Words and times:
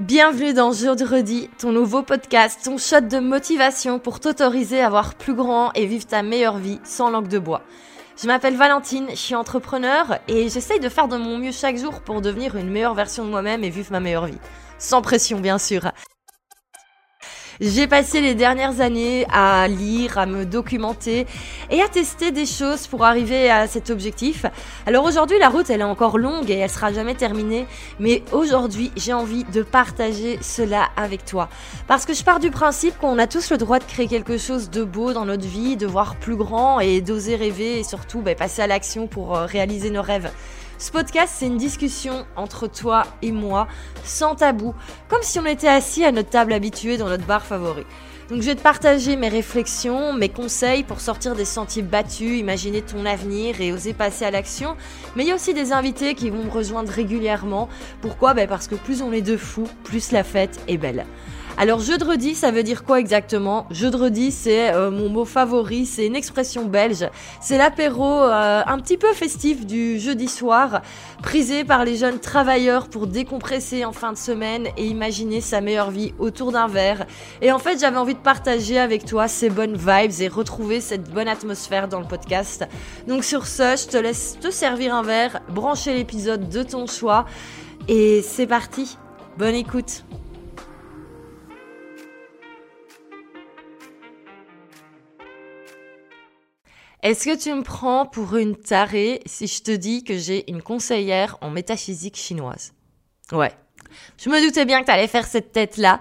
Bienvenue 0.00 0.54
dans 0.54 0.72
Jeudi, 0.72 1.50
ton 1.58 1.72
nouveau 1.72 2.02
podcast, 2.02 2.60
ton 2.64 2.78
shot 2.78 3.02
de 3.02 3.18
motivation 3.18 3.98
pour 3.98 4.18
t'autoriser 4.18 4.80
à 4.80 4.88
voir 4.88 5.14
plus 5.14 5.34
grand 5.34 5.72
et 5.74 5.84
vivre 5.84 6.06
ta 6.06 6.22
meilleure 6.22 6.56
vie 6.56 6.80
sans 6.84 7.10
langue 7.10 7.28
de 7.28 7.38
bois. 7.38 7.60
Je 8.16 8.26
m'appelle 8.26 8.56
Valentine, 8.56 9.08
je 9.10 9.16
suis 9.16 9.34
entrepreneur 9.34 10.18
et 10.26 10.48
j'essaye 10.48 10.80
de 10.80 10.88
faire 10.88 11.06
de 11.06 11.18
mon 11.18 11.36
mieux 11.36 11.52
chaque 11.52 11.76
jour 11.76 12.00
pour 12.00 12.22
devenir 12.22 12.56
une 12.56 12.70
meilleure 12.70 12.94
version 12.94 13.26
de 13.26 13.30
moi-même 13.30 13.62
et 13.62 13.68
vivre 13.68 13.92
ma 13.92 14.00
meilleure 14.00 14.24
vie. 14.24 14.38
Sans 14.78 15.02
pression 15.02 15.38
bien 15.38 15.58
sûr. 15.58 15.92
J'ai 17.60 17.86
passé 17.86 18.22
les 18.22 18.34
dernières 18.34 18.80
années 18.80 19.26
à 19.30 19.68
lire, 19.68 20.16
à 20.16 20.24
me 20.24 20.46
documenter 20.46 21.26
et 21.68 21.82
à 21.82 21.88
tester 21.88 22.30
des 22.30 22.46
choses 22.46 22.86
pour 22.86 23.04
arriver 23.04 23.50
à 23.50 23.66
cet 23.66 23.90
objectif. 23.90 24.46
Alors 24.86 25.04
aujourd'hui, 25.04 25.38
la 25.38 25.50
route, 25.50 25.68
elle 25.68 25.82
est 25.82 25.84
encore 25.84 26.16
longue 26.16 26.50
et 26.50 26.54
elle 26.54 26.70
sera 26.70 26.90
jamais 26.90 27.14
terminée. 27.14 27.66
Mais 27.98 28.22
aujourd'hui, 28.32 28.90
j'ai 28.96 29.12
envie 29.12 29.44
de 29.44 29.62
partager 29.62 30.38
cela 30.40 30.88
avec 30.96 31.26
toi. 31.26 31.50
Parce 31.86 32.06
que 32.06 32.14
je 32.14 32.24
pars 32.24 32.40
du 32.40 32.50
principe 32.50 32.96
qu'on 32.96 33.18
a 33.18 33.26
tous 33.26 33.50
le 33.50 33.58
droit 33.58 33.78
de 33.78 33.84
créer 33.84 34.06
quelque 34.06 34.38
chose 34.38 34.70
de 34.70 34.82
beau 34.82 35.12
dans 35.12 35.26
notre 35.26 35.46
vie, 35.46 35.76
de 35.76 35.86
voir 35.86 36.16
plus 36.16 36.36
grand 36.36 36.80
et 36.80 37.02
d'oser 37.02 37.36
rêver 37.36 37.80
et 37.80 37.84
surtout 37.84 38.22
bah, 38.22 38.34
passer 38.34 38.62
à 38.62 38.68
l'action 38.68 39.06
pour 39.06 39.36
euh, 39.36 39.44
réaliser 39.44 39.90
nos 39.90 40.00
rêves. 40.00 40.30
Ce 40.80 40.90
podcast, 40.90 41.34
c'est 41.36 41.46
une 41.46 41.58
discussion 41.58 42.24
entre 42.36 42.66
toi 42.66 43.02
et 43.20 43.32
moi, 43.32 43.68
sans 44.02 44.34
tabou, 44.34 44.74
comme 45.10 45.22
si 45.22 45.38
on 45.38 45.44
était 45.44 45.68
assis 45.68 46.06
à 46.06 46.10
notre 46.10 46.30
table 46.30 46.54
habituée 46.54 46.96
dans 46.96 47.10
notre 47.10 47.26
bar 47.26 47.44
favori. 47.44 47.84
Donc 48.30 48.40
je 48.40 48.46
vais 48.46 48.54
te 48.54 48.62
partager 48.62 49.16
mes 49.16 49.28
réflexions, 49.28 50.14
mes 50.14 50.30
conseils 50.30 50.82
pour 50.82 51.02
sortir 51.02 51.36
des 51.36 51.44
sentiers 51.44 51.82
battus, 51.82 52.38
imaginer 52.38 52.80
ton 52.80 53.04
avenir 53.04 53.60
et 53.60 53.74
oser 53.74 53.92
passer 53.92 54.24
à 54.24 54.30
l'action. 54.30 54.74
Mais 55.16 55.24
il 55.24 55.28
y 55.28 55.32
a 55.32 55.34
aussi 55.34 55.52
des 55.52 55.72
invités 55.72 56.14
qui 56.14 56.30
vont 56.30 56.44
me 56.44 56.50
rejoindre 56.50 56.90
régulièrement. 56.90 57.68
Pourquoi? 58.00 58.32
Ben 58.32 58.48
Parce 58.48 58.66
que 58.66 58.74
plus 58.74 59.02
on 59.02 59.12
est 59.12 59.20
de 59.20 59.36
fous, 59.36 59.68
plus 59.84 60.12
la 60.12 60.24
fête 60.24 60.60
est 60.66 60.78
belle. 60.78 61.04
Alors 61.58 61.80
jeudi, 61.80 62.34
ça 62.34 62.50
veut 62.50 62.62
dire 62.62 62.84
quoi 62.84 63.00
exactement? 63.00 63.66
Jeudi, 63.70 64.30
c'est 64.30 64.72
euh, 64.72 64.90
mon 64.90 65.10
mot 65.10 65.26
favori, 65.26 65.84
c'est 65.84 66.06
une 66.06 66.16
expression 66.16 66.64
belge. 66.64 67.06
C'est 67.40 67.58
l'apéro 67.58 68.06
euh, 68.06 68.62
un 68.66 68.78
petit 68.78 68.96
peu 68.96 69.12
festif 69.12 69.66
du 69.66 69.98
jeudi 69.98 70.26
soir, 70.26 70.80
prisé 71.22 71.64
par 71.64 71.84
les 71.84 71.96
jeunes 71.96 72.18
travailleurs 72.18 72.88
pour 72.88 73.06
décompresser 73.06 73.84
en 73.84 73.92
fin 73.92 74.12
de 74.12 74.18
semaine 74.18 74.68
et 74.78 74.86
imaginer 74.86 75.42
sa 75.42 75.60
meilleure 75.60 75.90
vie 75.90 76.14
autour 76.18 76.50
d'un 76.50 76.66
verre. 76.66 77.06
Et 77.42 77.52
en 77.52 77.58
fait, 77.58 77.78
j'avais 77.78 77.98
envie 77.98 78.14
de 78.14 78.20
partager 78.20 78.78
avec 78.78 79.04
toi 79.04 79.28
ces 79.28 79.50
bonnes 79.50 79.76
vibes 79.76 80.20
et 80.20 80.28
retrouver 80.28 80.80
cette 80.80 81.10
bonne 81.10 81.28
atmosphère 81.28 81.88
dans 81.88 82.00
le 82.00 82.06
podcast. 82.06 82.66
Donc 83.06 83.22
sur 83.22 83.46
ce, 83.46 83.76
je 83.76 83.86
te 83.86 83.96
laisse 83.98 84.38
te 84.40 84.50
servir 84.50 84.94
un 84.94 85.02
verre, 85.02 85.40
brancher 85.50 85.92
l'épisode 85.94 86.48
de 86.48 86.62
ton 86.62 86.86
choix 86.86 87.26
et 87.86 88.22
c'est 88.22 88.46
parti. 88.46 88.96
Bonne 89.36 89.54
écoute. 89.54 90.04
Est-ce 97.02 97.24
que 97.24 97.36
tu 97.36 97.52
me 97.54 97.62
prends 97.62 98.04
pour 98.04 98.36
une 98.36 98.56
tarée 98.56 99.22
si 99.24 99.46
je 99.46 99.62
te 99.62 99.70
dis 99.70 100.04
que 100.04 100.18
j'ai 100.18 100.50
une 100.50 100.60
conseillère 100.60 101.38
en 101.40 101.50
métaphysique 101.50 102.16
chinoise? 102.16 102.72
Ouais. 103.32 103.52
Je 104.18 104.28
me 104.28 104.44
doutais 104.44 104.66
bien 104.66 104.80
que 104.80 104.86
tu 104.86 104.92
allais 104.92 105.08
faire 105.08 105.26
cette 105.26 105.52
tête-là. 105.52 105.98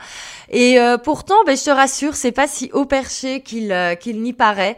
Et 0.50 0.78
euh, 0.78 0.98
pourtant, 0.98 1.36
ben, 1.46 1.56
je 1.56 1.64
te 1.64 1.70
rassure, 1.70 2.16
c'est 2.16 2.34
pas 2.34 2.48
si 2.48 2.70
haut 2.74 2.86
perché 2.86 3.42
qu'il 3.42 3.72
euh, 3.72 3.96
n'y 4.08 4.34
paraît. 4.34 4.76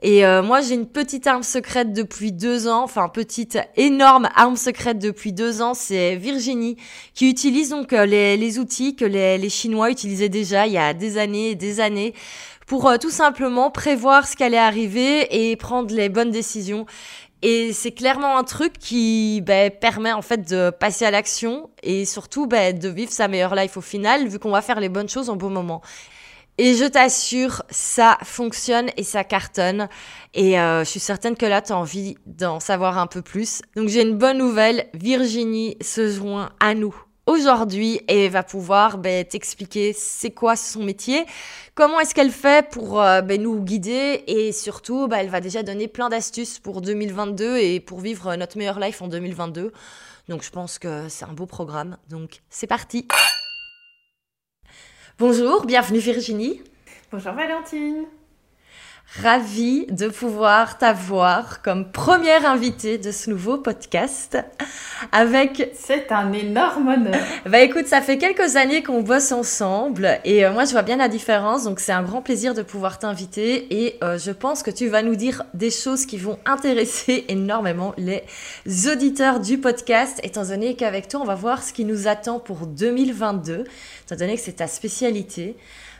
Et 0.00 0.24
euh, 0.24 0.42
moi, 0.42 0.60
j'ai 0.60 0.74
une 0.74 0.86
petite 0.86 1.26
arme 1.26 1.42
secrète 1.42 1.92
depuis 1.92 2.32
deux 2.32 2.66
ans, 2.68 2.84
enfin 2.84 3.08
petite 3.08 3.58
énorme 3.76 4.28
arme 4.36 4.56
secrète 4.56 4.98
depuis 4.98 5.32
deux 5.32 5.60
ans, 5.60 5.74
c'est 5.74 6.14
Virginie, 6.16 6.76
qui 7.14 7.28
utilise 7.28 7.70
donc 7.70 7.90
les, 7.90 8.36
les 8.36 8.58
outils 8.60 8.94
que 8.94 9.04
les, 9.04 9.38
les 9.38 9.50
Chinois 9.50 9.90
utilisaient 9.90 10.28
déjà 10.28 10.68
il 10.68 10.72
y 10.74 10.78
a 10.78 10.94
des 10.94 11.18
années 11.18 11.50
et 11.50 11.54
des 11.56 11.80
années 11.80 12.14
pour 12.68 12.86
euh, 12.86 12.98
tout 12.98 13.10
simplement 13.10 13.70
prévoir 13.70 14.28
ce 14.28 14.36
qui 14.36 14.44
allait 14.44 14.58
arriver 14.58 15.50
et 15.50 15.56
prendre 15.56 15.92
les 15.92 16.10
bonnes 16.10 16.30
décisions. 16.30 16.84
Et 17.40 17.72
c'est 17.72 17.92
clairement 17.92 18.36
un 18.36 18.44
truc 18.44 18.74
qui 18.78 19.40
ben, 19.40 19.70
permet 19.70 20.12
en 20.12 20.22
fait 20.22 20.48
de 20.48 20.70
passer 20.70 21.06
à 21.06 21.10
l'action 21.10 21.70
et 21.82 22.04
surtout 22.04 22.46
ben, 22.46 22.78
de 22.78 22.88
vivre 22.88 23.10
sa 23.10 23.26
meilleure 23.26 23.54
life 23.54 23.76
au 23.76 23.80
final, 23.80 24.28
vu 24.28 24.38
qu'on 24.38 24.50
va 24.50 24.60
faire 24.60 24.80
les 24.80 24.90
bonnes 24.90 25.08
choses 25.08 25.30
en 25.30 25.36
bon 25.36 25.48
moment. 25.48 25.80
Et 26.58 26.74
je 26.74 26.84
t'assure, 26.84 27.62
ça 27.70 28.18
fonctionne 28.24 28.90
et 28.96 29.04
ça 29.04 29.24
cartonne. 29.24 29.88
Et 30.34 30.60
euh, 30.60 30.84
je 30.84 30.90
suis 30.90 31.00
certaine 31.00 31.36
que 31.36 31.46
là, 31.46 31.62
tu 31.62 31.72
as 31.72 31.76
envie 31.76 32.16
d'en 32.26 32.60
savoir 32.60 32.98
un 32.98 33.06
peu 33.06 33.22
plus. 33.22 33.62
Donc 33.76 33.88
j'ai 33.88 34.02
une 34.02 34.18
bonne 34.18 34.38
nouvelle, 34.38 34.88
Virginie 34.92 35.78
se 35.80 36.10
joint 36.10 36.50
à 36.60 36.74
nous 36.74 37.07
aujourd'hui 37.28 38.00
et 38.08 38.28
va 38.28 38.42
pouvoir 38.42 38.96
ben, 38.98 39.24
t'expliquer 39.24 39.92
c'est 39.92 40.30
quoi 40.30 40.56
son 40.56 40.82
métier, 40.82 41.26
comment 41.74 42.00
est-ce 42.00 42.14
qu'elle 42.14 42.30
fait 42.30 42.68
pour 42.70 43.00
euh, 43.00 43.20
ben, 43.20 43.40
nous 43.40 43.62
guider 43.62 44.24
et 44.26 44.50
surtout 44.50 45.08
ben, 45.08 45.18
elle 45.18 45.28
va 45.28 45.40
déjà 45.40 45.62
donner 45.62 45.88
plein 45.88 46.08
d'astuces 46.08 46.58
pour 46.58 46.80
2022 46.80 47.58
et 47.58 47.80
pour 47.80 48.00
vivre 48.00 48.34
notre 48.36 48.56
meilleure 48.56 48.80
life 48.80 49.02
en 49.02 49.08
2022. 49.08 49.72
Donc 50.28 50.42
je 50.42 50.50
pense 50.50 50.78
que 50.78 51.08
c'est 51.08 51.26
un 51.26 51.34
beau 51.34 51.46
programme. 51.46 51.98
Donc 52.08 52.40
c'est 52.48 52.66
parti. 52.66 53.06
Bonjour, 55.18 55.66
bienvenue 55.66 55.98
Virginie. 55.98 56.62
Bonjour 57.12 57.32
Valentine 57.32 58.06
ravie 59.16 59.86
de 59.86 60.08
pouvoir 60.08 60.78
t'avoir 60.78 61.62
comme 61.62 61.90
première 61.90 62.48
invitée 62.48 62.98
de 62.98 63.10
ce 63.10 63.30
nouveau 63.30 63.56
podcast 63.56 64.38
avec... 65.12 65.72
C'est 65.74 66.12
un 66.12 66.32
énorme 66.32 66.88
honneur. 66.88 67.20
Bah 67.46 67.60
écoute, 67.60 67.86
ça 67.86 68.02
fait 68.02 68.18
quelques 68.18 68.56
années 68.56 68.82
qu'on 68.82 69.02
bosse 69.02 69.32
ensemble 69.32 70.20
et 70.24 70.44
euh, 70.44 70.52
moi 70.52 70.66
je 70.66 70.72
vois 70.72 70.82
bien 70.82 70.96
la 70.96 71.08
différence, 71.08 71.64
donc 71.64 71.80
c'est 71.80 71.92
un 71.92 72.02
grand 72.02 72.20
plaisir 72.20 72.52
de 72.54 72.62
pouvoir 72.62 72.98
t'inviter 72.98 73.86
et 73.86 73.96
euh, 74.04 74.18
je 74.18 74.30
pense 74.30 74.62
que 74.62 74.70
tu 74.70 74.88
vas 74.88 75.02
nous 75.02 75.16
dire 75.16 75.44
des 75.54 75.70
choses 75.70 76.04
qui 76.04 76.18
vont 76.18 76.38
intéresser 76.44 77.24
énormément 77.28 77.94
les 77.96 78.22
auditeurs 78.88 79.40
du 79.40 79.58
podcast, 79.58 80.20
étant 80.22 80.44
donné 80.44 80.76
qu'avec 80.76 81.08
toi 81.08 81.20
on 81.20 81.24
va 81.24 81.34
voir 81.34 81.62
ce 81.62 81.72
qui 81.72 81.86
nous 81.86 82.08
attend 82.08 82.38
pour 82.38 82.66
2022, 82.66 83.64
étant 84.04 84.16
donné 84.16 84.36
que 84.36 84.42
c'est 84.42 84.56
ta 84.56 84.66
spécialité. 84.68 85.56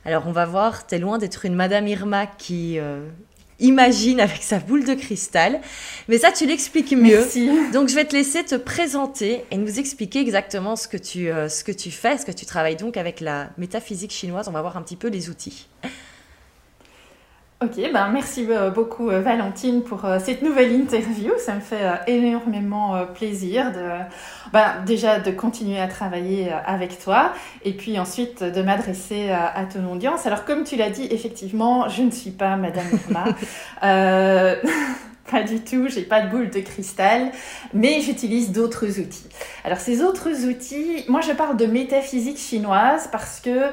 Alors 0.09 0.27
on 0.27 0.33
va 0.33 0.47
voir, 0.47 0.87
t'es 0.87 0.99
loin 0.99 1.19
d'être 1.19 1.45
une 1.45 1.55
Madame 1.55 1.87
Irma 1.87 2.27
qui 2.27 2.79
euh, 2.79 3.07
imagine 3.59 4.21
avec 4.21 4.43
sa 4.43 4.59
boule 4.59 4.87
de 4.87 4.95
cristal. 4.95 5.61
Mais 6.09 6.17
ça, 6.17 6.33
tu 6.33 6.47
l'expliques 6.47 6.93
mieux. 6.93 7.19
Merci. 7.19 7.51
Donc 7.75 7.91
je 7.91 7.95
vais 7.95 8.07
te 8.07 8.17
laisser 8.17 8.43
te 8.43 8.55
présenter 8.55 9.45
et 9.51 9.59
nous 9.59 9.79
expliquer 9.79 10.21
exactement 10.21 10.77
ce 10.77 10.89
que 10.89 10.97
tu, 10.97 11.29
euh, 11.29 11.51
ce 11.51 11.63
que 11.63 11.73
tu 11.73 11.91
fais, 11.91 12.17
ce 12.17 12.25
que 12.25 12.33
tu 12.33 12.47
travailles 12.47 12.77
donc 12.77 12.97
avec 12.97 13.21
la 13.21 13.51
métaphysique 13.59 14.11
chinoise. 14.11 14.49
On 14.49 14.53
va 14.53 14.63
voir 14.63 14.79
un 14.79 14.83
petit 14.83 14.97
peu 14.97 15.09
les 15.09 15.29
outils. 15.29 15.69
Ok, 17.61 17.75
ben 17.93 18.09
merci 18.13 18.47
euh, 18.49 18.71
beaucoup 18.71 19.11
euh, 19.11 19.21
Valentine 19.21 19.83
pour 19.83 20.05
euh, 20.05 20.21
cette 20.25 20.43
nouvelle 20.43 20.71
interview. 20.71 21.33
Ça 21.39 21.57
me 21.57 21.61
fait 21.61 21.83
énormément 22.07 23.05
plaisir 23.07 23.73
de, 23.73 23.83
ben, 24.53 24.85
déjà 24.87 25.19
de 25.19 25.33
continuer 25.33 25.81
à 25.81 25.89
travailler 25.89 26.53
avec 26.53 27.01
toi 27.01 27.33
et 27.65 27.73
puis 27.73 27.99
ensuite 27.99 28.45
de 28.45 28.63
m'adresser 28.63 29.31
à, 29.31 29.65
ton 29.65 29.93
audience. 29.93 30.25
Alors 30.25 30.45
comme 30.45 30.63
tu 30.63 30.77
l'as 30.77 30.91
dit, 30.91 31.09
effectivement, 31.11 31.89
je 31.89 32.03
ne 32.03 32.13
suis 32.13 32.31
pas 32.31 32.55
Madame 32.57 32.87
Irma. 32.93 33.25
Pas 35.31 35.43
du 35.43 35.61
tout, 35.61 35.89
j'ai 35.89 36.05
pas 36.05 36.23
de 36.23 36.31
boule 36.31 36.49
de 36.49 36.61
cristal, 36.61 37.33
mais 37.75 38.01
j'utilise 38.01 38.51
d'autres 38.51 38.99
outils. 38.99 39.29
Alors 39.63 39.77
ces 39.77 40.03
autres 40.03 40.47
outils, 40.47 41.05
moi 41.07 41.21
je 41.21 41.33
parle 41.33 41.59
de 41.59 41.67
métaphysique 41.67 42.39
chinoise 42.39 43.11
parce 43.13 43.41
que 43.41 43.65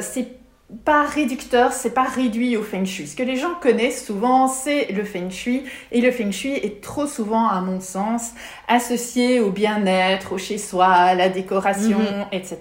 c'est 0.00 0.41
pas 0.84 1.04
réducteur, 1.04 1.72
c'est 1.72 1.94
pas 1.94 2.04
réduit 2.04 2.56
au 2.56 2.62
feng 2.62 2.84
shui. 2.84 3.06
Ce 3.06 3.16
que 3.16 3.22
les 3.22 3.36
gens 3.36 3.54
connaissent 3.60 4.04
souvent, 4.04 4.48
c'est 4.48 4.90
le 4.92 5.04
feng 5.04 5.30
shui. 5.30 5.64
Et 5.90 6.00
le 6.00 6.10
feng 6.10 6.30
shui 6.30 6.52
est 6.52 6.82
trop 6.82 7.06
souvent, 7.06 7.48
à 7.48 7.60
mon 7.60 7.80
sens, 7.80 8.30
associé 8.68 9.40
au 9.40 9.50
bien-être, 9.50 10.32
au 10.32 10.38
chez-soi, 10.38 10.86
à 10.86 11.14
la 11.14 11.28
décoration, 11.28 11.98
mhm. 11.98 12.26
etc. 12.32 12.58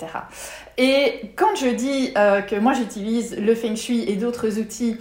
Et 0.78 1.32
quand 1.36 1.56
je 1.56 1.68
dis 1.68 2.12
euh, 2.18 2.42
que 2.42 2.56
moi 2.56 2.74
j'utilise 2.74 3.38
le 3.38 3.56
feng 3.56 3.76
shui 3.76 4.10
et 4.10 4.16
d'autres 4.16 4.60
outils 4.60 4.98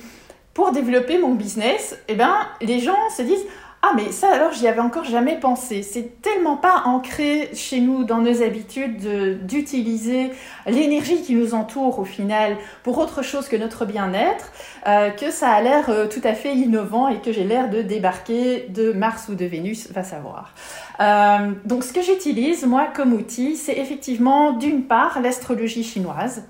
pour 0.54 0.72
développer 0.72 1.18
mon 1.18 1.34
business, 1.34 1.96
eh 2.08 2.14
ben, 2.14 2.34
les 2.60 2.80
gens 2.80 2.96
se 3.16 3.22
disent 3.22 3.44
ah 3.82 3.92
mais 3.96 4.12
ça 4.12 4.30
alors 4.30 4.52
j'y 4.52 4.68
avais 4.68 4.80
encore 4.80 5.04
jamais 5.04 5.38
pensé. 5.40 5.82
C'est 5.82 6.20
tellement 6.20 6.56
pas 6.56 6.82
ancré 6.84 7.48
chez 7.54 7.80
nous 7.80 8.04
dans 8.04 8.18
nos 8.18 8.42
habitudes 8.42 9.46
d'utiliser 9.46 10.30
l'énergie 10.66 11.22
qui 11.22 11.34
nous 11.34 11.54
entoure 11.54 11.98
au 11.98 12.04
final 12.04 12.58
pour 12.82 12.98
autre 12.98 13.22
chose 13.22 13.48
que 13.48 13.56
notre 13.56 13.86
bien-être 13.86 14.52
euh, 14.86 15.10
que 15.10 15.30
ça 15.30 15.50
a 15.50 15.62
l'air 15.62 15.88
euh, 15.88 16.06
tout 16.06 16.20
à 16.24 16.34
fait 16.34 16.54
innovant 16.54 17.08
et 17.08 17.20
que 17.20 17.32
j'ai 17.32 17.44
l'air 17.44 17.70
de 17.70 17.80
débarquer 17.80 18.66
de 18.68 18.92
Mars 18.92 19.28
ou 19.30 19.34
de 19.34 19.46
Vénus, 19.46 19.90
va 19.92 20.04
savoir. 20.04 20.54
Euh, 21.00 21.52
donc 21.64 21.84
ce 21.84 21.92
que 21.92 22.02
j'utilise 22.02 22.66
moi 22.66 22.86
comme 22.94 23.14
outil, 23.14 23.56
c'est 23.56 23.78
effectivement 23.78 24.52
d'une 24.52 24.84
part 24.84 25.20
l'astrologie 25.20 25.84
chinoise. 25.84 26.44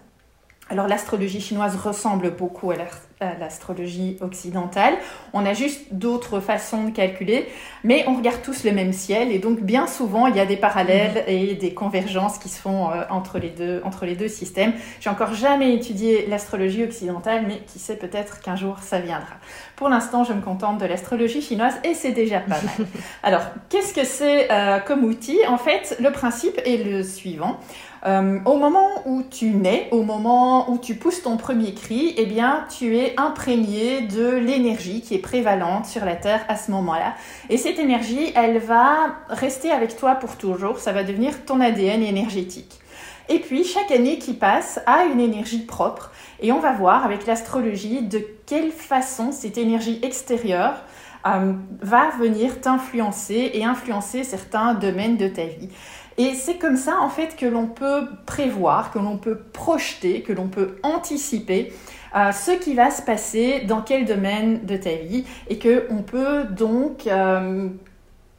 Alors 0.70 0.86
l'astrologie 0.86 1.40
chinoise 1.40 1.74
ressemble 1.74 2.30
beaucoup 2.30 2.70
à 2.70 2.76
l'astrologie 3.40 4.16
occidentale. 4.20 4.94
On 5.32 5.44
a 5.44 5.52
juste 5.52 5.92
d'autres 5.92 6.38
façons 6.38 6.84
de 6.84 6.90
calculer, 6.90 7.48
mais 7.82 8.04
on 8.06 8.14
regarde 8.14 8.40
tous 8.42 8.62
le 8.62 8.70
même 8.70 8.92
ciel 8.92 9.32
et 9.32 9.40
donc 9.40 9.60
bien 9.60 9.88
souvent 9.88 10.28
il 10.28 10.36
y 10.36 10.40
a 10.40 10.46
des 10.46 10.56
parallèles 10.56 11.24
mhm. 11.26 11.34
et 11.34 11.54
des 11.54 11.74
convergences 11.74 12.38
qui 12.38 12.48
se 12.48 12.60
font 12.60 12.88
euh, 12.88 13.02
entre, 13.10 13.40
les 13.40 13.48
deux, 13.48 13.82
entre 13.84 14.06
les 14.06 14.14
deux 14.14 14.28
systèmes. 14.28 14.72
J'ai 15.00 15.10
encore 15.10 15.34
jamais 15.34 15.74
étudié 15.74 16.26
l'astrologie 16.28 16.84
occidentale, 16.84 17.46
mais 17.48 17.58
qui 17.66 17.80
sait 17.80 17.96
peut-être 17.96 18.40
qu'un 18.40 18.54
jour 18.54 18.78
ça 18.78 19.00
viendra. 19.00 19.34
Pour 19.74 19.88
l'instant, 19.88 20.22
je 20.22 20.32
me 20.32 20.40
contente 20.40 20.78
de 20.78 20.86
l'astrologie 20.86 21.42
chinoise 21.42 21.74
et 21.82 21.94
c'est 21.94 22.12
déjà 22.12 22.38
pas 22.38 22.60
mal. 22.62 22.86
Alors, 23.24 23.42
qu'est-ce 23.70 23.92
que 23.92 24.04
c'est 24.04 24.52
euh, 24.52 24.78
comme 24.78 25.04
outil? 25.04 25.38
En 25.48 25.58
fait, 25.58 25.96
le 25.98 26.12
principe 26.12 26.60
est 26.64 26.84
le 26.84 27.02
suivant. 27.02 27.58
Euh, 28.06 28.38
au 28.46 28.56
moment 28.56 28.88
où 29.04 29.22
tu 29.22 29.50
nais, 29.50 29.88
au 29.90 30.02
moment 30.02 30.70
où 30.70 30.78
tu 30.78 30.94
pousses 30.94 31.22
ton 31.22 31.36
premier 31.36 31.74
cri, 31.74 32.14
eh 32.16 32.24
bien, 32.24 32.64
tu 32.70 32.96
es 32.96 33.14
imprégné 33.18 34.02
de 34.02 34.36
l'énergie 34.36 35.02
qui 35.02 35.14
est 35.14 35.18
prévalente 35.18 35.84
sur 35.84 36.04
la 36.04 36.16
Terre 36.16 36.44
à 36.48 36.56
ce 36.56 36.70
moment-là. 36.70 37.14
Et 37.50 37.58
cette 37.58 37.78
énergie, 37.78 38.32
elle 38.34 38.58
va 38.58 39.16
rester 39.28 39.70
avec 39.70 39.96
toi 39.96 40.14
pour 40.14 40.36
toujours. 40.36 40.78
Ça 40.78 40.92
va 40.92 41.04
devenir 41.04 41.44
ton 41.44 41.60
ADN 41.60 42.02
énergétique. 42.02 42.80
Et 43.28 43.38
puis, 43.38 43.64
chaque 43.64 43.90
année 43.90 44.18
qui 44.18 44.32
passe 44.32 44.80
a 44.86 45.04
une 45.04 45.20
énergie 45.20 45.64
propre. 45.64 46.10
Et 46.40 46.52
on 46.52 46.58
va 46.58 46.72
voir 46.72 47.04
avec 47.04 47.26
l'astrologie 47.26 48.02
de 48.02 48.20
quelle 48.46 48.72
façon 48.72 49.30
cette 49.30 49.58
énergie 49.58 50.00
extérieure 50.02 50.82
euh, 51.26 51.52
va 51.82 52.10
venir 52.18 52.62
t'influencer 52.62 53.50
et 53.52 53.62
influencer 53.62 54.24
certains 54.24 54.72
domaines 54.72 55.18
de 55.18 55.28
ta 55.28 55.44
vie. 55.44 55.68
Et 56.20 56.34
c'est 56.34 56.58
comme 56.58 56.76
ça, 56.76 57.00
en 57.00 57.08
fait, 57.08 57.34
que 57.34 57.46
l'on 57.46 57.66
peut 57.66 58.06
prévoir, 58.26 58.92
que 58.92 58.98
l'on 58.98 59.16
peut 59.16 59.38
projeter, 59.38 60.20
que 60.20 60.34
l'on 60.34 60.48
peut 60.48 60.76
anticiper 60.82 61.72
euh, 62.14 62.30
ce 62.30 62.50
qui 62.50 62.74
va 62.74 62.90
se 62.90 63.00
passer 63.00 63.60
dans 63.60 63.80
quel 63.80 64.04
domaine 64.04 64.66
de 64.66 64.76
ta 64.76 64.96
vie 64.96 65.24
et 65.48 65.56
que 65.56 65.86
on 65.88 66.02
peut 66.02 66.44
donc 66.44 67.06
euh, 67.06 67.68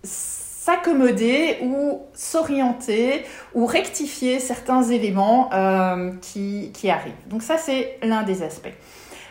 s'accommoder 0.04 1.58
ou 1.64 2.04
s'orienter 2.14 3.26
ou 3.56 3.66
rectifier 3.66 4.40
certains 4.40 4.84
éléments 4.84 5.50
euh, 5.52 6.12
qui, 6.22 6.70
qui 6.76 6.92
arrivent. 6.92 7.14
Donc 7.30 7.42
ça, 7.42 7.58
c'est 7.58 7.98
l'un 8.04 8.22
des 8.22 8.44
aspects. 8.44 8.76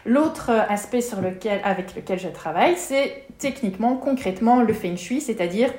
L'autre 0.05 0.50
aspect 0.69 1.02
sur 1.02 1.20
lequel, 1.20 1.61
avec 1.62 1.94
lequel 1.94 2.19
je 2.19 2.29
travaille, 2.29 2.75
c'est 2.76 3.26
techniquement, 3.38 3.94
concrètement, 3.94 4.61
le 4.61 4.73
feng 4.73 4.97
shui, 4.97 5.20
c'est-à-dire 5.20 5.73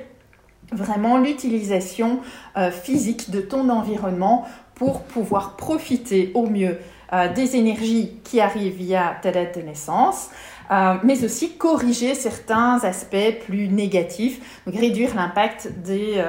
vraiment 0.72 1.18
l'utilisation 1.18 2.20
euh, 2.56 2.70
physique 2.70 3.30
de 3.30 3.40
ton 3.40 3.68
environnement 3.68 4.46
pour 4.74 5.02
pouvoir 5.02 5.56
profiter 5.56 6.30
au 6.34 6.46
mieux 6.46 6.78
euh, 7.12 7.32
des 7.32 7.56
énergies 7.56 8.18
qui 8.24 8.40
arrivent 8.40 8.76
via 8.76 9.16
ta 9.22 9.30
date 9.30 9.58
de 9.58 9.62
naissance, 9.62 10.30
euh, 10.70 10.94
mais 11.02 11.24
aussi 11.24 11.56
corriger 11.56 12.14
certains 12.14 12.78
aspects 12.82 13.44
plus 13.46 13.68
négatifs, 13.68 14.62
donc 14.66 14.76
réduire 14.76 15.14
l'impact 15.14 15.70
des, 15.84 16.24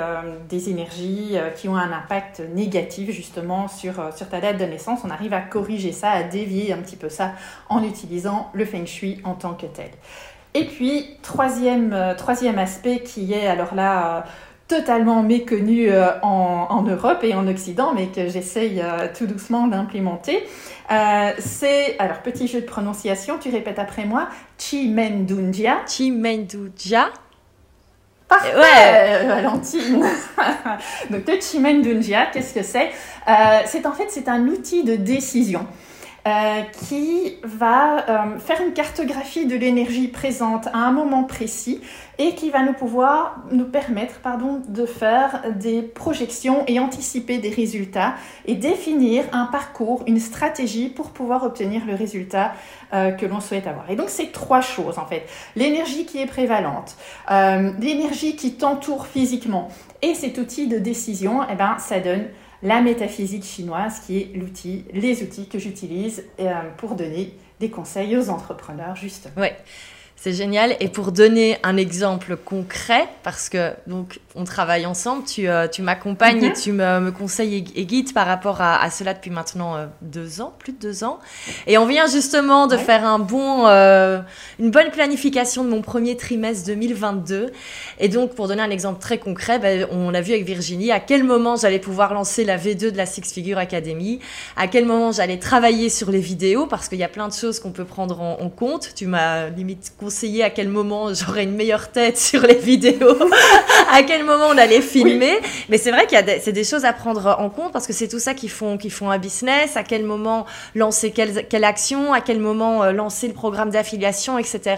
des, 0.50 0.70
énergies 0.70 1.38
qui 1.56 1.70
ont 1.70 1.78
un 1.78 1.92
impact 1.92 2.42
négatif 2.54 3.12
justement 3.12 3.68
sur, 3.70 3.94
sur 4.16 4.28
ta 4.28 4.42
date 4.42 4.58
de 4.58 4.66
naissance. 4.66 5.00
On 5.06 5.10
arrive 5.10 5.34
à 5.34 5.42
corriger 5.42 5.94
ça, 5.94 6.12
à 6.12 6.24
dévier 6.24 6.74
un 6.74 6.78
petit 6.78 6.98
peu 6.98 7.10
ça 7.10 7.32
en 7.70 7.82
utilisant 7.84 8.50
le 8.54 8.66
feng 8.66 8.86
shui 8.86 9.22
en 9.24 9.36
tant 9.36 9.54
que 9.54 9.68
tel. 9.68 9.92
Et 10.54 10.66
puis, 10.66 11.08
troisième, 11.22 11.94
euh, 11.94 12.14
troisième 12.16 12.60
aspect 12.60 13.00
qui 13.00 13.34
est 13.34 13.48
alors 13.48 13.74
là 13.74 14.18
euh, 14.18 14.22
totalement 14.68 15.24
méconnu 15.24 15.90
euh, 15.90 16.10
en, 16.22 16.84
Europe 16.84 17.24
et 17.24 17.34
en 17.34 17.48
Occident, 17.48 17.94
mais 17.96 18.08
que 18.08 18.28
j'essaye 18.28 18.84
tout 19.18 19.26
doucement 19.26 19.68
d'implémenter, 19.68 20.44
c'est, 21.40 21.98
alors 21.98 22.20
petit 22.20 22.48
jeu 22.48 22.62
de 22.62 22.66
prononciation, 22.66 23.38
tu 23.40 23.50
répètes 23.50 23.80
après 23.80 24.06
moi, 24.06 24.28
Chimendunjia. 24.58 25.78
Chimendunjia. 25.88 27.10
Parfait, 28.28 28.56
ouais. 28.56 29.26
Valentine. 29.28 30.04
Donc 31.10 31.28
le 31.28 31.40
Chimendunjia, 31.40 32.28
qu'est-ce 32.28 32.54
que 32.54 32.64
c'est? 32.64 32.92
C'est 33.66 33.86
en 33.86 33.94
fait 33.94 34.08
c'est 34.10 34.28
un 34.28 34.48
outil 34.48 34.84
de 34.84 34.96
décision. 34.96 35.68
Euh, 36.26 36.62
qui 36.88 37.36
va 37.44 37.98
euh, 37.98 38.40
faire 38.40 38.62
une 38.66 38.72
cartographie 38.72 39.46
de 39.46 39.58
l'énergie 39.58 40.08
présente 40.08 40.68
à 40.68 40.78
un 40.78 40.94
moment 40.94 41.26
précis 41.26 41.82
et 42.18 42.34
qui 42.34 42.50
va 42.50 42.64
nous 42.64 42.72
pouvoir 42.72 43.44
nous 43.52 43.66
permettre 43.66 44.22
pardon, 44.22 44.62
de 44.66 44.86
faire 44.86 45.42
des 45.54 45.82
projections 45.82 46.64
et 46.68 46.80
anticiper 46.80 47.40
des 47.40 47.50
résultats 47.50 48.14
et 48.46 48.56
définir 48.56 49.26
un 49.34 49.48
parcours, 49.48 50.02
une 50.08 50.22
stratégie 50.22 50.88
pour 50.88 51.10
pouvoir 51.10 51.44
obtenir 51.44 51.82
le 51.86 51.94
résultat 51.94 52.54
euh, 52.94 53.12
que 53.12 53.26
l'on 53.26 53.42
souhaite 53.42 53.68
avoir. 53.68 53.92
Et 53.92 53.98
donc 53.98 54.08
c'est 54.08 54.32
trois 54.32 54.62
choses 54.62 55.00
en 55.00 55.06
fait. 55.06 55.26
L'énergie 55.58 56.06
qui 56.06 56.22
est 56.22 56.26
prévalente, 56.26 56.96
l'énergie 57.30 58.38
qui 58.38 58.54
t'entoure 58.54 59.08
physiquement 59.08 59.68
et 60.02 60.16
cet 60.16 60.38
outil 60.38 60.68
de 60.68 60.78
décision, 60.78 61.42
eh 61.52 61.56
ben, 61.56 61.76
ça 61.80 62.00
donne 62.00 62.28
la 62.64 62.82
métaphysique 62.82 63.44
chinoise, 63.44 64.00
qui 64.00 64.18
est 64.18 64.32
l'outil, 64.36 64.86
les 64.94 65.22
outils 65.22 65.48
que 65.48 65.60
j'utilise 65.60 66.24
euh, 66.40 66.54
pour 66.78 66.96
donner 66.96 67.38
des 67.60 67.70
conseils 67.70 68.18
aux 68.18 68.30
entrepreneurs, 68.30 68.96
justement. 68.96 69.46
C'est 70.24 70.32
génial. 70.32 70.78
Et 70.80 70.88
pour 70.88 71.12
donner 71.12 71.58
un 71.64 71.76
exemple 71.76 72.38
concret, 72.38 73.10
parce 73.24 73.50
que 73.50 73.74
donc 73.88 74.22
on 74.36 74.46
travaille 74.46 74.86
ensemble, 74.86 75.26
tu, 75.26 75.50
euh, 75.50 75.68
tu 75.68 75.82
m'accompagnes 75.82 76.42
et 76.46 76.48
mhm. 76.48 76.54
tu 76.54 76.72
me, 76.72 77.02
me 77.02 77.12
conseilles 77.12 77.66
et, 77.76 77.84
guides 77.84 78.14
par 78.14 78.26
rapport 78.26 78.62
à, 78.62 78.90
cela 78.90 79.14
depuis 79.14 79.32
maintenant 79.32 79.76
euh, 79.76 79.86
deux 80.02 80.40
ans, 80.40 80.54
plus 80.60 80.72
de 80.72 80.78
deux 80.78 81.04
ans. 81.04 81.20
Et 81.68 81.78
on 81.78 81.86
vient 81.86 82.08
justement 82.08 82.68
de 82.68 82.78
faire 82.78 83.06
un 83.06 83.20
bon, 83.20 83.68
euh, 83.68 84.22
une 84.60 84.72
bonne 84.72 84.92
planification 84.92 85.66
de 85.66 85.70
mon 85.70 85.82
premier 85.82 86.16
trimestre 86.16 86.68
2022. 86.68 87.52
Et 88.00 88.08
donc, 88.08 88.34
pour 88.34 88.48
donner 88.48 88.62
un 88.62 88.72
exemple 88.72 89.02
très 89.02 89.18
concret, 89.18 89.60
ben, 89.60 89.86
on 89.92 90.14
a 90.14 90.22
vu 90.22 90.32
avec 90.32 90.46
Virginie 90.46 90.94
à 90.94 91.02
quel 91.02 91.26
moment 91.26 91.58
j'allais 91.58 91.80
pouvoir 91.80 92.14
lancer 92.14 92.46
la 92.46 92.58
V2 92.58 92.92
de 92.92 92.98
la 92.98 93.06
Six 93.06 93.34
Figure 93.34 93.58
Academy, 93.58 94.22
à 94.56 94.70
quel 94.70 94.86
moment 94.86 95.12
j'allais 95.12 95.38
travailler 95.38 95.90
sur 95.90 96.12
les 96.12 96.22
vidéos, 96.22 96.66
parce 96.66 96.88
qu'il 96.88 97.00
y 97.00 97.04
a 97.04 97.10
plein 97.10 97.28
de 97.28 97.34
choses 97.34 97.60
qu'on 97.60 97.72
peut 97.72 97.84
prendre 97.84 98.22
en, 98.22 98.40
en 98.40 98.50
compte. 98.50 98.92
Tu 98.96 99.06
m'as 99.06 99.50
limite 99.50 99.92
conseillé 100.00 100.13
à 100.44 100.50
quel 100.50 100.70
moment 100.70 101.14
j'aurais 101.14 101.44
une 101.44 101.56
meilleure 101.56 101.90
tête 101.90 102.18
sur 102.30 102.42
les 102.42 102.56
vidéos, 102.56 103.18
à 103.92 104.04
quel 104.04 104.24
moment 104.24 104.48
on 104.50 104.58
allait 104.58 104.82
filmer. 104.82 105.40
Mais 105.70 105.78
c'est 105.78 105.92
vrai 105.92 106.06
qu'il 106.06 106.16
y 106.16 106.20
a 106.20 106.24
des, 106.24 106.40
c'est 106.40 106.52
des 106.52 106.64
choses 106.64 106.86
à 106.86 106.94
prendre 106.94 107.36
en 107.40 107.50
compte 107.50 107.72
parce 107.72 107.88
que 107.88 107.94
c'est 107.94 108.08
tout 108.08 108.20
ça 108.20 108.34
qui 108.34 108.50
font, 108.50 108.78
qui 108.78 108.90
font 108.90 109.10
un 109.10 109.18
business, 109.18 109.78
à 109.78 109.84
quel 109.84 110.04
moment 110.04 110.46
lancer 110.76 111.12
quelle, 111.12 111.48
quelle 111.48 111.64
action, 111.64 112.14
à 112.14 112.22
quel 112.22 112.40
moment 112.40 112.84
euh, 112.84 112.92
lancer 112.92 113.28
le 113.28 113.34
programme 113.34 113.70
d'affiliation, 113.70 114.38
etc. 114.38 114.76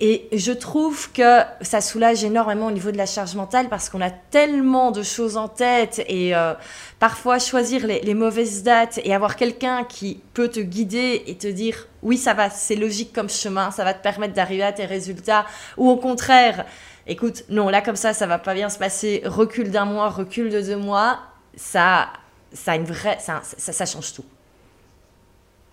Et 0.00 0.28
je 0.32 0.52
trouve 0.52 1.10
que 1.10 1.40
ça 1.60 1.80
soulage 1.80 2.22
énormément 2.22 2.66
au 2.66 2.70
niveau 2.70 2.92
de 2.92 2.96
la 2.96 3.06
charge 3.06 3.34
mentale 3.34 3.68
parce 3.68 3.88
qu'on 3.88 4.00
a 4.00 4.10
tellement 4.10 4.92
de 4.92 5.02
choses 5.02 5.36
en 5.36 5.48
tête 5.48 6.04
et 6.06 6.36
euh, 6.36 6.54
parfois 7.00 7.40
choisir 7.40 7.84
les, 7.84 8.14
mauvaises 8.14 8.62
dates 8.62 9.00
et 9.02 9.12
avoir 9.12 9.34
quelqu'un 9.34 9.82
qui 9.82 10.20
peut 10.34 10.48
te 10.48 10.60
guider 10.60 11.24
et 11.26 11.36
te 11.36 11.48
dire 11.48 11.88
oui 12.02 12.16
ça 12.16 12.32
va, 12.32 12.48
c'est 12.48 12.76
logique 12.76 13.12
comme 13.12 13.28
chemin, 13.28 13.72
ça 13.72 13.82
va 13.82 13.92
te 13.92 14.00
permettre 14.00 14.34
d'arriver 14.34 14.62
à 14.62 14.72
tes 14.72 14.86
résultats 14.86 15.44
ou 15.76 15.90
au 15.90 15.96
contraire 15.96 16.64
écoute, 17.08 17.44
non, 17.48 17.68
là 17.68 17.80
comme 17.80 17.96
ça, 17.96 18.12
ça 18.12 18.26
va 18.26 18.38
pas 18.38 18.54
bien 18.54 18.68
se 18.68 18.78
passer, 18.78 19.22
recul 19.24 19.70
d'un 19.70 19.86
mois, 19.86 20.10
recul 20.10 20.50
de 20.50 20.60
deux 20.60 20.76
mois, 20.76 21.18
ça, 21.56 22.08
ça, 22.52 23.86
change 23.86 24.12
tout. 24.12 24.24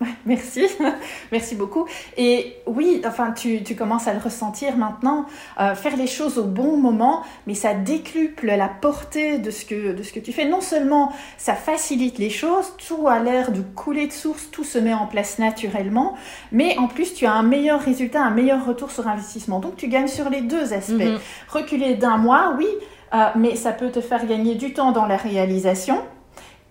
Merci, 0.26 0.66
merci 1.32 1.54
beaucoup. 1.54 1.86
Et 2.16 2.56
oui, 2.66 3.00
enfin, 3.06 3.32
tu, 3.32 3.62
tu 3.62 3.74
commences 3.74 4.06
à 4.06 4.12
le 4.12 4.20
ressentir 4.20 4.76
maintenant. 4.76 5.24
Euh, 5.58 5.74
faire 5.74 5.96
les 5.96 6.06
choses 6.06 6.36
au 6.38 6.44
bon 6.44 6.76
moment, 6.76 7.22
mais 7.46 7.54
ça 7.54 7.72
décuple 7.72 8.46
la 8.46 8.68
portée 8.68 9.38
de 9.38 9.50
ce, 9.50 9.64
que, 9.64 9.92
de 9.92 10.02
ce 10.02 10.12
que 10.12 10.20
tu 10.20 10.32
fais. 10.32 10.44
Non 10.44 10.60
seulement 10.60 11.12
ça 11.38 11.54
facilite 11.54 12.18
les 12.18 12.28
choses, 12.28 12.74
tout 12.86 13.08
a 13.08 13.20
l'air 13.20 13.52
de 13.52 13.62
couler 13.62 14.06
de 14.06 14.12
source, 14.12 14.50
tout 14.50 14.64
se 14.64 14.78
met 14.78 14.92
en 14.92 15.06
place 15.06 15.38
naturellement, 15.38 16.14
mais 16.52 16.76
en 16.76 16.88
plus 16.88 17.14
tu 17.14 17.24
as 17.24 17.32
un 17.32 17.42
meilleur 17.42 17.80
résultat, 17.80 18.22
un 18.22 18.30
meilleur 18.30 18.66
retour 18.66 18.90
sur 18.90 19.08
investissement. 19.08 19.60
Donc 19.60 19.76
tu 19.76 19.88
gagnes 19.88 20.08
sur 20.08 20.28
les 20.28 20.42
deux 20.42 20.74
aspects. 20.74 20.92
Mhm. 20.92 21.18
Reculer 21.48 21.94
d'un 21.94 22.18
mois, 22.18 22.54
oui, 22.58 22.68
euh, 23.14 23.28
mais 23.36 23.56
ça 23.56 23.72
peut 23.72 23.90
te 23.90 24.00
faire 24.00 24.26
gagner 24.26 24.56
du 24.56 24.74
temps 24.74 24.92
dans 24.92 25.06
la 25.06 25.16
réalisation 25.16 26.02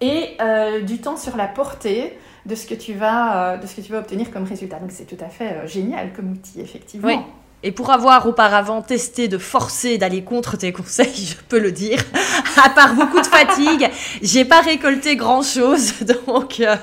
et 0.02 0.36
euh, 0.42 0.82
du 0.82 1.00
temps 1.00 1.18
sur 1.18 1.38
la 1.38 1.48
portée 1.48 2.18
de 2.46 2.56
ce 2.56 2.66
que 2.68 2.76
tu 2.76 2.94
vas, 2.94 3.54
euh, 3.54 3.58
de 3.58 3.66
ce 3.66 3.76
que 3.76 3.82
tu 3.82 3.92
vas 3.92 4.00
obtenir 4.00 4.32
comme 4.32 4.44
résultat. 4.44 4.80
Donc 4.80 4.92
c'est 4.92 5.06
tout 5.06 5.24
à 5.24 5.30
fait 5.30 5.52
euh, 5.52 5.68
génial 5.68 6.14
comme 6.14 6.32
outil, 6.32 6.62
effectivement. 6.62 7.08
Oui. 7.08 7.18
Et 7.64 7.72
pour 7.72 7.90
avoir 7.90 8.28
auparavant 8.28 8.84
testé 8.84 9.28
de 9.28 9.40
forcer 9.40 9.98
d'aller 9.98 10.24
contre 10.24 10.56
tes 10.56 10.72
conseils, 10.72 11.16
je 11.16 11.36
peux 11.50 11.60
le 11.60 11.72
dire, 11.72 12.00
à 12.64 12.70
part 12.70 12.94
beaucoup 12.94 13.20
de 13.20 13.26
fatigue, 13.26 13.90
j'ai 14.22 14.46
pas 14.46 14.62
récolté 14.62 15.16
grand 15.16 15.42
chose. 15.42 15.94
Donc, 16.28 16.60
euh, 16.60 16.76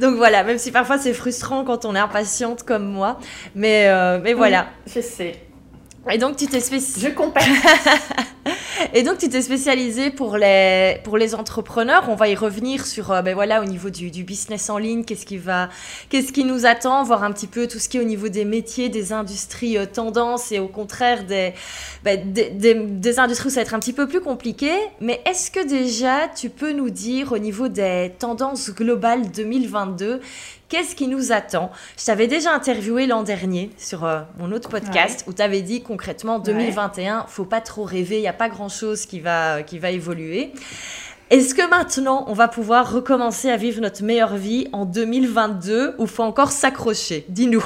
donc 0.00 0.16
voilà, 0.16 0.44
même 0.44 0.58
si 0.58 0.70
parfois 0.70 0.98
c'est 0.98 1.12
frustrant 1.12 1.64
quand 1.64 1.84
on 1.84 1.94
est 1.94 1.98
impatiente 2.00 2.62
comme 2.62 2.86
moi. 2.86 3.18
Mais, 3.54 3.90
mais 4.20 4.32
voilà. 4.32 4.68
je 4.86 5.00
sais. 5.00 5.34
Et 6.10 6.18
donc 6.18 6.36
tu 6.36 6.46
t'es 6.46 6.60
spécialisée. 6.60 7.08
Je 7.10 7.14
compatis. 7.14 7.50
Et 8.92 9.02
donc, 9.02 9.18
tu 9.18 9.28
t'es 9.28 9.42
spécialisé 9.42 10.10
pour 10.10 10.36
les, 10.36 11.00
pour 11.04 11.16
les 11.16 11.34
entrepreneurs. 11.34 12.04
On 12.08 12.14
va 12.14 12.28
y 12.28 12.34
revenir 12.34 12.86
sur, 12.86 13.10
euh, 13.10 13.22
ben 13.22 13.34
voilà, 13.34 13.62
au 13.62 13.64
niveau 13.64 13.90
du, 13.90 14.10
du 14.10 14.24
business 14.24 14.70
en 14.70 14.78
ligne, 14.78 15.04
qu'est-ce 15.04 15.26
qui 15.26 15.38
va, 15.38 15.68
qu'est-ce 16.08 16.32
qui 16.32 16.44
nous 16.44 16.66
attend, 16.66 17.02
voir 17.02 17.24
un 17.24 17.32
petit 17.32 17.46
peu 17.46 17.66
tout 17.66 17.78
ce 17.78 17.88
qui 17.88 17.96
est 17.96 18.00
au 18.00 18.04
niveau 18.04 18.28
des 18.28 18.44
métiers, 18.44 18.88
des 18.88 19.12
industries 19.12 19.78
euh, 19.78 19.86
tendances 19.86 20.52
et 20.52 20.58
au 20.58 20.68
contraire 20.68 21.24
ben, 22.04 22.32
des, 22.32 22.50
des, 22.50 22.74
des, 22.74 23.18
industries 23.18 23.48
où 23.48 23.50
ça 23.50 23.56
va 23.56 23.62
être 23.62 23.74
un 23.74 23.80
petit 23.80 23.92
peu 23.92 24.06
plus 24.06 24.20
compliqué. 24.20 24.70
Mais 25.00 25.20
est-ce 25.26 25.50
que 25.50 25.66
déjà, 25.66 26.28
tu 26.28 26.50
peux 26.50 26.72
nous 26.72 26.90
dire 26.90 27.32
au 27.32 27.38
niveau 27.38 27.68
des 27.68 28.12
tendances 28.18 28.70
globales 28.70 29.30
2022, 29.30 30.20
Qu'est-ce 30.68 30.96
qui 30.96 31.06
nous 31.06 31.30
attend? 31.30 31.70
Je 31.96 32.04
t'avais 32.06 32.26
déjà 32.26 32.52
interviewé 32.52 33.06
l'an 33.06 33.22
dernier 33.22 33.70
sur 33.76 34.04
euh, 34.04 34.22
mon 34.36 34.50
autre 34.50 34.68
podcast 34.68 35.22
où 35.28 35.32
tu 35.32 35.40
avais 35.40 35.62
dit 35.62 35.80
concrètement 35.80 36.40
2021, 36.40 37.18
ouais. 37.18 37.24
faut 37.28 37.44
pas 37.44 37.60
trop 37.60 37.84
rêver, 37.84 38.16
il 38.16 38.22
n'y 38.22 38.28
a 38.28 38.32
pas 38.32 38.48
grand-chose 38.48 39.06
qui 39.06 39.20
va, 39.20 39.62
qui 39.62 39.78
va 39.78 39.92
évoluer. 39.92 40.52
Est-ce 41.30 41.54
que 41.54 41.68
maintenant, 41.70 42.24
on 42.26 42.32
va 42.32 42.48
pouvoir 42.48 42.92
recommencer 42.92 43.48
à 43.48 43.56
vivre 43.56 43.80
notre 43.80 44.02
meilleure 44.02 44.34
vie 44.34 44.66
en 44.72 44.86
2022 44.86 45.94
ou 45.98 46.06
faut 46.08 46.24
encore 46.24 46.50
s'accrocher? 46.50 47.24
Dis-nous. 47.28 47.64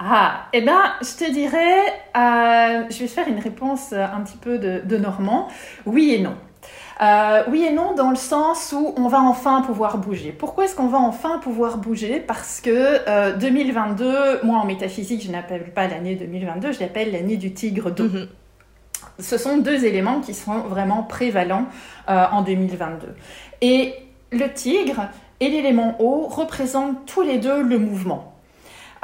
Ah, 0.00 0.46
eh 0.52 0.62
bien, 0.62 0.94
je 1.00 1.24
te 1.24 1.30
dirais, 1.30 1.86
euh, 2.16 2.90
je 2.90 2.98
vais 2.98 3.06
faire 3.06 3.28
une 3.28 3.38
réponse 3.38 3.92
un 3.92 4.20
petit 4.22 4.36
peu 4.36 4.58
de, 4.58 4.82
de 4.84 4.96
Normand. 4.96 5.46
Oui 5.86 6.12
et 6.12 6.20
non. 6.20 6.34
Euh, 7.02 7.42
oui 7.50 7.64
et 7.64 7.72
non, 7.72 7.94
dans 7.94 8.10
le 8.10 8.16
sens 8.16 8.72
où 8.76 8.94
on 8.96 9.08
va 9.08 9.20
enfin 9.20 9.62
pouvoir 9.62 9.98
bouger. 9.98 10.30
Pourquoi 10.30 10.64
est-ce 10.64 10.76
qu'on 10.76 10.86
va 10.86 10.98
enfin 10.98 11.38
pouvoir 11.38 11.78
bouger? 11.78 12.20
Parce 12.20 12.60
que 12.60 12.70
euh, 13.08 13.36
2022, 13.36 14.44
moi 14.44 14.58
en 14.58 14.64
métaphysique, 14.64 15.22
je 15.22 15.32
n'appelle 15.32 15.72
pas 15.72 15.88
l'année 15.88 16.14
2022, 16.14 16.72
je 16.72 16.80
l'appelle 16.80 17.10
l'année 17.10 17.36
du 17.36 17.52
tigre 17.52 17.90
d'eau. 17.90 18.04
Mm 18.04 18.16
-hmm. 18.16 18.28
Ce 19.18 19.36
sont 19.36 19.56
deux 19.58 19.84
éléments 19.84 20.20
qui 20.20 20.34
sont 20.34 20.60
vraiment 20.74 21.02
prévalents 21.02 21.66
euh, 22.08 22.24
en 22.30 22.42
2022. 22.42 23.08
Et 23.60 23.94
le 24.30 24.52
tigre 24.52 25.08
et 25.40 25.48
l'élément 25.48 25.96
eau 25.98 26.28
représentent 26.28 27.04
tous 27.06 27.22
les 27.22 27.38
deux 27.38 27.62
le 27.62 27.78
mouvement. 27.78 28.32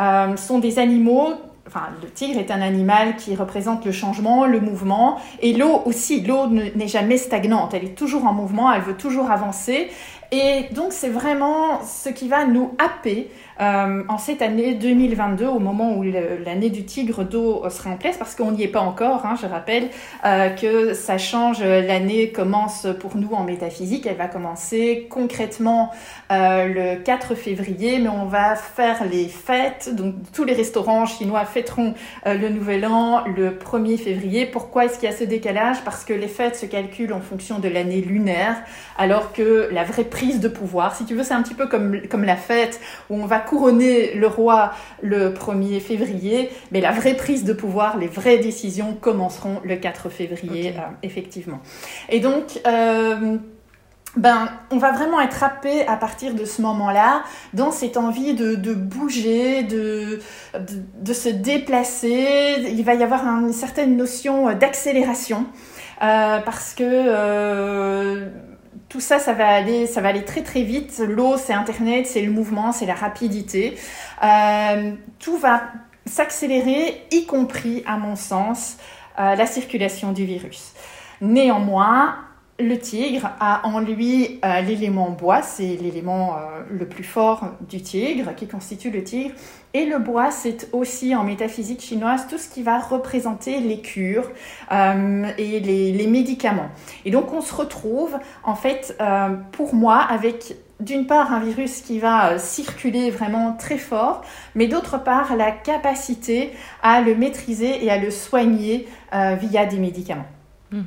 Euh, 0.00 0.36
sont 0.36 0.60
des 0.60 0.78
animaux 0.78 1.30
Enfin, 1.68 1.88
le 2.02 2.08
tigre 2.08 2.40
est 2.40 2.50
un 2.50 2.62
animal 2.62 3.16
qui 3.16 3.36
représente 3.36 3.84
le 3.84 3.92
changement, 3.92 4.46
le 4.46 4.58
mouvement, 4.58 5.20
et 5.42 5.52
l'eau 5.52 5.82
aussi. 5.84 6.22
L'eau 6.22 6.46
n'est 6.46 6.88
jamais 6.88 7.18
stagnante, 7.18 7.74
elle 7.74 7.84
est 7.84 7.94
toujours 7.94 8.24
en 8.24 8.32
mouvement, 8.32 8.72
elle 8.72 8.80
veut 8.80 8.96
toujours 8.96 9.30
avancer. 9.30 9.88
Et 10.32 10.66
donc 10.72 10.92
c'est 10.92 11.08
vraiment 11.10 11.82
ce 11.82 12.08
qui 12.08 12.28
va 12.28 12.46
nous 12.46 12.74
happer 12.78 13.30
euh, 13.60 14.02
en 14.08 14.18
cette 14.18 14.42
année 14.42 14.74
2022, 14.74 15.46
au 15.46 15.58
moment 15.58 15.96
où 15.96 16.02
l'année 16.02 16.70
du 16.70 16.84
tigre 16.84 17.24
d'eau 17.24 17.68
sera 17.70 17.90
en 17.90 17.96
place, 17.96 18.16
parce 18.16 18.34
qu'on 18.34 18.52
n'y 18.52 18.62
est 18.62 18.68
pas 18.68 18.80
encore. 18.80 19.26
Hein, 19.26 19.34
je 19.40 19.46
rappelle 19.46 19.88
euh, 20.24 20.50
que 20.50 20.94
ça 20.94 21.18
change. 21.18 21.62
L'année 21.62 22.30
commence 22.30 22.86
pour 23.00 23.16
nous 23.16 23.32
en 23.32 23.44
métaphysique. 23.44 24.06
Elle 24.06 24.16
va 24.16 24.28
commencer 24.28 25.06
concrètement 25.10 25.90
euh, 26.30 26.96
le 26.96 27.02
4 27.02 27.34
février, 27.34 27.98
mais 27.98 28.08
on 28.08 28.26
va 28.26 28.54
faire 28.54 29.04
les 29.04 29.26
fêtes. 29.26 29.94
Donc 29.94 30.14
tous 30.32 30.44
les 30.44 30.54
restaurants 30.54 31.06
chinois 31.06 31.44
fêteront 31.44 31.94
le 32.26 32.48
Nouvel 32.48 32.86
An 32.86 33.24
le 33.26 33.50
1er 33.50 33.98
février. 33.98 34.46
Pourquoi 34.46 34.84
est-ce 34.84 34.98
qu'il 34.98 35.08
y 35.08 35.12
a 35.12 35.16
ce 35.16 35.24
décalage? 35.24 35.82
Parce 35.84 36.04
que 36.04 36.12
les 36.12 36.28
fêtes 36.28 36.56
se 36.56 36.66
calculent 36.66 37.12
en 37.12 37.20
fonction 37.20 37.58
de 37.58 37.68
l'année 37.68 38.00
lunaire, 38.00 38.56
alors 38.96 39.32
que 39.32 39.68
la 39.72 39.84
vraie 39.84 40.04
prise 40.04 40.40
de 40.40 40.48
pouvoir, 40.48 40.94
si 40.94 41.04
tu 41.04 41.14
veux, 41.14 41.24
c'est 41.24 41.34
un 41.34 41.42
petit 41.42 41.54
peu 41.54 41.66
comme, 41.66 42.00
comme 42.08 42.24
la 42.24 42.36
fête 42.36 42.80
où 43.10 43.16
on 43.16 43.26
va 43.26 43.40
couronner 43.48 44.14
le 44.14 44.26
roi 44.26 44.72
le 45.02 45.32
1er 45.32 45.80
février, 45.80 46.50
mais 46.70 46.80
la 46.80 46.92
vraie 46.92 47.14
prise 47.14 47.44
de 47.44 47.54
pouvoir, 47.54 47.96
les 47.96 48.06
vraies 48.06 48.38
décisions 48.38 48.96
commenceront 49.00 49.60
le 49.64 49.76
4 49.76 50.10
février, 50.10 50.70
okay. 50.70 50.78
euh, 50.78 50.82
effectivement. 51.02 51.60
Et 52.10 52.20
donc, 52.20 52.60
euh, 52.66 53.38
ben, 54.16 54.48
on 54.70 54.76
va 54.76 54.92
vraiment 54.92 55.20
être 55.20 55.42
happé 55.42 55.86
à 55.86 55.96
partir 55.96 56.34
de 56.34 56.44
ce 56.44 56.60
moment-là 56.60 57.22
dans 57.54 57.70
cette 57.70 57.96
envie 57.96 58.34
de, 58.34 58.54
de 58.54 58.74
bouger, 58.74 59.62
de, 59.62 60.20
de, 60.54 60.82
de, 61.00 61.12
se 61.12 61.28
déplacer. 61.28 62.66
Il 62.68 62.84
va 62.84 62.94
y 62.94 63.02
avoir 63.02 63.24
une 63.24 63.52
certaine 63.52 63.96
notion 63.96 64.54
d'accélération 64.54 65.46
euh, 66.02 66.38
parce 66.40 66.74
que 66.74 66.84
tout 68.88 69.00
ça, 69.00 69.18
ça 69.18 69.34
va 69.34 69.48
aller, 69.48 69.86
ça 69.86 70.00
va 70.00 70.08
aller 70.08 70.24
très 70.24 70.42
très 70.42 70.62
vite. 70.62 71.02
L'eau, 71.06 71.36
c'est 71.36 71.52
Internet, 71.52 72.06
c'est 72.06 72.22
le 72.22 72.30
mouvement, 72.30 72.72
c'est 72.72 72.86
la 72.86 72.94
rapidité. 72.94 73.76
Euh, 74.22 74.92
tout 75.18 75.36
va 75.36 75.62
s'accélérer, 76.06 77.02
y 77.10 77.26
compris, 77.26 77.82
à 77.86 77.98
mon 77.98 78.16
sens, 78.16 78.78
euh, 79.18 79.34
la 79.34 79.46
circulation 79.46 80.12
du 80.12 80.24
virus. 80.24 80.72
Néanmoins, 81.20 82.16
le 82.58 82.78
tigre 82.78 83.30
a 83.38 83.66
en 83.66 83.78
lui 83.80 84.40
euh, 84.44 84.60
l'élément 84.62 85.10
bois, 85.10 85.42
c'est 85.42 85.76
l'élément 85.76 86.36
le 86.70 86.88
plus 86.88 87.04
fort 87.04 87.56
du 87.68 87.82
tigre, 87.82 88.34
qui 88.34 88.48
constitue 88.48 88.90
le 88.90 89.04
tigre. 89.04 89.34
Et 89.74 89.84
le 89.84 89.98
bois, 89.98 90.30
c'est 90.30 90.68
aussi 90.72 91.14
en 91.14 91.24
métaphysique 91.24 91.82
chinoise 91.82 92.26
tout 92.28 92.38
ce 92.38 92.48
qui 92.48 92.62
va 92.62 92.78
représenter 92.78 93.60
les 93.60 93.80
cures 93.80 94.30
euh, 94.72 95.30
et 95.36 95.60
les, 95.60 96.06
médicaments. 96.06 96.70
Et 97.04 97.10
donc 97.10 97.32
on 97.34 97.42
se 97.42 97.54
retrouve, 97.54 98.16
en 98.44 98.54
fait, 98.54 98.96
euh, 99.00 99.36
pour 99.52 99.74
moi, 99.74 99.98
avec 99.98 100.56
d'une 100.80 101.06
part 101.06 101.32
un 101.32 101.40
virus 101.40 101.80
qui 101.80 101.98
va 101.98 102.38
circuler 102.38 103.10
vraiment 103.10 103.52
très 103.52 103.78
fort, 103.78 104.22
mais 104.54 104.68
d'autre 104.68 105.02
part 105.02 105.36
la 105.36 105.50
capacité 105.50 106.52
à 106.82 107.00
le 107.00 107.14
maîtriser 107.14 107.84
et 107.84 107.90
à 107.90 107.98
le 107.98 108.10
soigner 108.10 108.88
euh, 109.12 109.34
via 109.34 109.66
des 109.66 109.78
médicaments. 109.78 110.26
Mmh. 110.70 110.82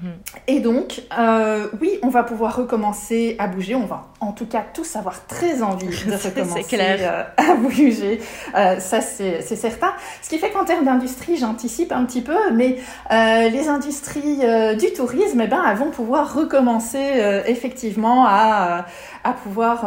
Et 0.48 0.60
donc, 0.60 1.02
euh, 1.18 1.68
oui, 1.82 1.98
on 2.04 2.10
va 2.10 2.24
pouvoir 2.24 2.56
recommencer 2.56 3.36
à 3.40 3.48
bouger. 3.48 3.74
On 3.76 3.86
va 3.86 4.12
en 4.20 4.32
tout 4.32 4.46
cas 4.46 4.64
tous 4.74 4.96
avoir 4.96 5.26
très 5.26 5.64
envie 5.64 5.88
de 6.06 6.14
recommencer 6.14 6.78
euh, 6.80 7.24
à 7.38 7.56
bouger. 7.56 8.22
Euh, 8.56 8.80
ça, 8.80 9.02
c'est 9.02 9.42
certain. 9.42 9.94
Ce 10.22 10.30
qui 10.30 10.38
fait 10.38 10.52
qu'en 10.52 10.66
termes 10.66 10.86
d'industrie, 10.86 11.38
j'anticipe 11.38 11.92
un 11.92 12.06
petit 12.06 12.22
peu, 12.22 12.38
mais 12.54 12.78
euh, 13.12 13.50
les 13.50 13.68
industries 13.68 14.42
du 14.78 14.94
tourisme, 14.94 15.42
eh 15.42 15.48
ben, 15.48 15.64
elles 15.68 15.78
vont 15.78 15.90
pouvoir 15.90 16.34
recommencer 16.34 17.42
effectivement 17.48 18.26
à, 18.28 18.86
à 19.24 19.34
pouvoir 19.34 19.86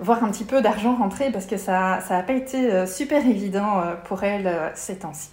voir 0.00 0.24
un 0.24 0.30
petit 0.30 0.44
peu 0.44 0.60
d'argent 0.60 0.96
rentrer 0.96 1.30
parce 1.30 1.46
que 1.46 1.56
ça 1.56 2.00
n'a 2.10 2.22
pas 2.22 2.32
été 2.32 2.86
super 2.86 3.24
évident 3.26 3.82
pour 4.04 4.24
elles 4.24 4.50
ces 4.74 4.96
temps-ci. 4.96 5.28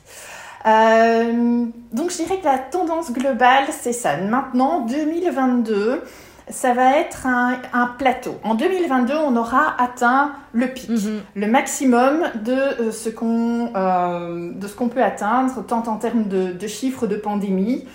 Euh, 0.66 1.66
donc 1.94 2.12
je 2.12 2.18
dirais 2.24 2.40
que 2.40 2.46
la 2.46 2.58
tendance 2.58 3.12
globale, 3.12 3.66
c'est 3.72 3.94
ça. 3.94 4.18
Maintenant, 4.18 4.86
2022, 4.86 6.02
ça 6.50 6.74
va 6.74 6.98
être 6.98 7.26
un, 7.28 7.58
un, 7.74 7.88
plateau. 7.88 8.36
En 8.44 8.56
2022, 8.56 9.14
on 9.16 9.36
aura 9.36 9.76
atteint 9.82 10.32
le 10.54 10.68
pic, 10.68 10.90
mm 10.90 10.96
-hmm. 10.96 11.20
le 11.36 11.48
maximum 11.48 12.24
de 12.44 12.54
euh, 12.54 12.92
ce 12.92 13.10
qu'on 13.10 13.72
euh, 13.76 14.52
de 14.54 14.68
ce 14.68 14.76
qu'on 14.76 14.90
peut 14.90 15.04
atteindre, 15.04 15.64
tant 15.66 15.84
en 15.88 15.98
termes 15.98 16.28
de, 16.28 16.52
de 16.54 16.68
chiffres 16.68 17.08
de 17.08 17.16
pandémie. 17.16 17.86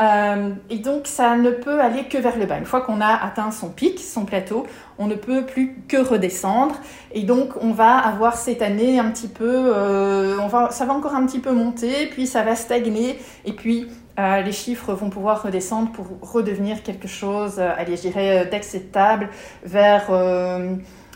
Euh, 0.00 0.50
et 0.70 0.78
donc, 0.78 1.06
ça 1.06 1.36
ne 1.36 1.50
peut 1.50 1.80
aller 1.80 2.04
que 2.04 2.16
vers 2.16 2.38
le 2.38 2.46
bas. 2.46 2.58
Une 2.58 2.64
fois 2.64 2.80
qu'on 2.80 3.00
a 3.00 3.14
atteint 3.24 3.50
son 3.50 3.68
pic, 3.68 3.98
son 3.98 4.24
plateau, 4.24 4.66
on 4.98 5.06
ne 5.06 5.14
peut 5.14 5.44
plus 5.44 5.76
que 5.88 5.98
redescendre. 5.98 6.76
Et 7.12 7.22
donc, 7.22 7.50
on 7.60 7.72
va 7.72 7.98
avoir 7.98 8.36
cette 8.36 8.62
année 8.62 8.98
un 8.98 9.10
petit 9.10 9.28
peu, 9.28 9.74
euh, 9.74 10.38
ça 10.70 10.86
va 10.86 10.94
encore 10.94 11.14
un 11.14 11.26
petit 11.26 11.40
peu 11.40 11.52
monter, 11.52 12.06
puis 12.06 12.26
ça 12.26 12.42
va 12.42 12.56
stagner, 12.56 13.18
et 13.44 13.52
puis 13.52 13.88
euh, 14.18 14.40
les 14.40 14.52
chiffres 14.52 14.92
vont 14.92 15.10
pouvoir 15.10 15.42
redescendre 15.42 15.92
pour 15.92 16.06
redevenir 16.22 16.82
quelque 16.82 17.08
chose, 17.08 17.58
allez, 17.58 17.96
je 17.96 18.50
d'acceptable 18.50 19.28
vers 19.64 20.10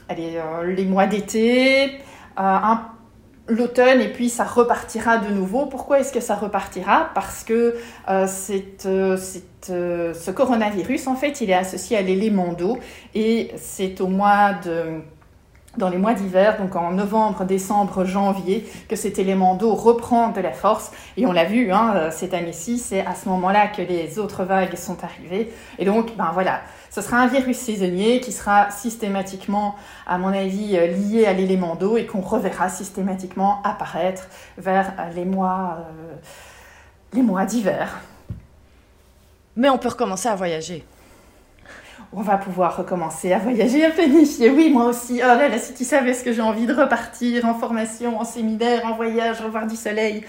les 0.09 0.85
mois 0.85 1.07
d'été, 1.07 2.01
un 2.37 2.94
l'automne 3.49 4.01
et 4.01 4.09
puis 4.09 4.29
ça 4.29 4.45
repartira 4.45 5.19
de 5.19 5.33
nouveau. 5.33 5.67
Pourquoi 5.67 6.01
est-ce 6.01 6.13
que 6.13 6.21
ça 6.21 6.35
repartira? 6.35 7.11
Parce 7.15 7.45
que 7.45 7.77
euh, 8.09 8.27
euh, 8.87 9.17
euh, 9.71 10.15
ce 10.15 10.31
coronavirus, 10.31 11.07
en 11.07 11.15
fait, 11.15 11.41
il 11.41 11.51
est 11.51 11.55
associé 11.55 11.97
à 11.97 12.03
l'élément 12.03 12.53
d'eau 12.53 12.79
et 13.15 13.51
c'est 13.57 14.01
au 14.01 14.09
mois 14.09 14.53
de 14.65 15.01
dans 15.77 15.89
les 15.89 15.99
mois 15.99 16.15
d'hiver, 16.15 16.57
donc 16.57 16.77
en 16.77 16.93
novembre, 16.93 17.45
décembre, 17.45 18.05
janvier, 18.05 18.65
que 18.89 18.95
cet 18.95 19.19
élément 19.19 19.57
d'eau 19.57 19.75
reprend 19.75 20.29
de 20.29 20.41
la 20.41 20.53
force. 20.53 20.93
Et 21.17 21.27
on 21.27 21.33
l'a 21.33 21.47
vu, 21.47 21.73
hein, 21.73 22.11
cette 22.13 22.33
année-ci, 22.33 22.79
c'est 22.79 23.05
à 23.05 23.17
ce 23.17 23.29
moment-là 23.29 23.67
que 23.67 23.83
les 23.83 24.21
autres 24.21 24.45
vagues 24.45 24.77
sont 24.77 24.99
arrivées. 25.03 25.51
Et 25.81 25.85
donc, 25.85 26.17
ben 26.17 26.31
voilà, 26.33 26.61
ce 26.95 27.01
sera 27.01 27.17
un 27.17 27.27
virus 27.27 27.57
saisonnier 27.57 28.21
qui 28.21 28.31
sera 28.31 28.71
systématiquement, 28.71 29.75
à 30.07 30.17
mon 30.17 30.29
avis, 30.29 30.77
lié 30.77 31.27
à 31.27 31.33
l'élément 31.33 31.75
d'eau 31.75 31.97
et 31.97 32.07
qu'on 32.07 32.21
reverra 32.21 32.69
systématiquement 32.69 33.61
apparaître 33.65 34.29
vers 34.59 34.93
les 35.13 35.25
mois, 35.25 35.79
euh, 35.81 36.15
les 37.13 37.23
mois 37.23 37.47
d'hiver. 37.47 37.99
Mais 39.57 39.69
on 39.71 39.79
peut 39.79 39.89
recommencer 39.89 40.29
à 40.29 40.37
voyager. 40.37 40.85
on 42.13 42.23
va 42.23 42.39
pouvoir 42.39 42.77
recommencer 42.77 43.33
à 43.33 43.41
voyager, 43.41 43.85
à 43.85 43.91
planifier. 43.91 44.51
Oui, 44.51 44.71
moi 44.71 44.85
aussi. 44.85 45.15
Oh 45.17 45.27
là 45.27 45.49
là, 45.49 45.59
si 45.59 45.75
tu 45.75 45.83
savais 45.83 46.15
ce 46.15 46.23
que 46.23 46.33
j'ai 46.33 46.43
envie 46.43 46.67
de 46.67 46.75
repartir 46.75 47.45
en 47.45 47.55
formation, 47.55 48.21
en 48.21 48.25
séminaire, 48.25 48.87
en 48.87 48.95
voyage, 48.95 49.41
revoir 49.41 49.67
du 49.67 49.75
soleil. 49.75 50.25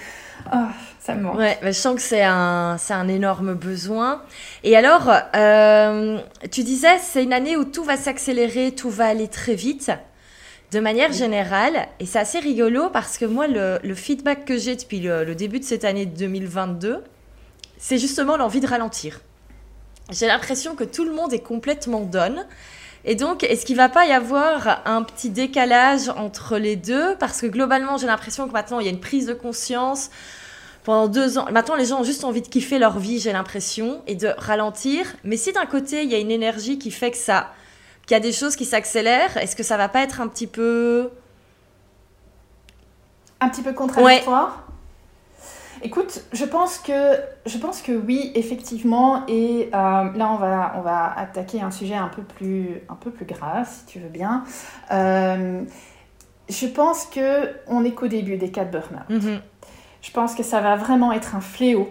Oh, 0.53 0.57
ça 0.99 1.15
me 1.15 1.21
manque. 1.21 1.37
Ouais, 1.37 1.57
je 1.63 1.71
sens 1.71 1.95
que 1.95 2.01
c'est 2.01 2.23
un, 2.23 2.77
c'est 2.77 2.93
un 2.93 3.07
énorme 3.07 3.53
besoin. 3.53 4.21
Et 4.63 4.75
alors, 4.75 5.11
euh, 5.35 6.19
tu 6.51 6.63
disais, 6.63 6.97
c'est 6.99 7.23
une 7.23 7.33
année 7.33 7.57
où 7.57 7.65
tout 7.65 7.83
va 7.83 7.97
s'accélérer, 7.97 8.71
tout 8.71 8.89
va 8.89 9.07
aller 9.07 9.27
très 9.27 9.55
vite, 9.55 9.91
de 10.71 10.79
manière 10.79 11.11
générale. 11.11 11.87
Et 11.99 12.05
c'est 12.05 12.19
assez 12.19 12.39
rigolo 12.39 12.89
parce 12.89 13.17
que 13.17 13.25
moi, 13.25 13.47
le, 13.47 13.79
le 13.83 13.95
feedback 13.95 14.45
que 14.45 14.57
j'ai 14.57 14.75
depuis 14.75 14.99
le, 14.99 15.23
le 15.23 15.35
début 15.35 15.59
de 15.59 15.65
cette 15.65 15.83
année 15.83 16.05
2022, 16.05 17.03
c'est 17.77 17.97
justement 17.97 18.37
l'envie 18.37 18.59
de 18.59 18.67
ralentir. 18.67 19.21
J'ai 20.11 20.27
l'impression 20.27 20.75
que 20.75 20.83
tout 20.83 21.03
le 21.03 21.11
monde 21.13 21.33
est 21.33 21.39
complètement 21.39 22.01
donne. 22.01 22.45
Et 23.07 23.13
donc, 23.13 23.43
est-ce 23.43 23.65
qu'il 23.65 23.75
va 23.75 23.87
pas 23.87 24.07
y 24.07 24.11
avoir 24.11 24.81
un 24.85 25.03
petit 25.03 25.29
décalage 25.29 26.09
entre 26.09 26.57
les 26.57 26.75
deux? 26.75 27.15
Parce 27.19 27.39
que 27.39 27.45
globalement, 27.45 27.97
j'ai 27.97 28.07
l'impression 28.07 28.47
que 28.47 28.53
maintenant, 28.53 28.79
il 28.79 28.85
y 28.85 28.89
a 28.89 28.91
une 28.91 28.99
prise 28.99 29.27
de 29.27 29.33
conscience. 29.33 30.09
Pendant 30.83 31.07
deux 31.07 31.37
ans, 31.37 31.45
maintenant, 31.51 31.75
les 31.75 31.85
gens 31.85 32.01
ont 32.01 32.03
juste 32.03 32.23
envie 32.23 32.41
de 32.41 32.47
kiffer 32.47 32.79
leur 32.79 32.97
vie, 32.97 33.19
j'ai 33.19 33.31
l'impression, 33.31 34.01
et 34.07 34.15
de 34.15 34.29
ralentir. 34.37 35.05
Mais 35.23 35.37
si 35.37 35.51
d'un 35.51 35.65
côté, 35.65 36.03
il 36.03 36.11
y 36.11 36.15
a 36.15 36.19
une 36.19 36.31
énergie 36.31 36.79
qui 36.79 36.89
fait 36.89 37.11
que 37.11 37.17
ça, 37.17 37.51
qu'il 38.07 38.15
y 38.15 38.17
a 38.17 38.19
des 38.19 38.31
choses 38.31 38.55
qui 38.55 38.65
s'accélèrent, 38.65 39.37
est-ce 39.37 39.55
que 39.55 39.63
ça 39.63 39.77
va 39.77 39.87
pas 39.87 40.01
être 40.01 40.19
un 40.19 40.27
petit 40.27 40.47
peu... 40.47 41.09
Un 43.39 43.49
petit 43.49 43.61
peu 43.61 43.73
contradictoire? 43.73 44.64
Écoute, 45.85 46.23
je 46.33 46.45
pense 46.45 46.79
que 46.79 47.13
je 47.45 47.59
pense 47.59 47.83
que 47.83 47.91
oui, 47.91 48.31
effectivement. 48.33 49.23
Et 49.27 49.67
euh, 49.67 49.69
là, 49.71 50.31
on 50.31 50.37
va 50.37 50.73
on 50.77 50.81
va 50.81 51.13
attaquer 51.15 51.61
un 51.61 51.69
sujet 51.69 51.93
un 51.93 52.07
peu 52.07 52.23
plus 52.23 52.81
un 52.89 52.95
peu 52.95 53.11
plus 53.11 53.25
grave, 53.25 53.69
si 53.71 53.85
tu 53.85 53.99
veux 53.99 54.09
bien. 54.09 54.45
Euh, 54.91 55.61
je 56.49 56.65
pense 56.65 57.05
que 57.05 57.51
on 57.67 57.85
est 57.85 57.91
qu'au 57.91 58.07
début 58.07 58.37
des 58.37 58.49
cas 58.49 58.65
de 58.65 58.71
burn-out. 58.71 59.09
Mhm. 59.09 59.41
Je 60.01 60.11
pense 60.11 60.33
que 60.33 60.41
ça 60.41 60.59
va 60.59 60.75
vraiment 60.75 61.11
être 61.11 61.35
un 61.35 61.41
fléau 61.41 61.87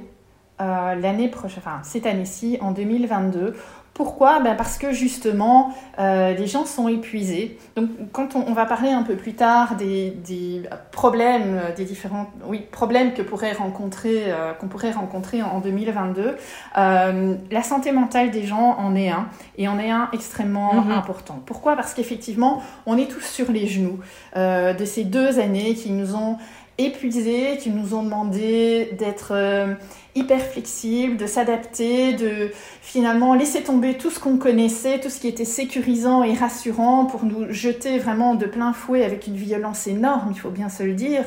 euh, 0.60 0.96
l'année 0.96 1.28
prochaine, 1.28 1.62
enfin 1.64 1.78
cette 1.84 2.06
année-ci, 2.06 2.58
en 2.60 2.72
2022, 2.72 3.54
pourquoi? 3.94 4.40
Ben 4.40 4.56
Parce 4.56 4.76
que 4.76 4.92
justement, 4.92 5.72
euh, 6.00 6.34
les 6.34 6.48
gens 6.48 6.66
sont 6.66 6.88
épuisés. 6.88 7.58
Donc, 7.76 7.88
quand 8.12 8.34
on, 8.34 8.44
on, 8.48 8.52
va 8.52 8.66
parler 8.66 8.90
un 8.90 9.04
peu 9.04 9.14
plus 9.14 9.34
tard 9.34 9.76
des, 9.76 10.10
des, 10.10 10.62
problèmes, 10.90 11.60
des 11.76 11.84
différents 11.84 12.26
oui, 12.44 12.60
problèmes 12.72 13.14
que 13.14 13.22
pourrait 13.22 13.52
rencontrer, 13.52 14.24
euh, 14.32 14.52
qu'on 14.52 14.66
pourrait 14.66 14.90
rencontrer 14.90 15.42
en 15.42 15.60
2022, 15.60 16.36
euh, 16.76 17.34
la 17.50 17.62
santé 17.62 17.92
mentale 17.92 18.32
des 18.32 18.44
gens 18.44 18.76
en 18.78 18.96
est 18.96 19.10
un, 19.10 19.28
et 19.58 19.68
en 19.68 19.78
est 19.78 19.90
un 19.92 20.08
extrêmement 20.12 20.74
Mhm. 20.74 20.90
important. 20.90 21.40
Pourquoi? 21.46 21.76
Parce 21.76 21.94
qu'effectivement, 21.94 22.62
on 22.86 22.98
est 22.98 23.06
tous 23.06 23.24
sur 23.24 23.52
les 23.52 23.68
genoux 23.68 24.00
euh, 24.36 24.72
de 24.74 24.84
ces 24.84 25.04
deux 25.04 25.38
années 25.38 25.74
qui 25.74 25.90
nous 25.90 26.16
ont 26.16 26.36
épuisés, 26.78 27.58
qui 27.60 27.70
nous 27.70 27.94
ont 27.94 28.02
demandé 28.02 28.90
d'être 28.98 29.32
euh, 29.32 29.74
hyper 30.16 30.40
flexibles, 30.40 31.16
de 31.16 31.26
s'adapter, 31.26 32.14
de 32.14 32.50
finalement 32.82 33.34
laisser 33.34 33.62
tomber 33.62 33.94
tout 33.94 34.10
ce 34.10 34.18
qu'on 34.18 34.38
connaissait, 34.38 35.00
tout 35.00 35.08
ce 35.08 35.20
qui 35.20 35.28
était 35.28 35.44
sécurisant 35.44 36.22
et 36.22 36.34
rassurant 36.34 37.04
pour 37.04 37.24
nous 37.24 37.52
jeter 37.52 37.98
vraiment 37.98 38.34
de 38.34 38.46
plein 38.46 38.72
fouet 38.72 39.04
avec 39.04 39.26
une 39.26 39.36
violence 39.36 39.86
énorme, 39.86 40.30
il 40.32 40.38
faut 40.38 40.50
bien 40.50 40.68
se 40.68 40.82
le 40.82 40.94
dire, 40.94 41.24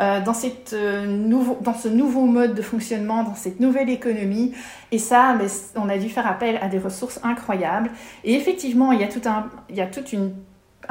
euh, 0.00 0.20
euh, 0.20 0.20
dans 0.20 1.74
ce 1.74 1.88
nouveau 1.88 2.24
mode 2.26 2.54
de 2.54 2.62
fonctionnement, 2.62 3.24
dans 3.24 3.34
cette 3.34 3.60
nouvelle 3.60 3.90
économie. 3.90 4.52
Et 4.92 4.98
ça, 4.98 5.36
on 5.76 5.88
a 5.88 5.98
dû 5.98 6.08
faire 6.08 6.26
appel 6.26 6.58
à 6.60 6.68
des 6.68 6.78
ressources 6.78 7.20
incroyables. 7.22 7.90
Et 8.24 8.34
effectivement, 8.34 8.92
il 8.92 9.00
y 9.00 9.04
a, 9.04 9.08
tout 9.08 9.22
un, 9.26 9.48
il 9.68 9.76
y 9.76 9.80
a 9.80 9.86
toute 9.86 10.12
une 10.12 10.32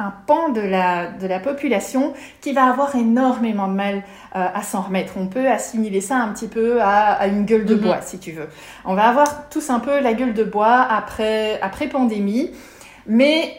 un 0.00 0.12
pan 0.26 0.48
de 0.48 0.60
la, 0.60 1.08
de 1.08 1.26
la 1.26 1.38
population 1.40 2.14
qui 2.40 2.52
va 2.52 2.64
avoir 2.64 2.94
énormément 2.96 3.68
de 3.68 3.74
mal 3.74 3.96
euh, 4.34 4.46
à 4.54 4.62
s'en 4.62 4.80
remettre. 4.82 5.12
On 5.16 5.26
peut 5.26 5.46
assimiler 5.48 6.00
ça 6.00 6.16
un 6.16 6.32
petit 6.32 6.48
peu 6.48 6.80
à, 6.80 7.12
à 7.12 7.26
une 7.26 7.44
gueule 7.44 7.64
de 7.66 7.74
Mhm. 7.74 7.80
bois, 7.80 8.00
si 8.00 8.18
tu 8.18 8.32
veux. 8.32 8.48
On 8.84 8.94
va 8.94 9.08
avoir 9.08 9.48
tous 9.50 9.70
un 9.70 9.80
peu 9.80 10.00
la 10.00 10.12
gueule 10.14 10.34
de 10.34 10.44
bois 10.44 10.80
après, 10.82 11.60
après 11.60 11.86
pandémie, 11.88 12.50
mais 13.06 13.54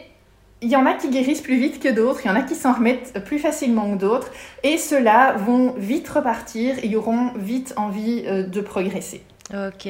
il 0.64 0.68
y 0.70 0.76
en 0.76 0.86
a 0.86 0.94
qui 0.94 1.08
guérissent 1.10 1.40
plus 1.40 1.56
vite 1.58 1.80
que 1.80 1.88
d'autres, 1.88 2.20
il 2.24 2.28
y 2.28 2.30
en 2.30 2.36
a 2.36 2.42
qui 2.42 2.54
s'en 2.54 2.72
remettent 2.72 3.24
plus 3.24 3.38
facilement 3.40 3.90
que 3.92 3.98
d'autres, 3.98 4.30
et 4.62 4.78
ceux-là 4.78 5.32
vont 5.34 5.74
vite 5.76 6.08
repartir 6.08 6.76
et 6.82 6.94
auront 6.96 7.32
vite 7.36 7.74
envie 7.76 8.24
euh, 8.26 8.44
de 8.44 8.60
progresser. 8.60 9.22
Ok. 9.52 9.88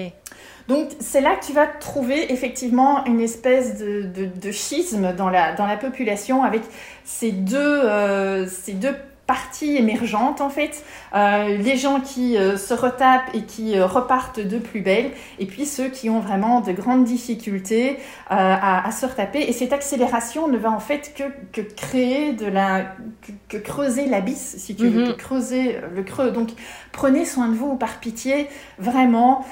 Donc 0.68 0.90
c'est 1.00 1.20
là 1.20 1.36
que 1.36 1.44
tu 1.44 1.52
vas 1.52 1.66
trouver 1.66 2.32
effectivement 2.32 3.04
une 3.06 3.20
espèce 3.20 3.78
de, 3.78 4.50
schisme 4.50 5.12
dans 5.14 5.28
la, 5.28 5.54
dans 5.54 5.66
la 5.66 5.76
population 5.76 6.42
avec 6.42 6.62
ces 7.04 7.32
deux, 7.32 7.58
euh, 7.58 8.46
ces 8.46 8.72
deux 8.72 8.94
parties 9.32 9.76
émergentes 9.76 10.40
en 10.42 10.50
fait. 10.50 10.74
Euh, 11.14 11.56
les 11.56 11.76
gens 11.84 12.00
qui 12.00 12.36
euh, 12.36 12.58
se 12.58 12.74
retapent 12.74 13.30
et 13.34 13.42
qui 13.52 13.78
euh, 13.78 13.86
repartent 13.86 14.40
de 14.54 14.58
plus 14.58 14.82
belle 14.82 15.10
et 15.38 15.46
puis 15.46 15.64
ceux 15.64 15.88
qui 15.88 16.10
ont 16.10 16.20
vraiment 16.20 16.60
de 16.60 16.72
grandes 16.72 17.04
difficultés 17.04 17.98
à, 18.28 18.86
à 18.86 18.90
se 18.92 19.06
retaper. 19.06 19.40
Et 19.48 19.52
cette 19.52 19.72
accélération 19.72 20.48
ne 20.48 20.58
va 20.58 20.70
en 20.70 20.80
fait 20.80 21.14
que, 21.16 21.24
que 21.52 21.62
créer 21.74 22.32
de 22.32 22.46
la... 22.46 22.82
que, 23.24 23.32
que 23.48 23.56
creuser 23.56 24.04
l'abysse 24.06 24.56
si 24.58 24.74
tu 24.76 24.88
veux, 24.88 25.02
Mhm. 25.02 25.12
que 25.12 25.16
creuser 25.26 25.66
le 25.96 26.02
creux. 26.02 26.30
Donc 26.30 26.50
prenez 26.92 27.24
soin 27.24 27.48
de 27.48 27.54
vous 27.54 27.76
par 27.76 27.94
pitié, 28.00 28.48
vraiment. 28.78 29.44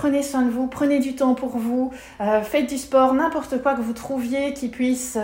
Prenez 0.00 0.22
soin 0.22 0.42
de 0.42 0.50
vous, 0.50 0.66
prenez 0.66 0.98
du 0.98 1.14
temps 1.14 1.34
pour 1.34 1.56
vous, 1.56 1.90
faites 2.42 2.68
du 2.68 2.78
sport, 2.78 3.14
n'importe 3.14 3.62
quoi 3.62 3.74
que 3.74 3.80
vous 3.88 3.92
trouviez 3.94 4.52
qui 4.52 4.68
puisse 4.68 5.16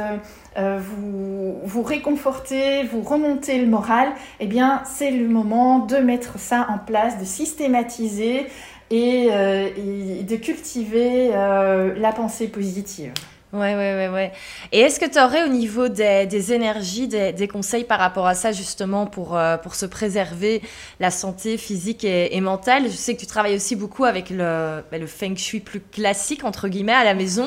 euh, 0.57 0.79
vous, 0.81 1.59
vous 1.65 1.83
réconforter, 1.83 2.85
vous 2.85 3.03
remonter 3.03 3.59
le 3.59 3.67
moral, 3.67 4.11
eh 4.39 4.47
bien 4.47 4.83
c'est 4.85 5.11
le 5.11 5.27
moment 5.27 5.81
de 5.81 5.97
mettre 5.97 6.39
ça 6.39 6.69
en 6.71 6.79
place, 6.79 7.19
de 7.19 7.25
systématiser 7.25 8.47
et, 8.91 9.29
euh, 9.33 10.23
de 10.23 10.37
cultiver 10.37 11.31
euh, 11.33 11.95
la 11.99 12.13
pensée 12.13 12.47
positive. 12.47 13.13
Ouais, 13.53 13.75
ouais, 13.75 13.95
ouais, 13.95 14.09
ouais. 14.09 14.33
Et 14.73 14.81
est-ce 14.81 14.99
que 14.99 15.09
tu 15.09 15.19
aurais 15.19 15.45
au 15.45 15.49
niveau 15.49 15.89
des, 15.89 16.53
énergies, 16.53 17.07
des, 17.07 17.49
conseils 17.49 17.85
par 17.85 18.01
rapport 18.01 18.27
à 18.27 18.35
ça, 18.35 18.51
justement, 18.51 19.07
pour, 19.07 19.39
pour 19.63 19.77
se 19.77 19.87
préserver 19.87 20.61
la 20.99 21.13
santé 21.13 21.57
physique 21.57 22.03
et, 22.03 22.41
mentale? 22.41 22.87
Je 22.87 22.97
sais 22.97 23.15
que 23.15 23.21
tu 23.21 23.29
travailles 23.29 23.55
aussi 23.55 23.77
beaucoup 23.77 24.05
avec 24.07 24.31
le, 24.31 24.83
bah, 24.91 24.99
le 24.99 25.07
feng 25.07 25.37
shui 25.37 25.61
plus 25.61 25.79
classique, 25.79 26.43
entre 26.43 26.67
guillemets, 26.67 26.95
à 26.95 27.05
la 27.05 27.15
maison. 27.15 27.47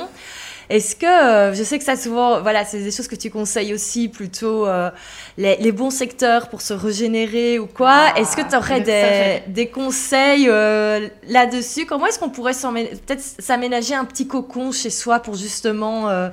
Est-ce 0.69 0.97
que, 0.97 1.05
euh, 1.05 1.53
je 1.53 1.63
sais 1.63 1.77
que 1.77 1.85
ça 1.85 1.95
souvent, 1.95 2.41
voilà, 2.41 2.65
c'est 2.65 2.83
des 2.83 2.91
choses 2.91 3.07
que 3.07 3.15
tu 3.15 3.29
conseilles 3.29 3.73
aussi, 3.73 4.09
plutôt 4.09 4.67
euh, 4.67 4.91
les, 5.37 5.55
les, 5.57 5.71
bons 5.71 5.89
secteurs 5.89 6.49
pour 6.49 6.61
se 6.61 6.73
régénérer 6.73 7.57
ou 7.57 7.67
quoi. 7.67 8.11
Ah, 8.13 8.19
est-ce 8.19 8.35
que 8.35 8.41
tu 8.41 8.55
aurais 8.55 8.81
des, 8.81 9.43
des, 9.47 9.69
conseils 9.69 10.47
euh, 10.49 11.07
là-dessus? 11.27 11.85
Comment 11.85 12.07
est-ce 12.07 12.19
qu'on 12.19 12.29
pourrait 12.29 12.51
peut-être 12.53 13.21
s'aménager 13.21 13.95
un 13.95 14.03
petit 14.03 14.27
cocon 14.27 14.73
chez 14.73 14.89
soi 14.89 15.19
pour 15.19 15.35
justement 15.35 16.09
euh, 16.09 16.29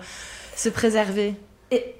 se 0.57 0.69
préserver? 0.69 1.35
Et, 1.71 1.95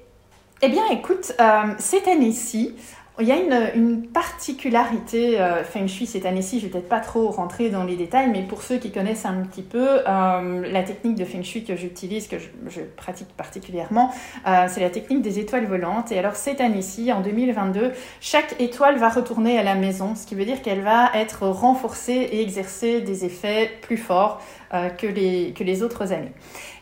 Eh 0.61 0.67
bien, 0.67 0.83
écoute, 0.91 1.31
cette 1.79 2.07
année-ci, 2.07 2.75
il 3.19 3.27
y 3.27 3.31
a 3.31 3.37
une, 3.37 3.71
une 3.75 4.07
particularité 4.07 5.39
euh, 5.39 5.63
Feng 5.63 5.87
Shui 5.87 6.05
cette 6.05 6.25
année-ci, 6.25 6.59
je 6.59 6.65
vais 6.65 6.71
peut-être 6.71 6.89
pas 6.89 6.99
trop 6.99 7.29
rentrer 7.29 7.69
dans 7.69 7.83
les 7.83 7.95
détails, 7.95 8.29
mais 8.29 8.41
pour 8.41 8.61
ceux 8.61 8.77
qui 8.77 8.91
connaissent 8.91 9.25
un 9.25 9.41
petit 9.43 9.61
peu, 9.61 9.99
euh, 10.07 10.71
la 10.71 10.83
technique 10.83 11.15
de 11.15 11.23
Feng 11.23 11.43
Shui 11.43 11.63
que 11.63 11.75
j'utilise, 11.75 12.27
que 12.27 12.37
je, 12.39 12.47
je, 12.67 12.81
pratique 12.81 13.29
particulièrement, 13.37 14.11
euh, 14.47 14.65
c'est 14.67 14.81
la 14.81 14.89
technique 14.89 15.21
des 15.21 15.39
étoiles 15.39 15.65
volantes. 15.65 16.11
Et 16.11 16.19
alors 16.19 16.35
cette 16.35 16.59
année-ci, 16.59 17.11
en 17.13 17.21
2022, 17.21 17.93
chaque 18.19 18.59
étoile 18.59 18.97
va 18.97 19.09
retourner 19.09 19.57
à 19.57 19.63
la 19.63 19.75
maison, 19.75 20.15
ce 20.15 20.25
qui 20.25 20.35
veut 20.35 20.45
dire 20.45 20.61
qu'elle 20.61 20.81
va 20.81 21.11
être 21.15 21.47
renforcée 21.47 22.29
et 22.31 22.41
exercer 22.41 23.01
des 23.01 23.25
effets 23.25 23.71
plus 23.81 23.97
forts 23.97 24.41
euh, 24.73 24.89
que, 24.89 25.07
les, 25.07 25.53
que 25.53 25.63
les 25.63 25.83
autres 25.83 26.11
années. 26.11 26.33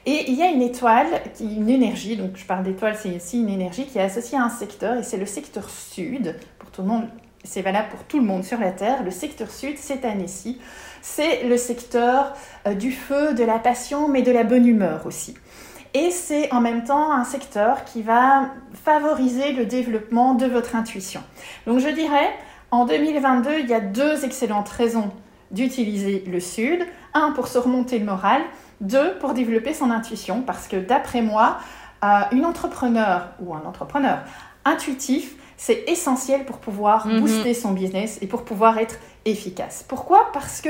Et 0.06 0.30
il 0.30 0.36
y 0.36 0.44
a 0.44 0.48
une 0.48 0.62
étoile, 0.62 1.08
une 1.40 1.70
énergie, 1.70 2.18
donc 2.18 2.32
je 2.36 2.46
parle 2.46 2.64
d'étoile, 2.64 2.96
c'est 2.98 3.10
ici 3.10 3.40
une 3.40 3.50
énergie 3.50 3.86
qui 3.86 3.98
est 3.98 4.02
associée 4.02 4.38
à 4.38 4.44
un 4.44 4.50
secteur, 4.50 4.98
et 4.98 5.04
c'est 5.04 5.18
le 5.18 5.26
secteur 5.26 5.70
sud, 5.70 6.36
pour 6.60 6.72
tout 6.72 6.82
le 6.82 6.90
monde, 6.90 7.08
c'est 7.46 7.62
valable 7.62 7.90
pour 7.90 8.04
tout 8.04 8.20
le 8.20 8.26
monde 8.26 8.44
sur 8.44 8.60
la 8.60 8.72
Terre. 8.72 9.04
Le 9.04 9.12
secteur 9.12 9.50
sud, 9.50 9.78
cette 9.78 10.06
année-ci, 10.06 10.60
c'est 11.02 11.44
le 11.44 11.58
secteur 11.58 12.34
euh, 12.68 12.74
du 12.74 12.92
feu, 12.92 13.34
de 13.34 13.44
la 13.44 13.60
passion, 13.60 14.08
mais 14.08 14.22
de 14.22 14.32
la 14.32 14.44
bonne 14.44 14.66
humeur 14.66 15.06
aussi. 15.06 15.36
Et 15.94 16.10
c'est 16.10 16.52
en 16.52 16.60
même 16.60 16.84
temps 16.84 17.12
un 17.12 17.24
secteur 17.24 17.84
qui 17.86 18.02
va 18.02 18.50
favoriser 18.74 19.52
le 19.52 19.66
développement 19.66 20.34
de 20.34 20.48
votre 20.48 20.76
intuition. 20.76 21.22
Donc 21.68 21.80
je 21.80 21.90
dirais, 21.90 22.32
en 22.72 22.86
2022, 22.86 23.60
il 23.60 23.70
y 23.70 23.74
a 23.74 23.80
deux 23.80 24.26
excellentes 24.26 24.70
raisons 24.70 25.12
d'utiliser 25.52 26.24
le 26.28 26.40
sud. 26.40 26.86
Un, 27.14 27.32
pour 27.32 27.48
se 27.48 27.60
remonter 27.60 28.00
le 28.00 28.06
moral. 28.06 28.42
Deux, 28.82 29.14
pour 29.20 29.34
développer 29.34 29.74
son 29.74 29.92
intuition. 29.92 30.42
Parce 30.42 30.68
que 30.68 30.78
d'après 30.78 31.22
moi, 31.22 31.58
euh, 32.04 32.08
une 32.32 32.46
entrepreneur 32.46 33.30
ou 33.40 33.54
un 33.54 33.64
entrepreneur 33.66 34.20
intuitif, 34.66 35.36
c'est 35.58 35.84
essentiel 35.88 36.46
pour 36.46 36.58
pouvoir 36.58 37.08
-hmm. 37.08 37.20
booster 37.20 37.54
son 37.54 37.72
business 37.72 38.20
et 38.22 38.28
pour 38.28 38.44
pouvoir 38.44 38.78
être 38.78 38.98
efficace. 39.26 39.86
Pourquoi? 39.88 40.32
Parce 40.34 40.62
que 40.62 40.70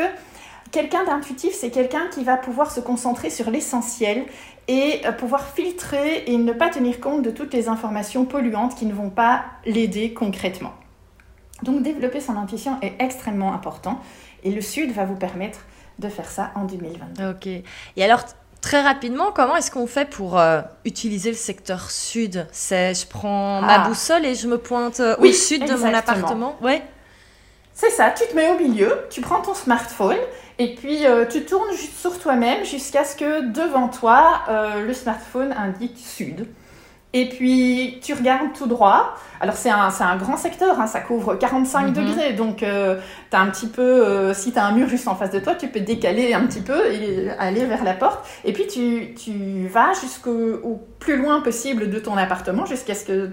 quelqu'un 0.71 1.03
d'intuitif, 1.05 1.53
c'est 1.53 1.69
quelqu'un 1.69 2.07
qui 2.13 2.23
va 2.23 2.37
pouvoir 2.37 2.71
se 2.71 2.79
concentrer 2.79 3.29
sur 3.29 3.49
l'essentiel 3.49 4.25
et 4.67 5.01
euh, 5.05 5.11
pouvoir 5.11 5.43
filtrer 5.47 6.23
et 6.27 6.37
ne 6.37 6.53
pas 6.53 6.69
tenir 6.69 6.99
compte 6.99 7.21
de 7.21 7.31
toutes 7.31 7.53
les 7.53 7.67
informations 7.67 8.25
polluantes 8.25 8.75
qui 8.75 8.85
ne 8.85 8.93
vont 8.93 9.09
pas 9.09 9.43
l'aider 9.65 10.13
concrètement. 10.13 10.73
Donc 11.63 11.81
développer 11.81 12.19
son 12.19 12.35
intuition 12.37 12.77
est 12.81 12.95
extrêmement 12.99 13.53
important 13.53 13.99
et 14.43 14.51
le 14.51 14.61
Sud 14.61 14.91
va 14.91 15.05
vous 15.05 15.15
permettre 15.15 15.59
de 15.99 16.09
faire 16.09 16.29
ça 16.29 16.51
en 16.55 16.63
2022. 16.65 17.29
Ok. 17.31 17.47
Et 17.47 18.03
alors, 18.03 18.23
très 18.61 18.81
rapidement, 18.81 19.31
comment 19.33 19.55
est-ce 19.55 19.71
qu'on 19.71 19.87
fait 19.87 20.09
pour 20.09 20.39
euh, 20.39 20.61
utiliser 20.85 21.29
le 21.29 21.35
secteur 21.37 21.91
Sud? 21.91 22.47
C'est 22.51 22.93
je 22.93 23.05
prends 23.07 23.61
ma 23.61 23.83
Ah. 23.83 23.87
boussole 23.87 24.25
et 24.25 24.35
je 24.35 24.47
me 24.47 24.57
pointe 24.57 24.99
euh, 24.99 25.15
Oui, 25.19 25.29
au 25.29 25.33
sud 25.33 25.67
de 25.67 25.73
mon 25.75 25.93
appartement? 25.93 26.55
Ouais. 26.61 26.81
C'est 27.73 27.89
ça, 27.89 28.11
tu 28.11 28.25
te 28.27 28.35
mets 28.35 28.49
au 28.51 28.57
milieu, 28.59 28.99
tu 29.09 29.21
prends 29.21 29.41
ton 29.41 29.55
smartphone 29.55 30.17
et 30.59 30.75
puis 30.75 31.05
euh, 31.07 31.25
tu 31.25 31.43
tournes 31.43 31.71
juste 31.75 31.97
sur 31.99 32.19
toi-même 32.19 32.63
jusqu'à 32.63 33.03
ce 33.03 33.15
que 33.15 33.51
devant 33.51 33.87
toi, 33.87 34.41
le 34.85 34.93
smartphone 34.93 35.51
indique 35.53 35.97
sud. 35.97 36.47
Et 37.15 37.29
puis 37.29 37.99
tu 38.01 38.13
regardes 38.13 38.53
tout 38.57 38.65
droit. 38.65 39.15
Alors 39.39 39.55
c'est 39.55 39.69
un, 39.69 39.89
c'est 39.91 40.03
un 40.03 40.15
grand 40.15 40.35
secteur, 40.37 40.79
hein, 40.79 40.87
ça 40.87 40.99
couvre 41.01 41.35
45 41.35 41.87
Mhm. 41.87 41.93
degrés, 41.93 42.33
donc 42.33 42.63
euh, 42.63 42.97
t'as 43.29 43.39
un 43.39 43.47
petit 43.47 43.67
peu, 43.67 43.81
euh, 43.81 44.33
si 44.33 44.51
tu 44.51 44.57
as 44.59 44.65
un 44.65 44.71
mur 44.71 44.87
juste 44.87 45.07
en 45.07 45.15
face 45.15 45.29
de 45.31 45.39
toi, 45.39 45.53
tu 45.53 45.67
peux 45.67 45.81
décaler 45.81 46.33
un 46.33 46.45
petit 46.47 46.61
peu 46.61 46.91
et 46.91 47.29
aller 47.37 47.65
vers 47.65 47.83
la 47.83 47.93
porte. 47.93 48.25
Et 48.45 48.53
puis 48.53 48.65
tu, 48.67 49.13
tu 49.15 49.67
vas 49.67 49.91
jusqu'au 50.01 50.55
au 50.63 50.81
plus 50.99 51.17
loin 51.17 51.41
possible 51.41 51.89
de 51.89 51.99
ton 51.99 52.15
appartement 52.17 52.65
jusqu'à 52.65 52.95
ce 52.95 53.05
que 53.05 53.29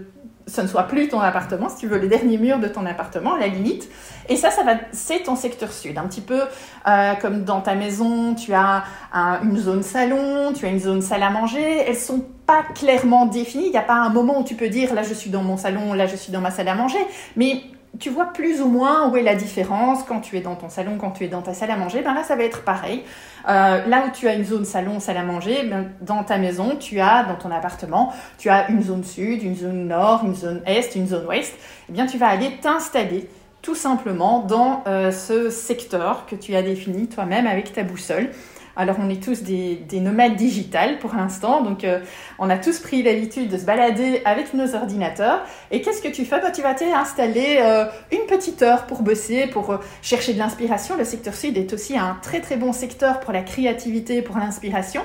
ce 0.51 0.61
ne 0.63 0.67
soit 0.67 0.85
plus 0.85 1.09
ton 1.09 1.21
appartement, 1.21 1.69
si 1.69 1.77
tu 1.77 1.87
veux, 1.87 1.99
les 1.99 2.09
derniers 2.09 2.39
murs 2.39 2.59
de 2.59 2.69
ton 2.69 2.85
appartement, 2.87 3.37
la 3.37 3.47
limite. 3.47 3.89
Et 4.29 4.37
ça, 4.37 4.51
ça 4.51 4.63
va, 4.63 4.73
c'est 4.93 5.23
ton 5.25 5.37
secteur 5.37 5.73
sud. 5.73 5.97
Un 5.99 6.05
petit 6.09 6.21
peu 6.21 6.41
euh, 6.89 7.15
comme 7.21 7.45
dans 7.45 7.61
ta 7.61 7.75
maison, 7.75 8.35
tu 8.35 8.53
as 8.55 8.85
un- 9.13 9.41
une 9.43 9.57
zone 9.59 9.83
salon, 9.83 10.53
tu 10.55 10.67
as 10.67 10.69
une 10.69 10.81
zone 10.81 11.03
salle 11.03 11.23
à 11.23 11.31
manger. 11.31 11.85
Elles 11.87 11.97
sont 11.97 12.25
pas 12.47 12.63
clairement 12.75 13.27
définies. 13.27 13.67
Il 13.67 13.71
n'y 13.71 13.77
a 13.79 13.83
pas 13.83 13.95
un 13.95 14.09
moment 14.11 14.41
où 14.41 14.45
tu 14.45 14.55
peux 14.57 14.69
dire 14.69 14.95
là 14.95 15.03
je 15.03 15.15
suis 15.15 15.31
dans 15.31 15.43
mon 15.43 15.57
salon, 15.57 15.93
là 15.95 16.07
je 16.07 16.17
suis 16.17 16.33
dans 16.33 16.41
ma 16.41 16.51
salle 16.51 16.69
à 16.69 16.75
manger. 16.75 16.99
Mais 17.37 17.63
tu 17.99 18.11
vois 18.11 18.33
plus 18.33 18.61
ou 18.61 18.69
moins 18.69 19.09
où 19.09 19.17
est 19.17 19.23
la 19.23 19.35
différence 19.35 20.05
quand 20.05 20.21
tu 20.21 20.37
es 20.37 20.41
dans 20.41 20.55
ton 20.55 20.69
salon, 20.69 20.97
quand 20.99 21.11
tu 21.11 21.25
es 21.25 21.29
dans 21.29 21.43
ta 21.43 21.55
salle 21.55 21.71
à 21.71 21.77
manger. 21.77 22.03
Ben 22.03 22.15
là, 22.15 22.23
ça 22.23 22.37
va 22.37 22.45
être 22.45 22.63
pareil. 22.63 23.03
Euh, 23.49 23.87
là 23.87 24.05
où 24.07 24.11
tu 24.13 24.29
as 24.29 24.35
une 24.35 24.45
zone 24.45 24.65
salon, 24.65 25.01
salle 25.01 25.17
à 25.17 25.25
manger, 25.25 25.65
ben, 25.65 25.91
dans 26.01 26.23
ta 26.23 26.39
maison, 26.39 26.77
tu 26.77 27.01
as, 27.01 27.25
dans 27.25 27.35
ton 27.35 27.51
appartement, 27.51 28.13
tu 28.39 28.49
as 28.49 28.71
une 28.71 28.83
zone 28.83 29.05
sud, 29.05 29.43
une 29.43 29.57
zone 29.57 29.89
nord, 29.89 30.23
une 30.25 30.35
zone 30.35 30.63
est, 30.67 30.95
une 30.95 31.07
zone 31.07 31.27
ouest. 31.27 31.55
Eh 31.89 31.93
bien, 31.93 32.07
tu 32.07 32.17
vas 32.17 32.29
aller 32.29 32.59
t'installer 32.61 33.29
tout 33.63 33.75
simplement 33.75 34.41
dans 34.41 34.83
euh, 34.87 35.11
ce 35.11 35.51
secteur 35.51 36.27
que 36.27 36.35
tu 36.35 36.55
as 36.55 36.63
défini 36.63 37.09
toi-même 37.09 37.47
avec 37.47 37.73
ta 37.73 37.83
boussole. 37.83 38.31
Alors, 38.77 38.97
on 39.01 39.11
est 39.11 39.23
tous 39.23 39.43
des, 39.43 39.75
des 39.75 40.01
nomades 40.01 40.37
digitales 40.37 40.99
pour 40.99 41.15
l'instant, 41.15 41.61
donc 41.63 41.85
euh, 41.85 42.01
on 42.39 42.49
a 42.49 42.57
tous 42.57 42.79
pris 42.79 43.03
l'habitude 43.03 43.49
de 43.49 43.59
se 43.59 43.65
balader 43.65 44.23
avec 44.25 44.55
nos 44.55 44.75
ordinateurs. 44.75 45.43
Et 45.71 45.83
qu'est-ce 45.83 46.03
que 46.03 46.09
tu 46.09 46.25
fais 46.25 46.41
Tu 46.53 46.63
vas 46.63 46.75
t'installer 46.75 47.59
euh, 47.61 47.85
une 48.13 48.27
petite 48.27 48.63
heure 48.63 48.87
pour 48.87 49.03
bosser, 49.03 49.47
pour 49.47 49.71
euh, 49.71 49.79
chercher 50.03 50.35
de 50.35 50.39
l'inspiration? 50.39 50.97
Le 50.97 51.05
secteur 51.05 51.35
sud 51.35 51.57
est 51.59 51.73
aussi 51.73 51.99
un 51.99 52.17
très 52.23 52.41
très 52.41 52.57
bon 52.57 52.73
secteur 52.73 53.21
pour 53.21 53.33
la 53.33 53.43
créativité, 53.43 54.23
pour 54.23 54.39
l'inspiration. 54.39 55.03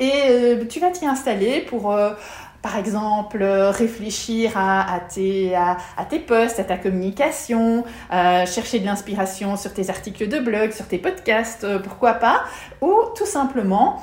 Et 0.00 0.12
euh, 0.28 0.64
tu 0.66 0.78
vas 0.78 0.90
t'y 0.90 1.06
installer 1.06 1.60
pour, 1.60 1.92
par 2.62 2.76
exemple, 2.76 3.38
euh, 3.40 3.70
réfléchir 3.70 4.52
à, 4.56 5.00
tes, 5.12 5.54
à, 5.54 5.76
à 5.96 6.04
posts, 6.04 6.58
à 6.58 6.64
ta 6.64 6.76
communication, 6.76 7.84
euh, 8.12 8.46
chercher 8.46 8.80
de 8.80 8.86
l'inspiration 8.86 9.56
sur 9.56 9.72
tes 9.72 9.90
articles 9.90 10.28
de 10.28 10.38
blog, 10.38 10.72
sur 10.72 10.86
tes 10.86 10.98
podcasts, 10.98 11.64
euh, 11.64 11.78
pourquoi 11.78 12.14
pas, 12.14 12.42
ou 12.80 12.94
tout 13.16 13.26
simplement 13.26 14.02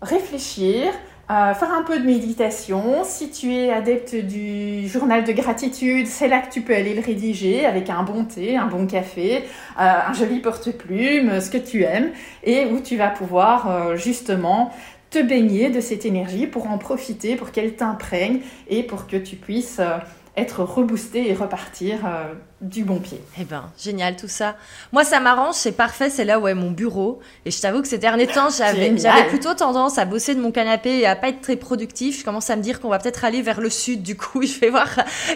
réfléchir, 0.00 0.92
faire 1.28 1.72
un 1.72 1.82
peu 1.82 1.98
de 1.98 2.04
méditation. 2.04 3.04
Si 3.04 3.30
tu 3.30 3.54
es 3.54 3.72
adepte 3.72 4.14
du 4.14 4.86
journal 4.86 5.24
de 5.24 5.32
gratitude, 5.32 6.06
c'est 6.06 6.28
là 6.28 6.40
que 6.40 6.52
tu 6.52 6.60
peux 6.60 6.74
aller 6.74 6.92
le 6.92 7.00
rédiger 7.00 7.64
avec 7.64 7.88
un 7.88 8.02
bon 8.02 8.24
thé, 8.26 8.58
un 8.58 8.66
bon 8.66 8.86
café, 8.86 9.44
un 9.78 10.12
joli 10.12 10.40
porte-plume, 10.40 11.40
ce 11.40 11.48
que 11.48 11.56
tu 11.56 11.84
aimes, 11.84 12.10
et 12.44 12.66
où 12.66 12.80
tu 12.80 12.98
vas 12.98 13.08
pouvoir 13.08 13.96
justement 13.96 14.72
te 15.12 15.22
baigner 15.22 15.68
de 15.68 15.80
cette 15.80 16.06
énergie 16.06 16.46
pour 16.46 16.68
en 16.68 16.78
profiter, 16.78 17.36
pour 17.36 17.52
qu'elle 17.52 17.76
t'imprègne 17.76 18.40
et 18.68 18.82
pour 18.82 19.06
que 19.06 19.16
tu 19.16 19.36
puisses 19.36 19.78
euh, 19.78 19.98
être 20.36 20.64
reboosté 20.64 21.28
et 21.28 21.34
repartir 21.34 22.06
euh, 22.06 22.32
du 22.62 22.84
bon 22.84 23.00
pied. 23.00 23.20
Eh 23.38 23.44
ben, 23.44 23.64
génial 23.78 24.16
tout 24.16 24.28
ça. 24.28 24.56
Moi, 24.92 25.04
ça 25.04 25.20
m'arrange, 25.20 25.56
c'est 25.56 25.72
parfait, 25.72 26.08
c'est 26.08 26.24
là 26.24 26.38
où 26.38 26.46
est 26.46 26.54
mon 26.54 26.70
bureau. 26.70 27.20
Et 27.44 27.50
je 27.50 27.60
t'avoue 27.60 27.82
que 27.82 27.88
ces 27.88 27.98
derniers 27.98 28.28
temps, 28.28 28.48
j'avais 28.50 28.94
plutôt 29.28 29.54
tendance 29.54 29.98
à 29.98 30.04
bosser 30.04 30.34
de 30.34 30.40
mon 30.40 30.52
canapé 30.52 31.00
et 31.00 31.06
à 31.06 31.16
pas 31.16 31.28
être 31.28 31.40
très 31.40 31.56
productif. 31.56 32.20
Je 32.20 32.24
commence 32.24 32.48
à 32.50 32.56
me 32.56 32.62
dire 32.62 32.80
qu'on 32.80 32.88
va 32.88 32.98
peut-être 32.98 33.24
aller 33.24 33.42
vers 33.42 33.60
le 33.60 33.68
sud, 33.68 34.02
du 34.02 34.16
coup. 34.16 34.42
Je 34.52 34.60
vais 34.60 34.70
voir, 34.70 34.88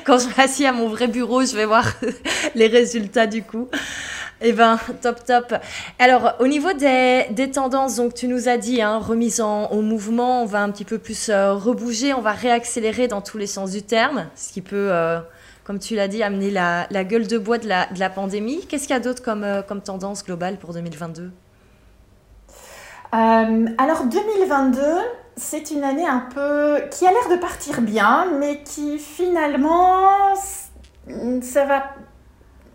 quand 0.04 0.18
je 0.18 0.28
m'assieds 0.36 0.66
à 0.66 0.72
mon 0.72 0.88
vrai 0.88 1.08
bureau, 1.08 1.44
je 1.44 1.56
vais 1.56 1.64
voir 1.64 1.84
les 2.54 2.66
résultats, 2.66 3.26
du 3.26 3.42
coup. 3.42 3.68
Eh 4.42 4.52
ben, 4.52 4.78
top, 5.00 5.24
top. 5.24 5.54
Alors, 5.98 6.34
au 6.40 6.46
niveau 6.46 6.72
des, 6.74 7.26
des 7.30 7.50
tendances, 7.50 7.96
donc 7.96 8.12
tu 8.14 8.28
nous 8.28 8.48
as 8.48 8.58
dit, 8.58 8.82
hein, 8.82 8.98
remise 8.98 9.40
en, 9.40 9.68
au 9.68 9.80
mouvement, 9.80 10.42
on 10.42 10.46
va 10.46 10.62
un 10.62 10.70
petit 10.70 10.84
peu 10.84 10.98
plus 10.98 11.30
euh, 11.30 11.54
rebouger, 11.54 12.12
on 12.12 12.20
va 12.20 12.32
réaccélérer 12.32 13.08
dans 13.08 13.22
tous 13.22 13.38
les 13.38 13.46
sens 13.46 13.70
du 13.70 13.82
terme, 13.82 14.26
ce 14.36 14.52
qui 14.52 14.60
peut, 14.60 14.88
euh, 14.90 15.20
comme 15.66 15.80
tu 15.80 15.96
l'as 15.96 16.06
dit, 16.06 16.22
amener 16.22 16.52
la, 16.52 16.86
la 16.92 17.02
gueule 17.02 17.26
de 17.26 17.38
bois 17.38 17.58
de 17.58 17.66
la, 17.66 17.86
de 17.86 17.98
la 17.98 18.08
pandémie. 18.08 18.64
Qu'est-ce 18.68 18.82
qu'il 18.86 18.94
y 18.94 18.96
a 18.96 19.00
d'autre 19.00 19.20
comme, 19.20 19.42
euh, 19.42 19.62
comme 19.62 19.80
tendance 19.82 20.24
globale 20.24 20.58
pour 20.58 20.72
2022 20.72 21.32
Euh, 23.14 23.66
alors 23.78 24.04
2022, 24.04 24.80
c'est 25.36 25.70
une 25.70 25.84
année 25.84 26.06
un 26.06 26.24
peu 26.32 26.78
qui 26.90 27.06
a 27.06 27.10
l'air 27.10 27.28
de 27.30 27.36
partir 27.40 27.80
bien, 27.80 28.26
mais 28.38 28.62
qui 28.62 28.98
finalement, 28.98 30.34
ça 31.42 31.64
va. 31.64 31.84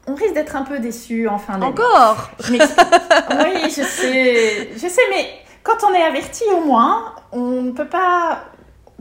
On 0.08 0.16
risque 0.16 0.34
d'être 0.34 0.56
un 0.56 0.64
peu 0.64 0.80
déçu 0.80 1.28
en 1.28 1.38
fin 1.38 1.54
d'année. 1.54 1.68
Encore? 1.72 2.32
Oui, 2.50 3.62
je 3.70 3.84
sais, 3.84 4.70
je 4.74 4.88
sais, 4.88 5.02
mais 5.12 5.28
quand 5.64 5.78
on 5.88 5.94
est 5.94 6.02
averti 6.04 6.44
au 6.58 6.62
moins, 6.66 7.16
on 7.32 7.62
ne 7.62 7.72
peut 7.72 7.88
pas. 7.88 8.46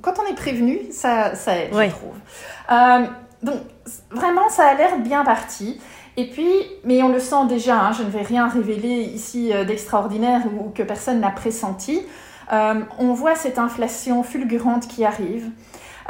Quand 0.02 0.14
on 0.18 0.30
est 0.30 0.36
prévenu, 0.36 0.80
ça, 0.92 1.34
ça 1.34 1.56
aide, 1.56 1.70
Oui. 1.72 1.86
je 1.86 1.90
trouve. 1.90 2.16
Euh, 2.70 3.06
donc, 3.42 3.56
vraiment, 4.10 4.48
ça 4.48 4.66
a 4.66 4.74
l'air 4.74 4.98
bien 4.98 5.24
parti. 5.24 5.80
Et 6.16 6.28
puis, 6.28 6.50
mais 6.84 7.02
on 7.02 7.08
le 7.08 7.20
sent 7.20 7.46
déjà, 7.48 7.78
hein, 7.78 7.92
je 7.92 8.02
ne 8.02 8.10
vais 8.10 8.22
rien 8.22 8.48
révéler 8.48 9.02
ici 9.02 9.52
euh, 9.52 9.64
d'extraordinaire 9.64 10.42
ou, 10.46 10.70
que 10.70 10.82
personne 10.82 11.20
n'a 11.20 11.30
pressenti. 11.30 12.02
Euh, 12.52 12.80
on 12.98 13.12
voit 13.14 13.36
cette 13.36 13.58
inflation 13.58 14.22
fulgurante 14.22 14.88
qui 14.88 15.04
arrive. 15.04 15.50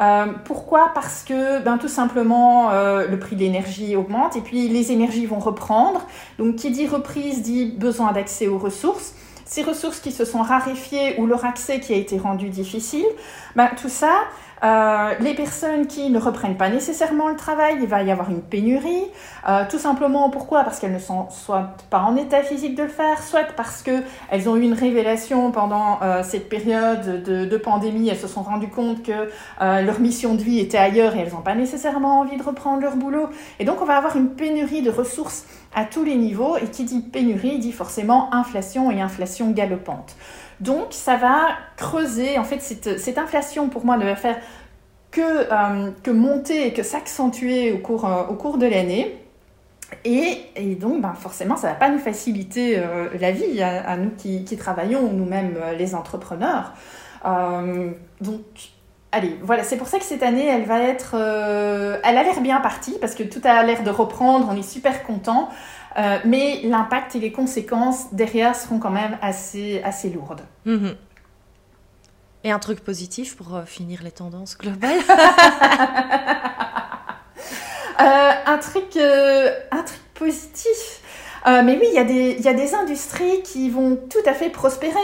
Euh, 0.01 0.27
pourquoi? 0.45 0.93
Parce 0.95 1.23
que 1.23 1.63
ben, 1.63 1.77
tout 1.77 1.89
simplement 1.89 2.71
le 2.71 3.17
prix 3.19 3.37
de 3.37 3.43
l'énergie 3.43 3.97
augmente 3.97 4.35
et 4.35 4.41
puis 4.41 4.69
les 4.69 4.93
énergies 4.93 5.27
vont 5.27 5.41
reprendre. 5.41 6.07
Donc 6.39 6.57
qui 6.57 6.71
dit 6.71 6.87
reprise 6.87 7.43
dit 7.43 7.67
besoin 7.67 8.13
d'accès 8.13 8.49
aux 8.49 8.57
ressources. 8.57 9.15
Ces 9.45 9.63
ressources 9.63 9.99
qui 9.99 10.13
se 10.13 10.25
sont 10.25 10.43
raréfiées 10.43 11.17
ou 11.19 11.27
leur 11.27 11.45
accès 11.45 11.81
qui 11.81 11.93
a 11.93 11.97
été 11.97 12.17
rendu 12.19 12.49
difficile, 12.51 13.05
ben, 13.57 13.69
tout 13.77 13.89
ça, 13.89 14.13
euh, 14.63 15.15
les 15.21 15.35
personnes 15.35 15.87
qui 15.87 16.11
ne 16.11 16.19
reprennent 16.19 16.57
pas 16.57 16.69
nécessairement 16.69 17.29
le 17.29 17.37
travail, 17.37 17.77
il 17.81 17.87
va 17.87 18.03
y 18.03 18.11
avoir 18.11 18.31
une 18.31 18.43
pénurie. 18.43 19.05
Euh, 19.49 19.65
tout 19.71 19.79
simplement 19.79 20.29
pourquoi? 20.31 20.65
Parce 20.65 20.79
qu'elles 20.79 20.93
ne 20.93 20.99
sont 20.99 21.31
soit 21.31 21.71
pas 21.89 22.01
en 22.01 22.17
état 22.17 22.43
physique 22.43 22.75
de 22.75 22.83
le 22.83 22.89
faire, 22.89 23.23
soit 23.23 23.45
parce 23.57 23.83
qu'elles 23.83 24.49
ont 24.49 24.57
eu 24.57 24.63
une 24.63 24.75
révélation 24.75 25.51
pendant 25.51 26.01
euh, 26.03 26.23
cette 26.23 26.49
période 26.49 27.23
de, 27.23 27.45
de 27.47 27.57
pandémie, 27.57 28.09
elles 28.09 28.19
se 28.19 28.29
sont 28.29 28.43
rendues 28.43 28.69
compte 28.69 29.03
que 29.03 29.31
leur 29.61 30.01
mission 30.01 30.35
de 30.35 30.43
vie 30.43 30.59
était 30.59 30.79
ailleurs 30.79 31.17
et 31.17 31.21
elles 31.21 31.33
n'ont 31.33 31.43
pas 31.43 31.55
nécessairement 31.55 32.21
envie 32.21 32.37
de 32.37 32.43
reprendre 32.43 32.83
leur 32.83 32.97
boulot. 32.97 33.29
Et 33.59 33.65
donc 33.65 33.81
on 33.81 33.85
va 33.85 33.97
avoir 33.97 34.17
une 34.17 34.31
pénurie 34.31 34.83
de 34.83 34.91
ressources 34.91 35.45
à 35.75 35.85
tous 35.85 36.05
les 36.05 36.17
niveaux 36.17 36.57
et 36.57 36.67
qui 36.67 36.85
dit 36.85 37.01
pénurie 37.01 37.59
dit 37.59 37.73
forcément 37.73 38.35
inflation 38.35 38.91
et 38.91 39.01
inflation 39.01 39.51
galopante. 39.51 40.17
Donc 40.61 40.89
ça 40.91 41.17
va 41.17 41.49
creuser, 41.77 42.39
en 42.39 42.45
fait 42.45 42.61
cette, 42.61 43.19
inflation 43.19 43.69
pour 43.69 43.85
moi 43.85 43.97
ne 43.97 44.05
va 44.05 44.17
faire 44.17 44.37
que, 45.11 45.21
euh, 45.21 45.91
que 46.03 46.11
monter 46.11 46.67
et 46.67 46.73
que 46.73 46.83
s'accentuer 46.83 47.73
au 47.73 47.79
cours, 47.79 48.05
euh, 48.05 48.25
au 48.29 48.35
cours 48.35 48.59
de 48.59 48.67
l'année. 48.67 49.17
Et, 50.05 50.39
et 50.55 50.77
donc, 50.77 51.01
ben, 51.01 51.15
forcément, 51.15 51.57
ça 51.57 51.69
ne 51.69 51.73
va 51.73 51.79
pas 51.79 51.89
nous 51.89 51.99
faciliter 51.99 52.79
euh, 52.79 53.09
la 53.19 53.33
vie 53.33 53.61
à, 53.61 53.97
nous 53.97 54.11
qui, 54.11 54.45
travaillons, 54.57 55.11
nous-mêmes 55.13 55.59
les 55.77 55.97
entrepreneurs. 55.97 56.75
Donc, 57.25 58.45
allez, 59.11 59.37
voilà, 59.43 59.65
c'est 59.65 59.77
pour 59.77 59.89
ça 59.89 59.99
que 59.99 60.05
cette 60.05 60.23
année, 60.23 60.47
elle 60.47 60.65
va 60.65 60.81
être... 60.81 61.17
elle 61.17 62.17
a 62.17 62.23
l'air 62.23 62.41
bien 62.41 62.61
partie, 62.61 62.99
parce 63.01 63.17
que 63.17 63.25
tout 63.25 63.41
a 63.43 63.65
l'air 63.65 63.83
de 63.83 63.91
reprendre, 63.91 64.49
on 64.49 64.57
est 64.57 64.63
super 64.63 65.03
content. 65.03 65.49
Euh, 65.99 66.19
mais 66.25 66.61
l'impact 66.63 67.17
et 67.17 67.21
les 67.21 67.33
conséquences 67.33 68.13
derrière 68.13 68.55
seront 68.55 68.79
quand 68.79 68.91
même 68.91 69.19
assez, 69.23 69.83
assez 69.83 70.11
lourdes. 70.11 70.43
Mhm. 70.65 70.95
Et 72.45 72.51
un 72.51 72.59
truc 72.59 72.81
positif 72.81 73.37
pour 73.37 73.55
euh, 73.55 73.65
finir 73.65 74.03
les 74.03 74.13
tendances 74.13 74.57
globales 74.57 75.01
Euh, 78.01 78.33
un, 78.47 78.57
truc, 78.57 78.97
un 78.97 79.83
truc 79.83 80.01
positif. 80.15 81.03
Euh, 81.47 81.63
mais 81.65 81.79
oui, 81.81 81.87
il 81.91 81.95
y, 81.95 81.99
a 81.99 82.05
des, 82.05 82.37
il 82.39 82.45
y 82.45 82.49
a 82.49 82.55
des 82.55 82.75
industries 82.75 83.43
qui 83.43 83.71
vont 83.71 83.97
tout 83.97 84.29
à 84.29 84.35
fait 84.35 84.51
prospérer. 84.51 84.95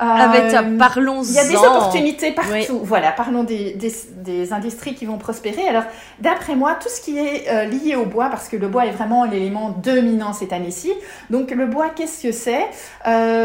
Euh, 0.00 0.04
Avec, 0.04 0.54
parlons 0.78 1.22
Il 1.22 1.32
y 1.32 1.38
a 1.38 1.44
des 1.44 1.56
opportunités 1.56 2.32
partout. 2.32 2.80
Voilà, 2.82 3.10
parlons 3.10 3.42
des, 3.42 3.72
des, 3.72 3.92
des, 4.16 4.52
industries 4.52 4.94
qui 4.94 5.06
vont 5.06 5.18
prospérer. 5.18 5.66
Alors, 5.66 5.84
d'après 6.20 6.54
moi, 6.54 6.76
tout 6.80 6.88
ce 6.88 7.00
qui 7.00 7.18
est 7.18 7.48
euh, 7.48 7.64
lié 7.64 7.96
au 7.96 8.04
bois, 8.04 8.28
parce 8.28 8.48
que 8.48 8.56
le 8.56 8.68
bois 8.68 8.86
est 8.86 8.90
vraiment 8.90 9.24
l'élément 9.24 9.70
dominant 9.70 10.32
cette 10.32 10.52
année-ci. 10.52 10.92
Donc, 11.30 11.50
le 11.50 11.66
bois, 11.66 11.88
qu'est-ce 11.88 12.22
que 12.22 12.32
c'est? 12.32 12.66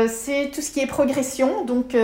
C'est 0.07 0.51
tout 0.53 0.61
ce 0.61 0.71
qui 0.71 0.81
est 0.81 0.87
progression, 0.87 1.63
donc 1.63 1.95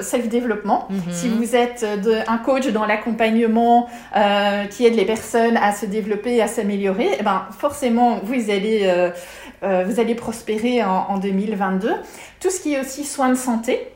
self-développement. 0.00 0.88
Mhm. 0.90 1.12
Si 1.12 1.28
vous 1.28 1.54
êtes 1.54 1.84
de, 2.02 2.18
un 2.26 2.38
coach 2.38 2.66
dans 2.68 2.84
l'accompagnement 2.84 3.88
qui 4.70 4.84
aide 4.84 4.94
les 4.94 5.04
personnes 5.04 5.56
à 5.56 5.72
se 5.72 5.86
développer, 5.86 6.42
à 6.42 6.48
s'améliorer, 6.48 7.10
eh 7.18 7.22
ben, 7.22 7.46
forcément, 7.58 8.20
vous 8.22 8.50
allez 8.50 9.12
euh, 9.62 9.84
vous 9.86 10.00
allez 10.00 10.14
prospérer 10.14 10.82
en, 10.82 11.18
2022. 11.18 11.90
Tout 12.40 12.50
ce 12.50 12.60
qui 12.60 12.74
est 12.74 12.80
aussi 12.80 13.04
soins 13.04 13.30
de 13.30 13.34
santé, 13.34 13.88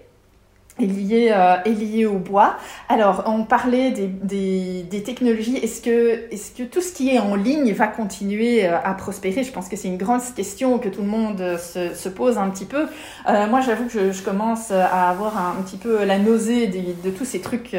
est 0.78 0.86
lié, 0.86 1.30
euh, 1.30 1.56
est 1.66 1.72
lié 1.72 2.06
au 2.06 2.16
bois. 2.16 2.56
Alors, 2.88 3.24
on 3.26 3.44
parlait 3.44 3.90
des, 3.90 5.02
technologies. 5.04 5.58
Est-ce 5.58 5.82
que, 5.82 6.32
est 6.32 6.56
que 6.56 6.62
tout 6.62 6.80
ce 6.80 6.92
qui 6.92 7.14
est 7.14 7.18
en 7.18 7.34
ligne 7.34 7.72
va 7.72 7.86
continuer 7.86 8.66
euh, 8.66 8.78
à 8.82 8.94
prospérer? 8.94 9.44
Je 9.44 9.52
pense 9.52 9.68
que 9.68 9.76
c'est 9.76 9.88
une 9.88 9.98
grande 9.98 10.22
question 10.34 10.78
que 10.78 10.88
tout 10.88 11.02
le 11.02 11.08
monde 11.08 11.58
se, 11.58 11.94
se 11.94 12.08
pose 12.08 12.38
un 12.38 12.48
petit 12.48 12.64
peu. 12.64 12.86
moi, 13.26 13.60
j'avoue 13.60 13.84
que 13.84 14.12
je, 14.12 14.22
commence 14.22 14.70
à 14.70 15.10
avoir 15.10 15.36
un, 15.36 15.62
petit 15.62 15.76
peu 15.76 16.04
la 16.04 16.18
nausée 16.18 16.66
de 16.68 17.10
tous 17.10 17.24
ces 17.24 17.40
trucs 17.40 17.76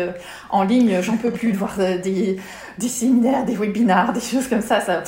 en 0.50 0.64
ligne. 0.64 1.02
J'en 1.02 1.18
peux 1.18 1.32
plus 1.32 1.54
de 1.54 1.58
voir 1.58 1.78
des, 1.78 2.38
séminaires, 2.88 3.46
des 3.46 3.56
webinars, 3.56 4.14
des 4.14 4.22
choses 4.22 4.48
comme 4.48 4.62
ça. 4.62 4.80
ça 4.82 5.04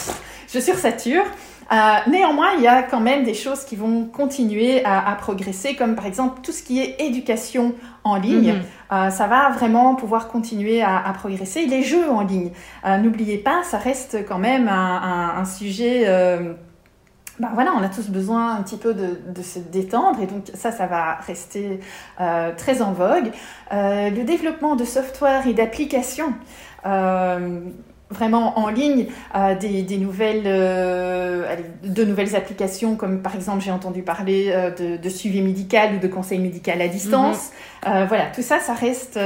je 0.54 0.60
sursature. 0.60 1.24
Euh, 1.71 1.76
néanmoins, 2.10 2.54
il 2.58 2.63
y 2.63 2.67
a 2.67 2.84
quand 2.84 2.99
même 2.99 3.23
des 3.23 3.34
choses 3.34 3.63
qui 3.65 3.76
vont 3.76 4.06
continuer 4.06 4.84
à, 4.86 5.15
progresser, 5.19 5.76
comme 5.76 5.95
par 5.95 6.06
exemple 6.06 6.41
tout 6.41 6.52
ce 6.52 6.63
qui 6.63 6.80
est 6.80 6.95
éducation 6.99 7.73
en 8.04 8.15
ligne. 8.15 8.54
Mhm. 8.54 8.62
Euh, 8.91 9.10
ça 9.10 9.28
va 9.28 9.49
vraiment 9.49 9.95
pouvoir 9.95 10.28
continuer 10.28 10.82
à, 10.82 11.12
progresser. 11.17 11.65
Les 11.65 11.84
jeux 11.84 12.10
en 12.10 12.21
ligne, 12.21 12.52
euh, 12.86 12.97
n'oubliez 12.97 13.38
pas, 13.38 13.63
ça 13.63 13.78
reste 13.78 14.26
quand 14.28 14.39
même 14.39 14.67
un, 14.67 15.45
sujet... 15.45 16.06
Ben 17.39 17.49
voilà, 17.56 17.73
on 17.76 17.82
a 17.82 17.89
tous 17.89 18.10
besoin 18.10 18.58
un 18.58 18.62
petit 18.62 18.78
peu 18.78 18.93
de, 18.93 19.19
de, 19.28 19.41
se 19.41 19.58
détendre 19.58 20.21
et 20.21 20.28
donc 20.28 20.52
ça, 20.54 20.71
ça 20.71 20.86
va 20.86 21.15
rester 21.15 21.80
très 22.58 22.84
en 22.84 22.93
vogue. 22.93 23.32
le 23.71 24.21
développement 24.21 24.76
de 24.76 24.86
software 24.86 25.47
et 25.47 25.54
d'applications 25.54 26.34
vraiment 28.13 28.58
en 28.60 28.69
ligne 28.69 29.08
euh, 29.36 29.56
des, 29.56 29.97
nouvelles, 29.97 30.43
euh, 30.45 31.56
de 31.84 32.04
nouvelles 32.04 32.36
applications 32.36 32.95
comme 32.95 33.21
par 33.21 33.36
exemple 33.36 33.62
j'ai 33.62 33.71
entendu 33.71 34.02
parler 34.02 34.52
euh, 34.52 34.97
de, 34.97 35.10
suivi 35.10 35.41
médical 35.41 35.95
ou 35.95 35.99
de 35.99 36.08
conseil 36.08 36.39
médical 36.39 36.82
à 36.82 36.88
distance. 36.88 37.52
Mhm. 37.86 38.06
voilà, 38.08 38.28
tout 38.28 38.41
ça, 38.41 38.60
ça 38.60 38.73
reste, 38.73 39.19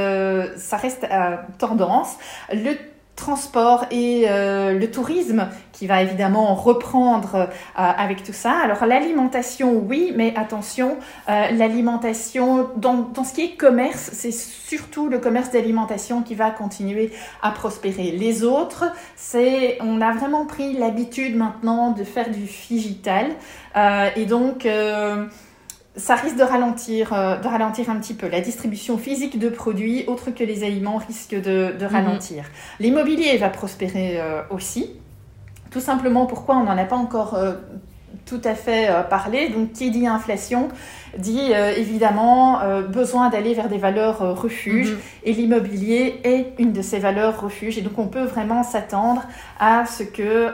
ça 0.58 0.78
reste 0.78 1.06
tendance. 1.60 2.15
Le 2.52 2.76
transport 3.18 3.86
et 3.92 4.26
euh, 4.30 4.74
le 4.74 4.90
tourisme 4.90 5.50
qui 5.74 5.88
va 5.88 6.02
évidemment 6.02 6.56
reprendre 6.56 7.36
euh, 7.36 7.48
avec 7.76 8.24
tout 8.24 8.32
ça. 8.32 8.52
Alors 8.64 8.86
l'alimentation, 8.86 9.74
oui, 9.76 10.14
mais 10.16 10.34
attention, 10.38 10.98
euh, 11.28 11.52
l'alimentation, 11.52 12.70
dans, 12.78 13.10
dans, 13.14 13.24
ce 13.26 13.34
qui 13.34 13.42
est 13.42 13.56
commerce, 13.56 14.12
c'est 14.14 14.32
surtout 14.32 15.10
le 15.10 15.18
commerce 15.18 15.52
d'alimentation 15.52 16.22
qui 16.22 16.36
va 16.36 16.52
continuer 16.52 17.12
à 17.42 17.52
prospérer. 17.52 18.12
Les 18.12 18.44
autres, 18.44 18.86
c'est, 19.16 19.78
on 19.82 20.00
a 20.00 20.14
vraiment 20.14 20.46
pris 20.46 20.74
l'habitude 20.74 21.36
maintenant 21.36 21.92
de 21.92 22.04
faire 22.04 22.30
du 22.30 22.48
digital 22.70 23.32
et 24.16 24.26
donc 24.26 24.68
ça 25.98 26.16
risque 26.16 26.38
de 26.38 26.44
ralentir, 26.44 27.12
euh, 27.12 27.38
de 27.38 27.48
ralentir 27.48 27.90
un 27.90 28.00
petit 28.00 28.14
peu. 28.14 28.28
La 28.28 28.42
distribution 28.42 28.98
physique 28.98 29.40
de 29.40 29.50
produits, 29.50 30.06
autres 30.08 30.32
que 30.32 30.44
les 30.44 30.64
aliments, 30.64 30.98
risque 30.98 31.36
de, 31.36 31.76
de 31.78 31.86
mhm. 31.86 31.92
ralentir. 31.92 32.46
L'immobilier 32.80 33.38
va 33.38 33.50
prospérer 33.50 34.20
euh, 34.22 34.42
aussi. 34.52 34.92
Tout 35.72 35.80
simplement 35.80 36.26
pourquoi 36.26 36.56
on 36.58 36.64
n'en 36.64 36.78
a 36.78 36.86
pas 36.86 36.96
encore 36.96 37.34
euh, 37.34 37.56
tout 38.26 38.42
à 38.44 38.56
fait 38.56 38.90
parlé. 39.10 39.50
Donc, 39.50 39.74
qui 39.74 39.92
dit 39.92 40.08
inflation 40.08 40.70
dit 41.18 41.52
évidemment 41.78 42.60
besoin 42.90 43.30
d'aller 43.30 43.54
vers 43.54 43.70
des 43.70 43.78
valeurs 43.78 44.20
refuges. 44.40 44.92
Mhm. 44.92 45.00
Et 45.24 45.34
l'immobilier 45.34 46.20
est 46.24 46.54
une 46.60 46.74
de 46.74 46.82
ces 46.82 47.00
valeurs 47.00 47.42
refuges. 47.42 47.78
Et 47.78 47.82
donc, 47.82 47.98
on 47.98 48.08
peut 48.08 48.26
vraiment 48.26 48.64
s'attendre 48.64 49.24
à 49.60 49.86
ce 49.86 50.04
que 50.04 50.52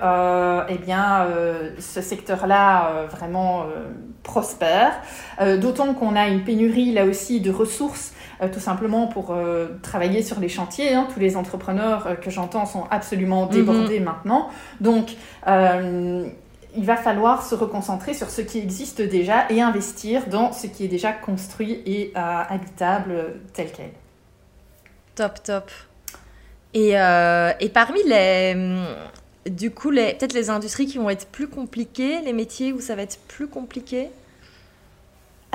eh 0.70 0.78
bien, 0.78 1.28
ce 1.80 2.02
secteur-là 2.02 3.08
vraiment 3.12 3.66
prospère, 4.24 4.94
euh, 5.42 5.58
d'autant 5.58 5.94
qu'on 5.94 6.16
a 6.16 6.28
une 6.28 6.44
pénurie 6.44 6.92
là 6.94 7.06
aussi 7.06 7.42
de 7.42 7.52
ressources 7.52 8.14
euh, 8.42 8.48
tout 8.52 8.60
simplement 8.60 9.08
pour 9.08 9.32
euh, 9.32 9.68
travailler 9.84 10.24
sur 10.24 10.40
les 10.40 10.50
chantiers. 10.50 10.94
Hein. 10.94 11.08
Tous 11.14 11.20
les 11.20 11.38
entrepreneurs 11.38 12.20
que 12.22 12.32
j'entends 12.32 12.66
sont 12.66 12.86
absolument 12.90 13.46
mhm. 13.46 13.52
débordés 13.52 14.00
maintenant. 14.00 14.50
Donc, 14.82 15.16
il 16.76 16.86
va 16.86 16.96
falloir 16.96 17.46
se 17.46 17.56
reconcentrer 17.56 18.14
sur 18.14 18.30
ce 18.30 18.42
qui 18.42 18.60
existe 18.60 19.02
déjà 19.02 19.50
et 19.50 19.62
investir 19.62 20.28
dans 20.28 20.52
ce 20.52 20.68
qui 20.68 20.86
est 20.86 20.88
déjà 20.88 21.12
construit 21.12 21.82
et 21.86 22.12
habitable 22.16 23.42
tel 23.54 23.72
quel. 23.72 23.92
Top, 25.16 25.44
top. 25.44 25.72
Et, 26.74 26.92
et 26.92 27.70
parmi 27.70 28.00
les, 28.06 28.56
du 29.50 29.72
coup, 29.72 29.90
peut-être 29.92 30.34
les 30.34 30.50
industries 30.50 30.88
qui 30.88 30.98
vont 30.98 31.10
être 31.10 31.28
plus 31.28 31.48
compliquées, 31.48 32.22
les 32.22 32.34
métiers 32.34 32.74
où 32.74 32.80
ça 32.80 32.96
va 32.96 33.04
être 33.04 33.20
plus 33.28 33.48
compliqué? 33.48 34.10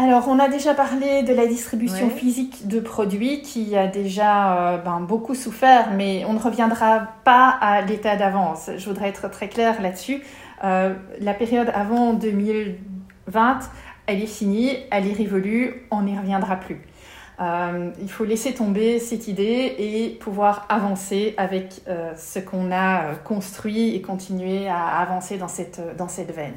Alors, 0.01 0.29
on 0.29 0.39
a 0.39 0.49
déjà 0.49 0.75
parlé 0.75 1.25
de 1.25 1.35
la 1.35 1.49
distribution 1.49 2.09
physique 2.09 2.69
de 2.69 2.79
produits 2.79 3.43
qui 3.43 3.77
a 3.77 3.89
déjà 3.89 4.75
euh, 4.75 4.79
ben, 4.79 5.01
beaucoup 5.01 5.35
souffert, 5.35 5.91
mais 5.91 6.25
on 6.29 6.35
ne 6.35 6.39
reviendra 6.39 7.09
pas 7.25 7.59
à 7.61 7.81
l'état 7.83 8.15
d'avance. 8.15 8.71
Je 8.77 8.89
voudrais 8.89 9.09
être 9.09 9.29
très 9.29 9.49
claire 9.49 9.83
là-dessus. 9.83 10.23
Euh, 10.65 10.95
la 11.21 11.35
période 11.35 11.71
avant 11.75 12.15
2020, 12.15 13.59
elle 14.07 14.23
est 14.23 14.27
finie, 14.27 14.77
elle 14.91 15.07
est 15.07 15.13
révolue, 15.13 15.87
on 15.91 16.03
n'y 16.03 16.19
reviendra 16.19 16.57
plus. 16.57 16.83
Euh, 17.41 17.91
il 18.03 18.11
faut 18.11 18.25
laisser 18.25 18.53
tomber 18.53 18.99
cette 18.99 19.29
idée 19.29 19.77
et 19.79 20.19
pouvoir 20.21 20.67
avancer 20.69 21.35
avec 21.37 21.83
euh, 21.87 22.13
ce 22.17 22.41
qu'on 22.41 22.73
a 22.73 23.15
construit 23.25 23.95
et 23.95 24.03
continuer 24.03 24.67
à 24.69 24.99
avancer 24.99 25.39
dans 25.39 25.47
cette, 25.47 25.81
dans 25.97 26.09
cette 26.09 26.35
veine. 26.35 26.57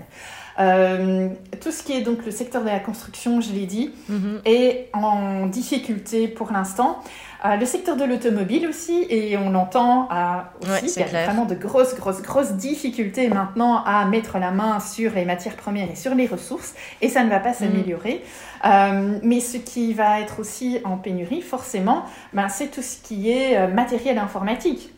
tout 1.62 1.72
ce 1.72 1.84
qui 1.84 1.94
est 1.94 2.02
donc 2.02 2.26
le 2.26 2.32
secteur 2.32 2.64
de 2.64 2.68
la 2.68 2.80
construction, 2.80 3.42
je 3.42 3.54
l'ai 3.54 3.68
dit, 3.68 3.94
mm-hmm. 4.10 4.40
est 4.46 4.90
en 4.94 5.46
difficulté 5.46 6.28
pour 6.28 6.52
l'instant. 6.52 7.04
Euh, 7.44 7.56
le 7.56 7.66
secteur 7.66 7.96
de 7.98 8.04
l'automobile 8.04 8.68
aussi, 8.68 9.06
et 9.10 9.36
on 9.36 9.50
l'entend 9.50 10.08
euh, 10.12 10.42
aussi, 10.62 11.00
il 11.00 11.02
y 11.02 11.04
a 11.04 11.26
vraiment 11.26 11.46
de 11.46 11.56
grosses, 11.56 11.96
grosses, 11.96 12.22
grosses 12.22 12.54
difficultés 12.54 13.30
maintenant 13.30 13.84
à 13.84 14.06
mettre 14.06 14.38
la 14.38 14.52
main 14.52 14.80
sur 14.80 15.14
les 15.14 15.26
matières 15.26 15.56
premières 15.56 15.90
et 15.90 15.96
sur 15.96 16.14
les 16.14 16.28
ressources, 16.28 16.76
et 17.02 17.10
ça 17.10 17.24
ne 17.24 17.30
va 17.30 17.40
pas 17.40 17.52
mm. 17.52 17.56
s'améliorer. 17.56 18.24
Euh, 18.66 19.18
mais 19.24 19.40
ce 19.40 19.58
qui 19.58 19.94
va 19.94 20.22
être 20.22 20.40
aussi 20.40 20.82
en 20.84 20.98
pénurie, 20.98 21.42
forcément, 21.42 22.04
ben, 22.34 22.48
c'est 22.48 22.68
tout 22.68 22.84
ce 22.84 23.02
qui 23.02 23.32
est 23.32 23.68
matériel 23.68 24.20
informatique 24.20 24.92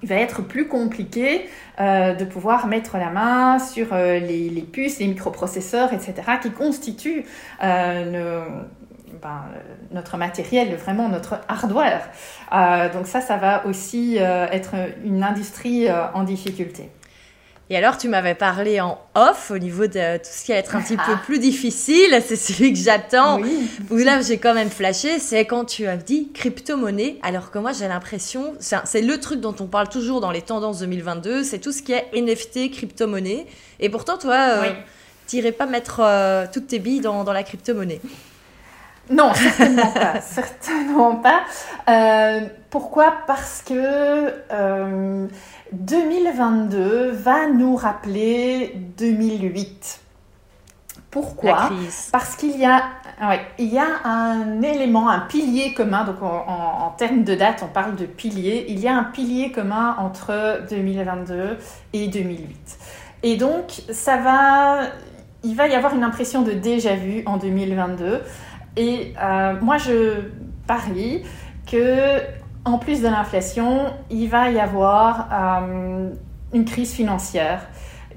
il 0.00 0.08
va 0.08 0.14
être 0.14 0.42
plus 0.42 0.68
compliqué 0.68 1.48
de 1.80 2.24
pouvoir 2.24 2.68
mettre 2.68 2.98
la 2.98 3.10
main 3.10 3.58
sur 3.58 3.96
les, 3.96 4.48
les, 4.48 4.62
puces, 4.62 5.00
les 5.00 5.08
microprocesseurs, 5.08 5.92
etc., 5.92 6.14
qui 6.40 6.52
constituent 6.52 7.24
nos, 7.60 8.44
ben, 9.22 9.44
notre 9.90 10.16
matériel, 10.16 10.74
vraiment 10.76 11.08
notre 11.08 11.40
hardware. 11.48 12.08
Euh, 12.52 12.92
donc 12.92 13.06
ça, 13.06 13.20
ça 13.20 13.36
va 13.36 13.66
aussi 13.66 14.16
euh, 14.18 14.46
être 14.50 14.74
une 15.04 15.22
industrie 15.22 15.88
euh, 15.88 16.10
en 16.14 16.24
difficulté. 16.24 16.90
Et 17.70 17.76
alors, 17.76 17.98
tu 17.98 18.08
m'avais 18.08 18.34
parlé 18.34 18.80
en 18.80 18.98
off 19.14 19.50
au 19.50 19.58
niveau 19.58 19.86
de 19.86 20.16
tout 20.16 20.30
ce 20.30 20.44
qui 20.46 20.52
va 20.52 20.58
être 20.58 20.74
un 20.74 20.80
petit 20.80 20.96
peu 20.96 21.12
ah. 21.12 21.20
plus 21.22 21.38
difficile. 21.38 22.18
C'est 22.26 22.36
celui 22.36 22.72
que 22.72 22.78
j'attends. 22.78 23.40
Oui. 23.40 23.68
Où 23.90 23.96
là, 23.96 24.22
j'ai 24.22 24.38
quand 24.38 24.54
même 24.54 24.70
flashé. 24.70 25.18
C'est 25.18 25.44
quand 25.44 25.66
tu 25.66 25.86
as 25.86 25.98
dit 25.98 26.30
crypto-monnaie. 26.32 27.18
Alors 27.22 27.50
que 27.50 27.58
moi, 27.58 27.72
j'ai 27.72 27.86
l'impression, 27.86 28.54
c'est 28.58 29.02
le 29.02 29.20
truc 29.20 29.40
dont 29.40 29.54
on 29.60 29.66
parle 29.66 29.90
toujours 29.90 30.22
dans 30.22 30.30
les 30.30 30.40
tendances 30.40 30.78
2022. 30.78 31.44
C'est 31.44 31.58
tout 31.58 31.72
ce 31.72 31.82
qui 31.82 31.92
est 31.92 32.08
NFT, 32.14 32.70
crypto-monnaie. 32.72 33.46
Et 33.80 33.90
pourtant, 33.90 34.16
toi, 34.16 34.62
tu 35.26 35.36
n'irais 35.36 35.52
pas 35.52 35.66
mettre 35.66 36.00
toutes 36.54 36.68
tes 36.68 36.78
billes 36.78 37.00
dans, 37.00 37.22
dans 37.22 37.34
la 37.34 37.42
crypto-monnaie. 37.42 38.00
Non, 39.10 39.32
certainement 39.34 39.90
pas. 39.92 40.20
certainement 40.20 41.16
pas. 41.16 41.40
Euh, 41.88 42.46
pourquoi? 42.70 43.14
Parce 43.26 43.62
que 43.62 44.34
2022 45.72 46.78
euh, 46.78 47.12
va 47.12 47.46
nous 47.46 47.76
rappeler 47.76 48.72
2008. 48.96 50.00
Pourquoi? 51.10 51.70
Parce 52.12 52.36
qu'il 52.36 52.58
y 52.58 52.66
a, 52.66 52.82
il 53.58 53.72
y 53.72 53.78
a 53.78 53.86
un 54.04 54.60
élément, 54.60 55.08
un 55.08 55.20
pilier 55.20 55.72
commun. 55.72 56.04
Donc 56.04 56.22
en, 56.22 56.44
en, 56.46 56.90
termes 56.90 57.24
de 57.24 57.34
date, 57.34 57.62
on 57.64 57.72
parle 57.72 57.96
de 57.96 58.04
pilier. 58.04 58.66
Il 58.68 58.78
y 58.78 58.88
a 58.88 58.94
un 58.94 59.04
pilier 59.04 59.50
commun 59.50 59.96
entre 59.98 60.66
2022 60.68 61.56
et 61.94 62.08
2008. 62.08 62.78
Et 63.22 63.36
donc 63.36 63.82
ça 63.90 64.18
va 64.18 64.80
il 65.44 65.54
va 65.54 65.68
y 65.68 65.74
avoir 65.74 65.94
une 65.94 66.02
impression 66.02 66.42
de 66.42 66.52
déjà 66.52 66.94
vu 66.94 67.22
en 67.26 67.36
2022. 67.36 68.22
Et 68.76 69.14
euh, 69.20 69.54
moi, 69.60 69.78
je 69.78 70.30
parie 70.66 71.22
que 71.70 72.20
en 72.64 72.78
plus 72.78 73.00
de 73.00 73.08
l'inflation, 73.08 73.92
il 74.10 74.28
va 74.28 74.50
y 74.50 74.60
avoir 74.60 75.28
euh, 75.32 76.10
une 76.52 76.64
crise 76.64 76.92
financière 76.92 77.62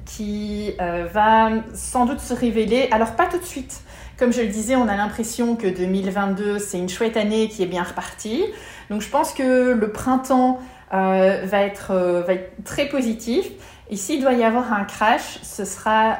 qui 0.05 0.73
euh, 0.81 1.07
va 1.11 1.49
sans 1.73 2.05
doute 2.05 2.19
se 2.19 2.33
révéler, 2.33 2.89
alors 2.91 3.15
pas 3.15 3.27
tout 3.27 3.37
de 3.37 3.43
suite. 3.43 3.81
Comme 4.17 4.33
je 4.33 4.41
le 4.41 4.47
disais, 4.47 4.75
on 4.75 4.87
a 4.87 4.95
l'impression 4.95 5.55
que 5.55 5.67
2022, 5.67 6.59
c'est 6.59 6.77
une 6.77 6.89
chouette 6.89 7.17
année 7.17 7.47
qui 7.47 7.63
est 7.63 7.67
bien 7.67 7.83
repartie. 7.83 8.43
Donc 8.89 9.01
je 9.01 9.09
pense 9.09 9.33
que 9.33 9.71
le 9.71 9.91
printemps 9.91 10.59
va, 10.91 11.61
être, 11.61 12.23
va 12.27 12.33
être 12.33 12.63
très 12.63 12.87
positif. 12.87 13.47
Et 13.89 13.95
s'il 13.95 14.21
doit 14.21 14.33
y 14.33 14.43
avoir 14.43 14.73
un 14.73 14.83
crash, 14.83 15.39
ce 15.41 15.65
sera 15.65 16.17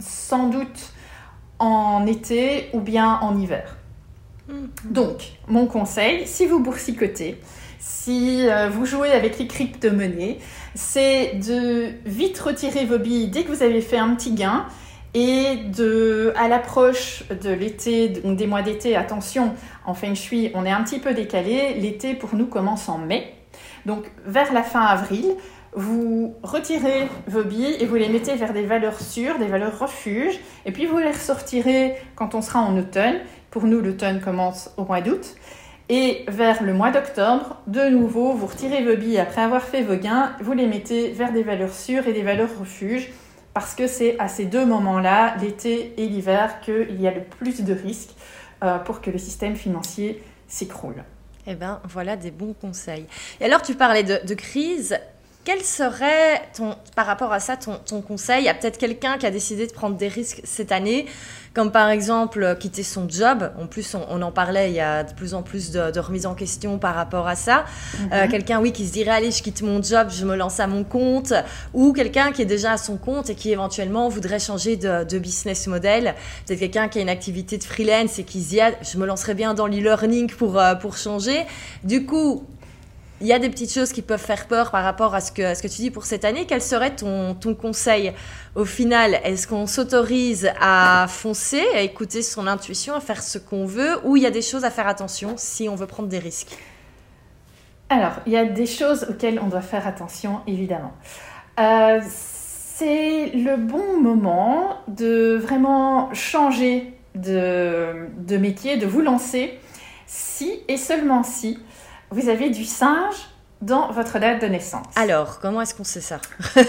sans 0.00 0.48
doute 0.48 0.92
en 1.58 2.06
été 2.06 2.68
ou 2.72 2.80
bien 2.80 3.18
en 3.22 3.38
hiver. 3.38 3.76
Mhm. 4.48 4.68
Donc, 4.84 5.32
mon 5.46 5.66
conseil, 5.66 6.26
si 6.26 6.46
vous 6.46 6.60
boursicotez, 6.60 7.40
si 7.78 8.48
euh, 8.48 8.68
vous 8.68 8.86
jouez 8.86 9.12
avec 9.12 9.38
les 9.38 9.46
crypto-monnaies, 9.46 10.38
c'est 10.74 11.34
de 11.34 11.88
vite 12.04 12.38
retirer 12.38 12.84
vos 12.84 12.98
billes 12.98 13.28
dès 13.28 13.44
que 13.44 13.48
vous 13.48 13.62
avez 13.62 13.80
fait 13.80 13.98
un 13.98 14.14
petit 14.14 14.32
gain 14.32 14.66
et 15.14 15.56
de, 15.56 16.32
à 16.36 16.48
l'approche 16.48 17.24
de 17.42 17.50
l'été, 17.50 18.08
des 18.08 18.46
mois 18.46 18.62
d'été, 18.62 18.94
attention, 18.94 19.54
en 19.86 19.94
feng 19.94 20.14
shui, 20.14 20.50
on 20.54 20.66
est 20.66 20.70
un 20.70 20.82
petit 20.82 20.98
peu 20.98 21.14
décalé. 21.14 21.74
L'été 21.74 22.14
pour 22.14 22.34
nous 22.34 22.46
commence 22.46 22.88
en 22.88 22.98
mai. 22.98 23.34
Donc, 23.86 24.04
vers 24.26 24.52
la 24.52 24.62
fin 24.62 24.82
avril, 24.82 25.24
vous 25.74 26.34
retirez 26.42 27.08
vos 27.26 27.44
billes 27.44 27.76
et 27.80 27.86
vous 27.86 27.96
les 27.96 28.08
mettez 28.08 28.34
vers 28.34 28.52
des 28.52 28.66
valeurs 28.66 29.00
sûres, 29.00 29.38
des 29.38 29.46
valeurs 29.46 29.78
refuges, 29.78 30.38
et 30.64 30.72
puis 30.72 30.86
vous 30.86 30.98
les 30.98 31.10
ressortirez 31.10 31.96
quand 32.16 32.34
on 32.34 32.42
sera 32.42 32.60
en 32.60 32.76
automne. 32.76 33.16
Pour 33.50 33.64
nous, 33.64 33.80
l'automne 33.80 34.20
commence 34.20 34.70
au 34.76 34.84
mois 34.84 35.00
d'août. 35.00 35.34
Et 35.90 36.24
vers 36.28 36.62
le 36.62 36.74
mois 36.74 36.90
d'octobre, 36.90 37.56
de 37.66 37.88
nouveau, 37.88 38.32
vous 38.32 38.46
retirez 38.46 38.84
vos 38.84 38.96
billes 38.96 39.18
après 39.18 39.40
avoir 39.40 39.62
fait 39.62 39.82
vos 39.82 39.96
gains, 39.96 40.36
vous 40.40 40.52
les 40.52 40.66
mettez 40.66 41.12
vers 41.12 41.32
des 41.32 41.42
valeurs 41.42 41.72
sûres 41.72 42.06
et 42.06 42.12
des 42.12 42.22
valeurs 42.22 42.58
refuges, 42.58 43.10
parce 43.54 43.74
que 43.74 43.86
c'est 43.86 44.18
à 44.18 44.28
ces 44.28 44.44
deux 44.44 44.66
moments-là, 44.66 45.36
l'été 45.40 45.94
et 45.96 46.06
l'hiver, 46.06 46.60
qu'il 46.60 47.00
y 47.00 47.08
a 47.08 47.10
le 47.10 47.22
plus 47.22 47.62
de 47.62 47.72
risques 47.72 48.14
euh, 48.62 48.78
pour 48.78 49.00
que 49.00 49.10
le 49.10 49.18
système 49.18 49.56
financier 49.56 50.22
s'écroule. 50.46 51.04
Eh 51.46 51.54
bien, 51.54 51.80
voilà 51.88 52.16
des 52.16 52.30
bons 52.30 52.52
conseils. 52.52 53.06
Et 53.40 53.46
alors, 53.46 53.62
tu 53.62 53.74
parlais 53.74 54.02
de, 54.02 54.20
de 54.26 54.34
crise. 54.34 54.98
Quel 55.48 55.62
serait, 55.62 56.42
ton, 56.54 56.76
par 56.94 57.06
rapport 57.06 57.32
à 57.32 57.40
ça, 57.40 57.56
ton, 57.56 57.78
ton 57.82 58.02
conseil 58.02 58.42
Il 58.42 58.44
y 58.44 58.50
a 58.50 58.54
peut-être 58.54 58.76
quelqu'un 58.76 59.16
qui 59.16 59.24
a 59.24 59.30
décidé 59.30 59.66
de 59.66 59.72
prendre 59.72 59.96
des 59.96 60.08
risques 60.08 60.42
cette 60.44 60.72
année, 60.72 61.06
comme 61.54 61.72
par 61.72 61.88
exemple 61.88 62.42
euh, 62.42 62.54
quitter 62.54 62.82
son 62.82 63.08
job? 63.08 63.50
En 63.58 63.66
plus, 63.66 63.94
on, 63.94 64.20
en 64.20 64.30
parlait, 64.30 64.68
il 64.68 64.74
y 64.74 64.80
a 64.80 65.04
de 65.04 65.14
plus 65.14 65.32
en 65.32 65.42
plus 65.42 65.70
de, 65.70 65.90
de 65.90 66.00
remise 66.00 66.26
en 66.26 66.34
question 66.34 66.78
par 66.78 66.94
rapport 66.94 67.26
à 67.26 67.34
ça. 67.34 67.64
Euh, 68.12 68.24
mhm. 68.24 68.30
quelqu'un, 68.30 68.60
oui, 68.60 68.72
qui 68.72 68.86
se 68.86 68.92
dirait, 68.92 69.12
allez, 69.12 69.30
je 69.30 69.42
quitte 69.42 69.62
mon 69.62 69.82
job, 69.82 70.08
je 70.10 70.26
me 70.26 70.36
lance 70.36 70.60
à 70.60 70.66
mon 70.66 70.84
compte. 70.84 71.32
Ou 71.72 71.94
quelqu'un 71.94 72.30
qui 72.30 72.42
est 72.42 72.44
déjà 72.44 72.72
à 72.72 72.76
son 72.76 72.98
compte 72.98 73.30
et 73.30 73.34
qui 73.34 73.50
éventuellement 73.50 74.10
voudrait 74.10 74.40
changer 74.40 74.76
de, 74.76 75.04
de 75.04 75.18
business 75.18 75.66
model. 75.66 76.14
Peut-être 76.46 76.58
quelqu'un 76.58 76.88
qui 76.88 76.98
a 76.98 77.00
une 77.00 77.08
activité 77.08 77.56
de 77.56 77.64
freelance 77.64 78.18
et 78.18 78.24
qui 78.24 78.42
se 78.42 78.50
dit, 78.50 78.60
ah, 78.60 78.72
je 78.82 78.98
me 78.98 79.06
lancerai 79.06 79.32
bien 79.32 79.54
dans 79.54 79.66
l'e-learning 79.66 80.30
pour, 80.30 80.58
euh, 80.58 80.74
pour 80.74 80.98
changer. 80.98 81.46
Du 81.84 82.04
coup, 82.04 82.44
il 83.20 83.26
y 83.26 83.32
a 83.32 83.38
des 83.38 83.50
petites 83.50 83.72
choses 83.72 83.92
qui 83.92 84.02
peuvent 84.02 84.20
faire 84.20 84.46
peur 84.46 84.70
par 84.70 84.84
rapport 84.84 85.14
à 85.14 85.20
ce 85.20 85.32
que, 85.32 85.68
tu 85.68 85.82
dis 85.82 85.90
pour 85.90 86.04
cette 86.04 86.24
année. 86.24 86.46
Quel 86.46 86.62
serait 86.62 86.94
ton, 86.94 87.36
conseil 87.60 88.12
au 88.54 88.64
final? 88.64 89.18
Est-ce 89.24 89.48
qu'on 89.48 89.66
s'autorise 89.66 90.50
à 90.60 91.06
foncer, 91.08 91.62
à 91.74 91.80
écouter 91.80 92.22
son 92.22 92.46
intuition, 92.46 92.94
à 92.94 93.00
faire 93.00 93.22
ce 93.22 93.38
qu'on 93.38 93.66
veut 93.66 93.98
Ou 94.04 94.16
il 94.16 94.22
y 94.22 94.26
a 94.26 94.30
des 94.30 94.42
choses 94.42 94.64
à 94.64 94.70
faire 94.70 94.86
attention 94.86 95.34
si 95.36 95.68
on 95.68 95.74
veut 95.74 95.86
prendre 95.86 96.08
des 96.08 96.18
risques? 96.18 96.56
Alors, 97.88 98.12
il 98.26 98.32
y 98.32 98.36
a 98.36 98.44
des 98.44 98.66
choses 98.66 99.06
auxquelles 99.08 99.40
on 99.42 99.48
doit 99.48 99.62
faire 99.62 99.86
attention, 99.86 100.40
évidemment. 100.46 100.92
Euh, 101.58 102.00
c'est 102.04 103.30
le 103.30 103.56
bon 103.56 104.00
moment 104.00 104.76
de 104.86 105.36
vraiment 105.42 106.12
changer 106.14 106.92
de 107.14 108.36
métier, 108.36 108.76
de 108.76 108.86
vous 108.86 109.00
lancer 109.00 109.58
si 110.06 110.60
et 110.68 110.76
seulement 110.76 111.22
si 111.22 111.58
vous 112.10 112.28
avez 112.28 112.50
du 112.50 112.64
singe 112.64 113.28
dans 113.60 113.90
votre 113.90 114.18
date 114.18 114.40
de 114.40 114.46
naissance. 114.46 114.86
Alors, 114.96 115.40
comment 115.40 115.60
est-ce 115.60 115.74
qu'on 115.74 115.84
sait 115.84 116.00
ça? 116.00 116.18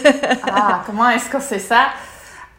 Ah, 0.51 0.81
comment 0.85 1.09
est-ce 1.09 1.29
qu'on 1.29 1.39
sait 1.39 1.59
ça? 1.59 1.87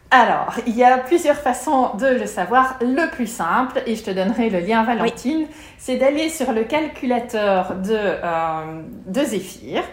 Alors, 0.09 0.55
il 0.67 0.75
y 0.75 0.83
a 0.83 0.97
plusieurs 0.97 1.37
façons 1.37 1.95
de 1.95 2.05
le 2.05 2.25
savoir. 2.25 2.77
Le 2.81 3.09
plus 3.11 3.27
simple, 3.27 3.81
et 3.85 3.95
je 3.95 4.03
te 4.03 4.11
donnerai 4.11 4.49
le 4.49 4.59
lien 4.59 4.83
Valentine, 4.83 5.47
c'est 5.77 5.95
d'aller 5.95 6.29
sur 6.29 6.51
le 6.51 6.65
calculateur 6.65 7.75
de, 7.75 7.95
euh, 7.95 8.81
de 9.07 9.23
Zéphyr. 9.23 9.83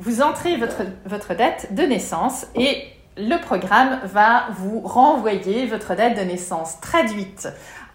Vous 0.00 0.22
entrez 0.22 0.56
votre, 0.56 0.82
votre 1.06 1.34
date 1.34 1.72
de 1.72 1.82
naissance 1.82 2.46
et 2.56 2.82
le 3.16 3.36
programme 3.40 4.00
va 4.04 4.46
vous 4.58 4.80
renvoyer 4.80 5.66
votre 5.66 5.94
date 5.94 6.16
de 6.16 6.22
naissance 6.22 6.80
traduite 6.80 7.48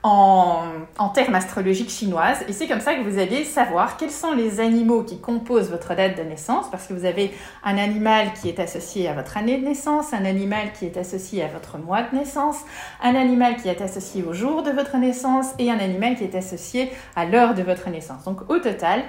en, 0.07 1.09
termes 1.15 1.33
astrologiques 1.33 1.89
chinoises. 1.89 2.43
Et 2.47 2.53
c'est 2.53 2.67
comme 2.67 2.79
ça 2.79 2.93
que 2.93 3.01
vous 3.01 3.17
allez 3.17 3.43
savoir 3.43 3.97
quels 3.97 4.11
sont 4.11 4.33
les 4.33 4.59
animaux 4.59 5.01
qui 5.01 5.19
composent 5.19 5.71
votre 5.71 5.95
date 5.95 6.15
de 6.15 6.21
naissance, 6.21 6.69
parce 6.69 6.85
que 6.85 6.93
vous 6.93 7.05
avez 7.05 7.33
un 7.63 7.77
animal 7.77 8.33
qui 8.39 8.49
est 8.49 8.59
associé 8.59 9.07
à 9.07 9.13
votre 9.13 9.35
année 9.35 9.57
de 9.57 9.65
naissance, 9.65 10.13
un 10.13 10.25
animal 10.25 10.73
qui 10.77 10.85
est 10.85 10.97
associé 10.97 11.43
à 11.43 11.47
votre 11.47 11.79
mois 11.79 12.03
de 12.03 12.15
naissance, 12.15 12.57
un 13.01 13.15
animal 13.15 13.55
qui 13.55 13.67
est 13.67 13.81
associé 13.81 14.23
au 14.23 14.33
jour 14.33 14.61
de 14.61 14.69
votre 14.69 14.95
naissance 14.97 15.47
et 15.57 15.71
un 15.71 15.79
animal 15.79 16.15
qui 16.15 16.23
est 16.23 16.35
associé 16.35 16.91
à 17.15 17.25
l'heure 17.25 17.55
de 17.55 17.63
votre 17.63 17.89
naissance. 17.89 18.25
Donc 18.25 18.47
au 18.49 18.59
total, 18.59 19.03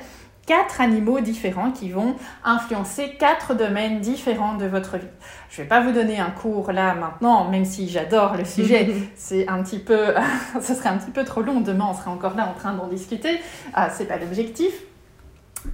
quatre 0.47 0.81
animaux 0.81 1.21
différents 1.21 1.73
qui 1.73 1.91
vont 1.91 2.15
influencer 2.45 3.17
quatre 3.19 3.55
domaines 3.55 4.01
différents 4.01 4.55
de 4.55 4.67
votre 4.67 4.97
vie. 4.97 5.07
Je 5.51 5.61
ne 5.61 5.65
vais 5.65 5.69
pas 5.69 5.81
vous 5.81 5.93
donner 5.93 6.19
un 6.19 6.31
cours 6.31 6.73
là 6.73 6.95
maintenant, 6.95 7.51
même 7.51 7.65
si 7.65 7.89
j'adore 7.89 8.37
le 8.37 8.45
sujet. 8.45 8.89
C'est 9.17 9.49
un 9.49 9.63
petit 9.63 9.81
peu, 9.81 10.15
ce 10.61 10.75
serait 10.75 10.89
un 10.89 10.99
petit 10.99 11.11
peu 11.11 11.25
trop 11.25 11.43
long. 11.43 11.61
Demain, 11.61 11.89
on 11.91 11.95
serait 11.95 12.11
encore 12.11 12.37
là 12.37 12.49
en 12.49 12.55
train 12.55 12.73
d'en 12.73 12.87
discuter. 12.87 13.41
Ah, 13.75 13.91
c'est 13.91 14.07
pas 14.07 14.17
l'objectif. 14.17 14.73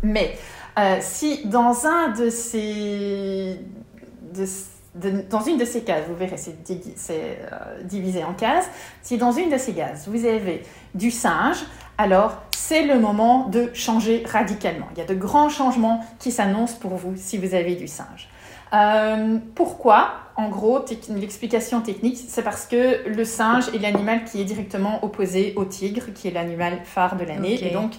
Mais 0.02 0.36
euh, 0.78 0.96
si 1.00 1.46
dans 1.46 1.86
un 1.86 2.08
de 2.08 2.30
ces, 2.30 3.60
dans 5.30 5.40
une 5.40 5.58
de 5.58 5.64
ces 5.64 5.82
cases, 5.82 6.04
vous 6.08 6.16
verrez, 6.16 6.36
c'est 6.36 6.56
euh, 7.10 7.82
divisé 7.84 8.24
en 8.24 8.32
cases. 8.32 8.68
Si 9.02 9.18
dans 9.18 9.32
une 9.32 9.50
de 9.50 9.58
ces 9.58 9.74
cases, 9.74 10.08
vous 10.08 10.24
avez 10.24 10.62
du 10.94 11.10
singe, 11.10 11.58
alors 11.98 12.42
c'est 12.56 12.82
le 12.82 12.98
moment 12.98 13.48
de 13.48 13.70
changer 13.74 14.22
radicalement. 14.26 14.86
Il 14.92 14.98
y 14.98 15.02
a 15.02 15.06
de 15.06 15.14
grands 15.14 15.48
changements 15.48 16.04
qui 16.18 16.30
s'annoncent 16.30 16.78
pour 16.80 16.94
vous 16.94 17.14
si 17.16 17.38
vous 17.38 17.54
avez 17.54 17.74
du 17.74 17.88
singe. 17.88 18.28
Euh, 18.72 19.38
pourquoi 19.54 20.12
En 20.36 20.48
gros, 20.48 20.82
l'explication 21.10 21.82
technique, 21.82 22.18
c'est 22.26 22.42
parce 22.42 22.66
que 22.66 23.06
le 23.06 23.24
singe 23.24 23.68
est 23.74 23.78
l'animal 23.78 24.24
qui 24.24 24.40
est 24.40 24.44
directement 24.44 25.04
opposé 25.04 25.52
au 25.56 25.64
tigre, 25.64 26.12
qui 26.14 26.28
est 26.28 26.30
l'animal 26.30 26.78
phare 26.84 27.16
de 27.16 27.24
l'année. 27.24 27.62
Et 27.62 27.70
donc, 27.70 27.92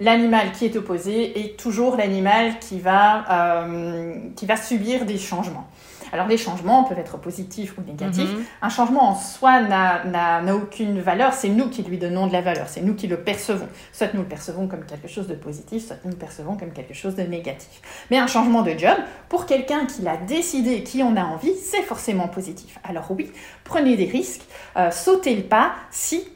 l'animal 0.00 0.52
qui 0.52 0.64
est 0.64 0.76
opposé 0.76 1.38
est 1.38 1.56
toujours 1.56 1.96
l'animal 1.96 2.58
qui, 2.58 2.80
va, 2.80 3.62
euh, 3.62 4.14
qui 4.34 4.46
va 4.46 4.56
subir 4.56 5.06
des 5.06 5.18
changements. 5.18 5.68
Alors 6.12 6.26
les 6.26 6.36
changements 6.36 6.84
peuvent 6.84 6.98
être 6.98 7.18
positifs 7.18 7.76
ou 7.78 7.82
négatifs. 7.82 8.32
Mhm. 8.32 8.44
Un 8.62 8.68
changement 8.68 9.10
en 9.10 9.14
soi 9.14 9.60
n'a 9.60 10.54
aucune 10.54 11.00
valeur, 11.00 11.32
c'est 11.32 11.48
nous 11.48 11.68
qui 11.68 11.82
lui 11.82 11.98
donnons 11.98 12.26
de 12.26 12.32
la 12.32 12.40
valeur, 12.40 12.68
c'est 12.68 12.82
nous 12.82 12.94
qui 12.94 13.06
le 13.06 13.18
percevons. 13.18 13.68
Soit 13.92 14.14
nous 14.14 14.22
le 14.22 14.28
percevons 14.28 14.68
comme 14.68 14.84
quelque 14.84 15.08
chose 15.08 15.26
de 15.26 15.34
positif, 15.34 15.86
soit 15.86 15.96
nous 16.04 16.10
le 16.10 16.16
percevons 16.16 16.56
comme 16.56 16.72
quelque 16.72 16.94
chose 16.94 17.14
de 17.16 17.22
négatif. 17.22 17.80
Mais 18.10 18.18
un 18.18 18.26
changement 18.26 18.62
de 18.62 18.72
job, 18.76 18.96
pour 19.28 19.46
quelqu'un 19.46 19.86
qui 19.86 20.02
l'a 20.02 20.16
décidé, 20.16 20.82
qui 20.82 21.02
en 21.02 21.16
a 21.16 21.24
envie, 21.24 21.54
c'est 21.54 21.82
forcément 21.82 22.28
positif. 22.28 22.78
Alors 22.84 23.10
oui, 23.10 23.30
prenez 23.64 23.96
des 23.96 24.06
risques, 24.06 24.42
euh, 24.76 24.90
sautez 24.90 25.34
le 25.36 25.42
pas 25.42 25.72
si 25.90 26.26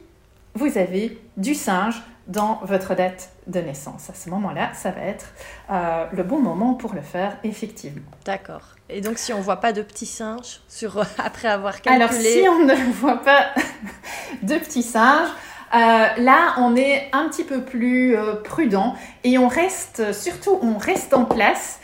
vous 0.53 0.77
avez 0.77 1.17
du 1.37 1.55
singe 1.55 2.01
dans 2.27 2.59
votre 2.63 2.95
date 2.95 3.31
de 3.47 3.59
naissance. 3.59 4.09
À 4.09 4.13
ce 4.13 4.29
moment-là, 4.29 4.73
ça 4.73 4.91
va 4.91 5.01
être 5.01 5.33
euh, 5.69 6.05
le 6.11 6.23
bon 6.23 6.39
moment 6.39 6.73
pour 6.73 6.93
le 6.93 7.01
faire, 7.01 7.37
effectivement. 7.43 8.01
D'accord. 8.25 8.75
Et 8.91 9.01
donc, 9.01 9.17
si 9.17 9.33
on 9.33 9.37
ne 9.37 9.43
voit 9.43 9.59
pas 9.61 9.73
de 9.73 9.81
petits 9.81 10.05
singes 10.05 10.61
sur, 10.67 10.99
après 11.17 11.47
avoir 11.47 11.81
calculé... 11.81 12.03
Alors, 12.03 12.13
si 12.13 12.49
on 12.49 12.65
ne 12.65 12.91
voit 12.93 13.21
pas 13.21 13.47
de 14.43 14.55
petits 14.55 14.83
singes, 14.83 15.29
euh, 15.73 15.77
là, 15.77 16.55
on 16.57 16.75
est 16.75 17.09
un 17.13 17.29
petit 17.29 17.43
peu 17.43 17.61
plus 17.61 18.15
euh, 18.15 18.35
prudent 18.35 18.95
et 19.23 19.37
on 19.37 19.47
reste, 19.47 20.11
surtout, 20.13 20.59
on 20.61 20.77
reste 20.77 21.13
en 21.13 21.25
place 21.25 21.79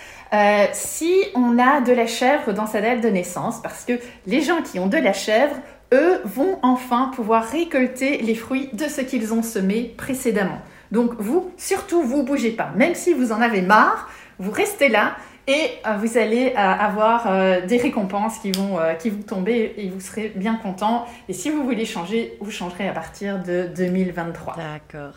si 0.74 1.14
on 1.36 1.58
a 1.58 1.80
de 1.80 1.94
la 1.94 2.06
chèvre 2.06 2.52
dans 2.52 2.68
sa 2.68 2.82
date 2.82 3.00
de 3.00 3.08
naissance, 3.08 3.62
parce 3.62 3.86
que 3.86 3.94
les 4.26 4.42
gens 4.42 4.62
qui 4.62 4.78
ont 4.78 4.88
de 4.88 4.98
la 4.98 5.14
chèvre, 5.14 5.56
eux, 5.94 6.20
vont 6.26 6.60
enfin 6.64 7.12
pouvoir 7.16 7.46
récolter 7.46 8.18
les 8.18 8.36
fruits 8.36 8.70
de 8.74 8.90
ce 8.90 9.02
qu'ils 9.02 9.34
ont 9.34 9.42
semé 9.42 9.94
précédemment. 9.98 10.60
Donc 10.92 11.14
vous, 11.20 11.52
surtout, 11.58 12.02
vous 12.02 12.24
bougez 12.24 12.52
pas. 12.52 12.72
Même 12.76 12.96
si 12.96 13.14
vous 13.14 13.32
en 13.32 13.42
avez 13.42 13.62
marre, 13.62 14.10
vous 14.40 14.52
restez 14.52 14.90
là 14.90 15.16
et 15.48 15.72
vous 16.00 16.18
allez 16.18 16.54
avoir 16.56 17.66
des 17.66 17.78
récompenses 17.78 18.40
qui 18.40 18.52
vont, 18.52 18.78
qui 19.00 19.10
vont 19.10 19.22
tomber 19.22 19.74
et 19.78 19.90
vous 19.90 20.02
serez 20.02 20.34
bien 20.36 20.56
content. 20.56 21.06
Et 21.30 21.34
si 21.34 21.50
vous 21.50 21.64
voulez 21.64 21.86
changer, 21.86 22.38
vous 22.42 22.52
changerez 22.52 22.90
à 22.90 22.94
partir 22.94 23.42
de 23.42 23.70
2023. 23.76 24.56
D'accord. 24.58 25.14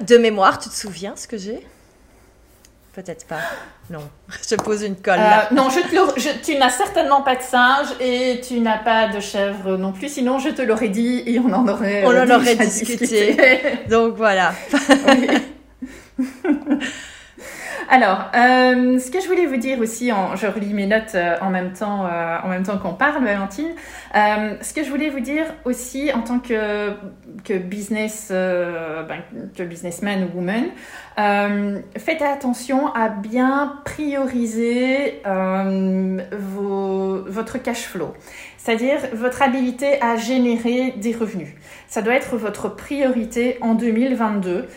De 0.00 0.16
mémoire, 0.18 0.58
tu 0.58 0.68
te 0.68 0.74
souviens 0.74 1.14
ce 1.16 1.26
que 1.26 1.38
j'ai? 1.38 1.66
Peut-être 2.92 3.26
pas. 3.26 3.40
Non, 3.88 4.10
je 4.48 4.56
pose 4.56 4.82
une 4.82 4.96
colle. 4.96 5.18
Là. 5.18 5.46
Euh, 5.50 5.54
non, 5.54 5.70
je 5.70 6.42
tu 6.44 6.58
n'as 6.58 6.70
certainement 6.70 7.22
pas 7.22 7.36
de 7.36 7.42
singe 7.42 7.86
et 8.00 8.40
tu 8.46 8.60
n'as 8.60 8.78
pas 8.78 9.08
de 9.08 9.20
chèvre 9.20 9.76
non 9.76 9.92
plus. 9.92 10.08
Sinon, 10.08 10.38
je 10.38 10.48
te 10.50 10.62
l'aurais 10.62 10.88
dit 10.88 11.22
et 11.24 11.38
on 11.38 11.52
en 11.52 11.68
aurait. 11.68 12.04
On 12.04 12.10
en 12.10 12.28
aurait 12.30 12.56
discuté. 12.56 13.36
Donc 13.88 14.16
voilà. 14.16 14.52
Alors, 17.92 18.30
euh, 18.36 19.00
ce 19.00 19.10
que 19.10 19.20
je 19.20 19.26
voulais 19.26 19.46
vous 19.46 19.56
dire 19.56 19.80
aussi, 19.80 20.12
je 20.36 20.46
relis 20.46 20.72
mes 20.74 20.86
notes 20.86 21.16
euh, 21.16 21.34
en 21.40 21.50
même 21.50 21.72
temps, 21.72 22.06
euh, 22.06 22.36
en 22.40 22.46
même 22.46 22.62
temps 22.62 22.78
qu'on 22.78 22.94
parle, 22.94 23.24
Valentine. 23.24 23.74
ce 24.14 24.72
que 24.72 24.84
je 24.84 24.90
voulais 24.90 25.10
vous 25.10 25.18
dire 25.18 25.44
aussi 25.64 26.12
en 26.12 26.20
tant 26.22 26.38
que, 26.38 26.92
business, 27.58 28.28
ben, 28.30 29.22
que 29.56 29.64
businessman 29.64 30.22
ou 30.22 30.36
woman, 30.36 30.66
faites 31.96 32.22
attention 32.22 32.94
à 32.94 33.08
bien 33.08 33.80
prioriser 33.84 35.20
votre 36.32 37.58
cash 37.60 37.86
flow, 37.86 38.12
c'est-à-dire 38.56 38.98
votre 39.14 39.42
habilité 39.42 40.00
à 40.00 40.14
générer 40.14 40.94
des 40.96 41.12
revenus. 41.12 41.48
Ça 41.88 42.02
doit 42.02 42.14
être 42.14 42.36
votre 42.36 42.68
priorité 42.68 43.58
en 43.62 43.74
2022. 43.74 44.68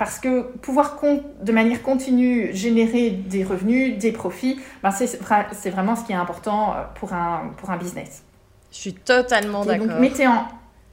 Parce 0.00 0.18
que 0.18 0.40
pouvoir 0.40 0.98
de 1.42 1.52
manière 1.52 1.82
continue 1.82 2.54
générer 2.54 3.10
des 3.10 3.44
revenus, 3.44 3.98
des 3.98 4.12
profits, 4.12 4.58
ben 4.82 4.92
c'est 4.92 5.70
vraiment 5.70 5.94
ce 5.94 6.04
qui 6.04 6.12
est 6.12 6.22
important 6.26 6.70
euh, 6.70 6.84
pour 6.94 7.12
un, 7.12 7.50
pour 7.58 7.68
un 7.68 7.76
business. 7.76 8.22
Je 8.72 8.78
suis 8.78 8.94
totalement 8.94 9.62
d'accord. 9.62 9.88
Donc 9.88 9.98
mettez 10.00 10.26
en, 10.26 10.46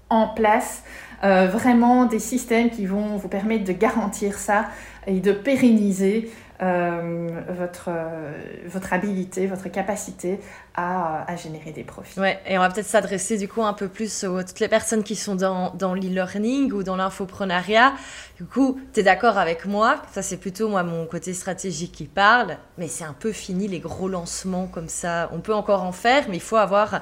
en 0.10 0.28
place 0.28 0.84
euh, 1.24 1.47
vraiment 1.47 2.03
des 2.03 2.20
systèmes 2.20 2.70
qui 2.70 2.86
vont 2.86 3.16
vous 3.16 3.30
permettre 3.30 3.64
de 3.64 3.72
garantir 3.72 4.38
ça 4.38 4.66
et 5.08 5.22
de 5.22 5.32
pérenniser 5.32 6.30
votre, 6.60 7.89
euh, 7.89 8.32
votre 8.66 8.93
habilité, 8.93 9.45
votre 9.45 9.70
capacité 9.70 10.39
à, 10.74 11.30
à, 11.32 11.36
générer 11.36 11.72
des 11.72 11.84
profits. 11.84 12.20
Ouais, 12.20 12.39
et 12.47 12.58
on 12.58 12.62
va 12.62 12.70
peut-être 12.70 12.88
s'adresser 12.88 13.38
du 13.38 13.47
coup 13.47 13.64
un 13.64 13.74
peu 13.74 13.88
plus 13.88 14.24
aux 14.24 14.41
toutes 14.41 14.60
les 14.60 14.68
personnes 14.68 15.03
qui 15.03 15.16
sont 15.16 15.36
dans, 15.36 15.72
dans 15.76 15.93
l'e-learning 15.93 16.72
ou 16.72 16.82
dans 16.82 16.95
l'infoprenariat. 16.95 17.93
Du 18.38 18.45
coup, 18.45 18.80
tu 18.93 19.01
es 19.01 19.03
d'accord 19.03 19.38
avec 19.38 19.66
moi? 19.66 20.01
Ça, 20.12 20.22
c'est 20.22 20.38
plutôt 20.38 20.68
moi 20.68 20.82
mon 20.84 21.05
côté 21.05 21.34
stratégique 21.34 21.91
qui 21.91 22.05
parle, 22.05 22.58
mais 22.78 22.88
c'est 22.88 23.05
un 23.05 23.14
peu 23.14 23.32
fini 23.32 23.68
les 23.68 23.80
gros 23.80 24.10
lancements 24.10 24.68
comme 24.68 24.89
ça. 24.89 25.30
On 25.34 25.39
peut 25.39 25.53
encore 25.53 25.84
en 25.84 25.91
faire, 25.91 26.26
mais 26.28 26.38
il 26.38 26.41
faut 26.41 26.58
avoir 26.58 27.01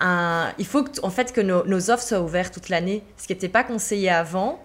un. 0.00 0.52
Il 0.58 0.66
faut 0.66 0.82
que, 0.82 0.90
en 1.04 1.10
fait 1.10 1.32
que 1.32 1.40
nos, 1.40 1.64
nos 1.66 1.90
offres 1.90 2.02
soient 2.02 2.20
ouvertes 2.20 2.54
toute 2.54 2.68
l'année, 2.68 3.04
ce 3.16 3.28
qui 3.28 3.32
n'était 3.32 3.48
pas 3.48 3.62
conseillé 3.62 4.10
avant. 4.10 4.60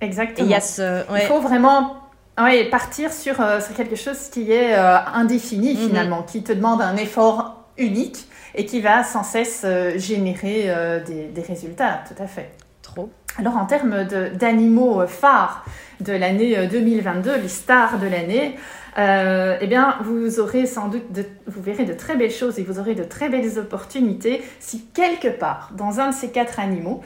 Exactement. 0.00 0.48
il, 0.48 0.50
y 0.50 0.54
a 0.54 0.62
ce... 0.62 1.04
il 1.14 1.26
faut 1.26 1.42
vraiment 1.42 2.09
oui, 2.38 2.64
partir 2.70 3.12
sur, 3.12 3.40
euh, 3.40 3.60
sur, 3.60 3.74
quelque 3.74 3.96
chose 3.96 4.28
qui 4.30 4.50
est 4.52 4.74
euh, 4.76 4.98
indéfini 5.14 5.74
mhm. 5.74 5.88
finalement, 5.88 6.22
qui 6.22 6.42
te 6.42 6.52
demande 6.52 6.80
un 6.80 6.96
effort 6.96 7.64
unique 7.76 8.26
et 8.54 8.66
qui 8.66 8.80
va 8.80 9.04
sans 9.04 9.22
cesse 9.22 9.62
euh, 9.64 9.98
générer 9.98 10.72
des, 11.06 11.26
des, 11.26 11.42
résultats, 11.42 12.02
tout 12.08 12.20
à 12.22 12.26
fait. 12.26 12.50
Trop. 12.82 13.10
Alors 13.38 13.56
en 13.56 13.66
termes 13.66 14.04
d'animaux 14.34 15.06
phares 15.06 15.64
de 16.00 16.12
l'année 16.12 16.66
2022, 16.66 17.36
les 17.36 17.48
stars 17.48 17.98
de 17.98 18.06
l'année, 18.06 18.56
eh 18.96 19.66
bien, 19.68 19.96
vous 20.02 20.40
aurez 20.40 20.66
sans 20.66 20.88
doute, 20.88 21.04
vous 21.46 21.62
verrez 21.62 21.84
de 21.84 21.92
très 21.92 22.16
belles 22.16 22.32
choses 22.32 22.58
et 22.58 22.64
vous 22.64 22.80
aurez 22.80 22.94
de 22.94 23.04
très 23.04 23.28
belles 23.28 23.58
opportunités 23.58 24.42
si 24.58 24.86
quelque 24.86 25.28
part, 25.28 25.70
dans 25.76 26.00
un 26.00 26.10
de 26.10 26.14
ces 26.14 26.30
quatre 26.30 26.58
animaux 26.58 27.02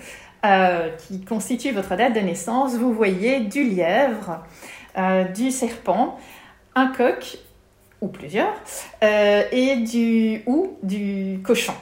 qui 0.98 1.20
constituent 1.22 1.72
votre 1.72 1.96
date 1.96 2.14
de 2.14 2.20
naissance, 2.20 2.76
vous 2.76 2.94
voyez 2.94 3.40
du 3.40 3.64
lièvre, 3.64 4.30
euh, 4.30 4.73
du 5.34 5.50
serpent, 5.50 6.18
un 6.74 6.88
coq 6.88 7.38
ou 8.00 8.08
plusieurs, 8.08 8.54
euh, 9.02 9.42
et 9.50 9.76
du 9.76 10.42
ou 10.46 10.76
du 10.82 11.40
cochon. 11.42 11.74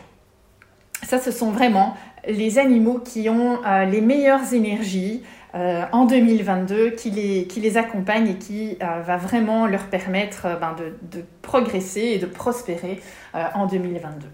Ça, 1.02 1.18
ce 1.18 1.30
sont 1.30 1.50
vraiment 1.50 1.94
les 2.26 2.58
animaux 2.58 3.00
qui 3.00 3.28
ont 3.28 3.64
euh, 3.64 3.84
les 3.84 4.00
meilleures 4.00 4.52
énergies 4.54 5.22
en 5.54 6.06
2022, 6.06 6.92
qui 6.92 7.10
les, 7.10 7.46
qui 7.46 7.60
les 7.60 7.76
accompagnent 7.76 8.28
et 8.28 8.38
qui 8.38 8.78
va 8.80 9.18
vraiment 9.18 9.66
leur 9.66 9.82
permettre 9.88 10.58
ben, 10.58 10.74
de, 10.78 10.94
de, 11.14 11.22
progresser 11.42 12.00
et 12.00 12.18
de 12.18 12.24
prospérer 12.24 13.02
en 13.34 13.66
2022. 13.66 14.28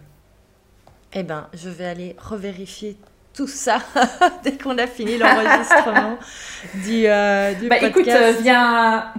Eh 1.14 1.24
bien, 1.24 1.48
je 1.54 1.70
vais 1.70 1.86
aller 1.86 2.14
revérifier 2.20 2.96
tout 3.38 3.46
ça 3.46 3.78
dès 4.42 4.58
qu'on 4.58 4.76
a 4.78 4.88
fini 4.88 5.16
l'enregistrement 5.16 6.18
du, 6.84 7.04
euh, 7.06 7.54
du 7.54 7.68
bah, 7.68 7.76
podcast. 7.78 7.98
Écoute, 7.98 8.08
euh, 8.08 8.32
viens. 8.42 9.12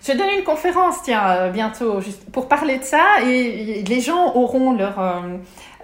Je 0.00 0.12
vais 0.12 0.18
donner 0.18 0.38
une 0.38 0.44
conférence, 0.44 1.02
tiens, 1.02 1.28
euh, 1.30 1.50
bientôt, 1.50 2.00
juste 2.00 2.30
pour 2.30 2.46
parler 2.46 2.78
de 2.78 2.84
ça, 2.84 3.02
et 3.26 3.82
les 3.82 4.00
gens 4.00 4.36
auront 4.36 4.72
leur, 4.76 5.24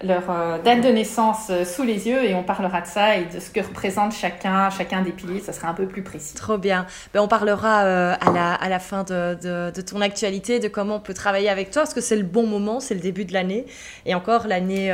leur 0.03 0.29
euh, 0.29 0.57
date 0.59 0.81
de 0.81 0.89
naissance 0.89 1.47
euh, 1.49 1.65
sous 1.65 1.83
les 1.83 2.07
yeux 2.07 2.23
et 2.23 2.33
on 2.33 2.43
parlera 2.43 2.81
de 2.81 2.87
ça 2.87 3.17
et 3.17 3.25
de 3.25 3.39
ce 3.39 3.49
que 3.49 3.59
représente 3.59 4.13
chacun, 4.13 4.69
chacun 4.69 5.01
des 5.01 5.11
piliers. 5.11 5.39
Ça 5.39 5.53
sera 5.53 5.69
un 5.69 5.73
peu 5.73 5.85
plus 5.85 6.01
précis. 6.01 6.35
Trop 6.35 6.57
bien. 6.57 6.85
Ben, 7.13 7.21
on 7.21 7.27
parlera 7.27 7.83
euh, 7.83 8.13
à, 8.19 8.31
la, 8.31 8.53
à 8.53 8.69
la 8.69 8.79
fin 8.79 9.03
de, 9.03 9.71
de, 9.71 9.81
ton 9.81 10.01
actualité, 10.01 10.59
de 10.59 10.67
comment 10.67 10.95
on 10.95 10.99
peut 10.99 11.13
travailler 11.13 11.49
avec 11.49 11.71
toi, 11.71 11.83
parce 11.83 11.93
que 11.93 12.01
c'est 12.01 12.15
le 12.15 12.23
bon 12.23 12.45
moment, 12.45 12.79
c'est 12.79 12.93
le 12.93 12.99
début 12.99 13.25
de 13.25 13.33
l'année. 13.33 13.65
Et 14.05 14.15
encore, 14.15 14.47
l'année 14.47 14.93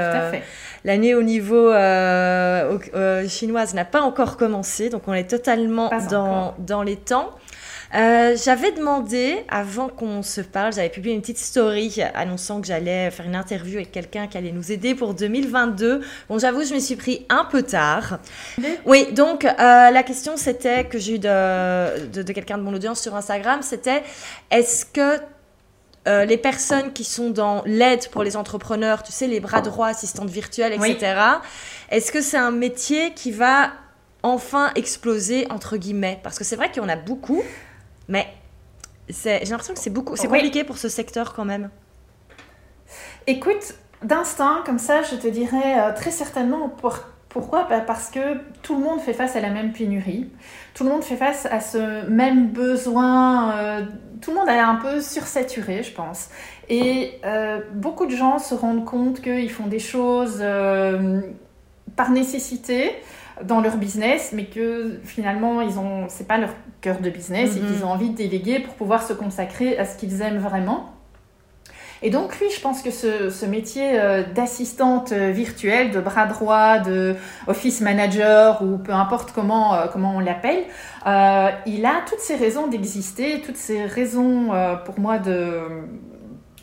l'année 0.84 1.16
au 1.16 1.24
niveau 1.24 1.72
chinoise 3.28 3.74
n'a 3.74 3.86
pas 3.86 4.01
encore 4.01 4.38
commencé, 4.38 4.89
donc 4.89 5.03
on 5.08 5.14
est 5.14 5.30
totalement 5.30 5.89
dans, 6.10 6.53
dans 6.60 6.84
les 6.84 6.95
temps. 6.95 7.32
Euh, 7.96 8.36
j'avais 8.44 8.72
demandé, 8.72 9.46
avant 9.48 9.88
qu'on 9.88 10.22
se 10.24 10.42
parle, 10.42 10.74
j'avais 10.74 10.90
publié 10.90 11.16
une 11.16 11.22
petite 11.22 11.38
story 11.38 12.02
annonçant 12.14 12.60
que 12.62 12.68
j'allais 12.68 13.12
faire 13.12 13.26
une 13.26 13.36
interview 13.36 13.78
avec 13.78 13.92
quelqu'un 13.92 14.28
qui 14.28 14.38
allait 14.38 14.52
nous 14.52 14.72
aider 14.72 14.94
pour 14.96 15.14
2022. 15.14 16.02
Bon, 16.30 16.38
j'avoue, 16.38 16.64
je 16.64 16.74
me 16.74 16.80
suis 16.80 16.96
pris 16.96 17.26
un 17.30 17.46
peu 17.46 17.64
tard. 17.64 18.20
Oui, 18.86 19.12
donc 19.14 19.46
euh, 19.46 19.56
la 19.58 20.04
question 20.04 20.38
c'était 20.38 20.86
que 20.86 21.00
j'ai 21.00 21.16
eu 21.16 21.20
de, 21.20 22.08
de, 22.08 22.34
quelqu'un 22.34 22.58
de 22.58 22.64
mon 22.64 22.74
audience 22.74 23.02
sur 23.02 23.16
Instagram, 23.16 23.62
c'était 23.62 24.04
est-ce 24.52 24.86
que 24.86 25.22
euh, 26.08 26.24
les 26.26 26.38
personnes 26.38 26.94
qui 26.94 27.04
sont 27.04 27.30
dans 27.30 27.64
l'aide 27.66 28.08
pour 28.10 28.24
les 28.24 28.38
entrepreneurs, 28.38 29.04
tu 29.04 29.12
sais, 29.12 29.28
les 29.28 29.42
bras 29.42 29.62
droits, 29.62 29.88
assistantes 29.88 30.30
virtuelles, 30.30 30.74
etc. 30.74 31.20
Est-ce 31.90 32.12
que 32.12 32.22
c'est 32.22 32.38
un 32.38 32.52
métier 32.52 33.14
qui 33.14 33.32
va 33.32 33.72
enfin 34.24 34.72
exploser, 34.76 35.48
entre 35.52 35.76
guillemets? 35.76 36.20
Parce 36.24 36.38
que 36.38 36.46
c'est 36.46 36.56
vrai 36.56 36.72
qu'il 36.72 36.82
y 36.82 36.86
en 36.86 36.90
a 36.90 36.96
beaucoup, 36.96 37.44
mais 38.08 38.28
j'ai 39.10 39.39
l'impression 39.45 39.74
que 39.74 39.80
c'est 39.80 39.89
beaucoup, 39.89 40.16
c'est 40.16 40.28
compliqué 40.28 40.64
pour 40.64 40.78
ce 40.78 40.89
secteur 40.89 41.34
quand 41.34 41.45
même. 41.45 41.70
Écoute, 43.26 43.76
d'instinct, 44.03 44.64
comme 44.66 44.80
ça, 44.80 45.01
je 45.01 45.16
te 45.16 45.28
dirais 45.28 45.80
euh, 45.80 45.93
très 45.93 46.12
certainement 46.12 46.70
pour, 46.70 46.99
pourquoi? 47.30 47.66
Bah, 47.70 47.82
Parce 47.82 48.10
que 48.10 48.38
tout 48.62 48.76
le 48.78 48.84
monde 48.84 48.99
fait 48.99 49.14
face 49.14 49.36
à 49.36 49.41
la 49.41 49.49
même 49.49 49.72
pénurie, 49.72 50.30
tout 50.74 50.84
le 50.84 50.89
monde 50.89 51.03
fait 51.03 51.16
face 51.16 51.45
à 51.45 51.60
ce 51.60 52.08
même 52.10 52.49
besoin, 52.49 53.55
euh, 53.58 53.82
tout 54.22 54.32
le 54.32 54.38
monde 54.38 54.49
est 54.49 54.60
un 54.60 54.76
peu 54.76 55.01
sursaturé, 55.01 55.84
je 55.84 55.93
pense. 55.93 56.30
Et 56.70 57.20
euh, 57.26 57.60
beaucoup 57.74 58.05
de 58.05 58.16
gens 58.16 58.39
se 58.39 58.53
rendent 58.53 58.86
compte 58.86 59.22
qu'ils 59.22 59.51
font 59.51 59.68
des 59.68 59.80
choses 59.80 60.43
par 61.95 62.12
nécessité, 62.12 62.95
dans 63.44 63.62
leur 63.62 63.78
business, 63.78 64.32
mais 64.34 64.46
que 64.46 65.00
finalement, 65.04 65.62
ils 65.62 65.78
ont, 65.80 66.06
c'est 66.10 66.28
pas 66.28 66.38
leur 66.38 66.54
cœur 66.82 67.00
de 67.00 67.10
business 67.10 67.56
et 67.56 67.60
qu'ils 67.60 67.78
mhm. 67.78 67.84
ont 67.84 67.92
envie 67.92 68.10
de 68.10 68.18
déléguer 68.18 68.60
pour 68.60 68.74
pouvoir 68.74 69.04
se 69.04 69.14
consacrer 69.14 69.78
à 69.78 69.86
ce 69.86 69.98
qu'ils 69.98 70.22
aiment 70.22 70.40
vraiment. 70.40 70.94
Et 72.04 72.12
donc, 72.12 72.38
oui, 72.42 72.48
je 72.56 72.62
pense 72.62 72.82
que 72.82 72.92
ce, 72.92 73.30
ce 73.30 73.46
métier 73.46 74.00
euh, 74.00 74.24
d'assistante 74.36 75.12
euh, 75.12 75.32
virtuelle, 75.32 75.92
de 75.92 76.00
bras 76.00 76.28
droit, 76.28 76.78
de 76.78 77.16
office 77.48 77.82
manager 77.82 78.62
ou 78.62 78.78
peu 78.78 78.92
importe 78.92 79.32
comment, 79.32 79.74
euh, 79.74 79.88
comment 79.92 80.16
on 80.16 80.20
l'appelle, 80.20 80.66
il 81.66 81.86
a 81.86 82.02
toutes 82.08 82.20
ces 82.20 82.36
raisons 82.36 82.68
d'exister, 82.68 83.42
toutes 83.42 83.58
ces 83.58 83.86
raisons 83.86 84.50
pour 84.84 85.00
moi 85.00 85.20
de, 85.20 85.62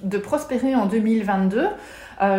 de 0.03 0.19
prospérer 0.19 0.75
en 0.75 0.85
2022. 0.85 1.67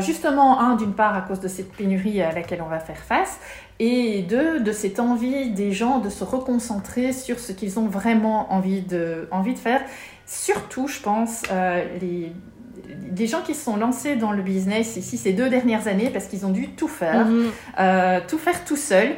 justement, 0.02 0.60
un, 0.60 0.76
d'une 0.76 0.94
part, 0.94 1.16
à 1.16 1.22
cause 1.22 1.40
de 1.40 1.48
cette 1.48 1.74
pénurie 1.74 2.22
à 2.22 2.32
laquelle 2.32 2.62
on 2.62 2.70
va 2.70 2.78
faire 2.78 3.00
face, 3.00 3.40
et 3.80 4.22
deux, 4.22 4.62
de 4.62 4.72
cette 4.72 5.00
envie 5.00 5.50
des 5.50 5.72
gens 5.72 6.00
de 6.00 6.10
se 6.10 6.24
reconcentrer 6.24 7.12
sur 7.12 7.40
ce 7.40 7.52
qu'ils 7.52 7.78
ont 7.80 7.88
vraiment 7.88 8.54
envie 8.54 8.82
de, 8.82 9.28
envie 9.32 9.54
de 9.54 9.60
faire. 9.60 9.82
Surtout, 10.26 10.88
je 10.88 11.02
pense, 11.02 11.44
euh, 11.52 11.84
les, 12.02 12.32
les 13.18 13.28
gens 13.28 13.42
qui 13.42 13.54
se 13.54 13.64
sont 13.64 13.78
lancés 13.78 14.16
dans 14.16 14.32
le 14.32 14.42
business 14.42 14.98
ici 14.98 15.18
ces 15.18 15.34
deux 15.34 15.50
dernières 15.50 15.88
années 15.88 16.10
parce 16.10 16.26
qu'ils 16.26 16.46
ont 16.46 16.52
dû 16.52 16.70
tout 16.70 16.88
faire, 16.88 17.26
mhm. 17.26 17.52
euh, 17.80 18.20
tout 18.28 18.38
faire 18.38 18.64
tout 18.66 18.78
seul. 18.78 19.16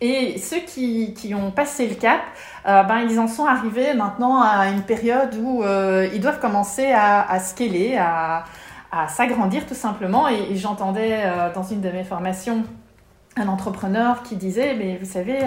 Et 0.00 0.38
ceux 0.38 0.60
qui, 0.60 1.12
qui 1.14 1.34
ont 1.34 1.50
passé 1.50 1.88
le 1.88 1.96
cap, 1.96 2.20
euh, 2.66 2.84
ben, 2.84 3.00
ils 3.10 3.18
en 3.18 3.26
sont 3.26 3.46
arrivés 3.46 3.94
maintenant 3.94 4.40
à 4.40 4.68
une 4.68 4.82
période 4.82 5.34
où 5.42 5.64
euh, 5.64 6.08
ils 6.14 6.20
doivent 6.20 6.38
commencer 6.38 6.92
à, 6.92 7.28
à 7.28 7.40
scaler, 7.40 7.96
à, 7.96 8.44
à 8.92 9.08
s'agrandir 9.08 9.66
tout 9.66 9.74
simplement. 9.74 10.28
Et, 10.28 10.54
j'entendais 10.54 11.24
dans 11.52 11.64
une 11.64 11.80
de 11.80 11.90
mes 11.90 12.04
formations 12.04 12.62
un 13.38 13.48
entrepreneur 13.48 14.22
qui 14.22 14.36
disait, 14.36 14.74
mais 14.74 14.98
vous 14.98 15.06
savez, 15.06 15.38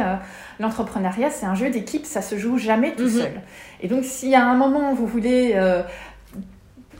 l'entrepreneuriat, 0.60 1.30
c'est 1.30 1.46
un 1.46 1.56
jeu 1.56 1.70
d'équipe, 1.70 2.06
ça 2.06 2.22
se 2.22 2.38
joue 2.38 2.58
jamais 2.58 2.94
tout 2.96 3.04
mhm. 3.04 3.10
seul. 3.10 3.42
Et 3.82 3.88
donc, 3.88 4.04
si 4.04 4.36
à 4.36 4.46
un 4.46 4.56
moment 4.56 4.94
vous 4.94 5.08
voulez 5.08 5.56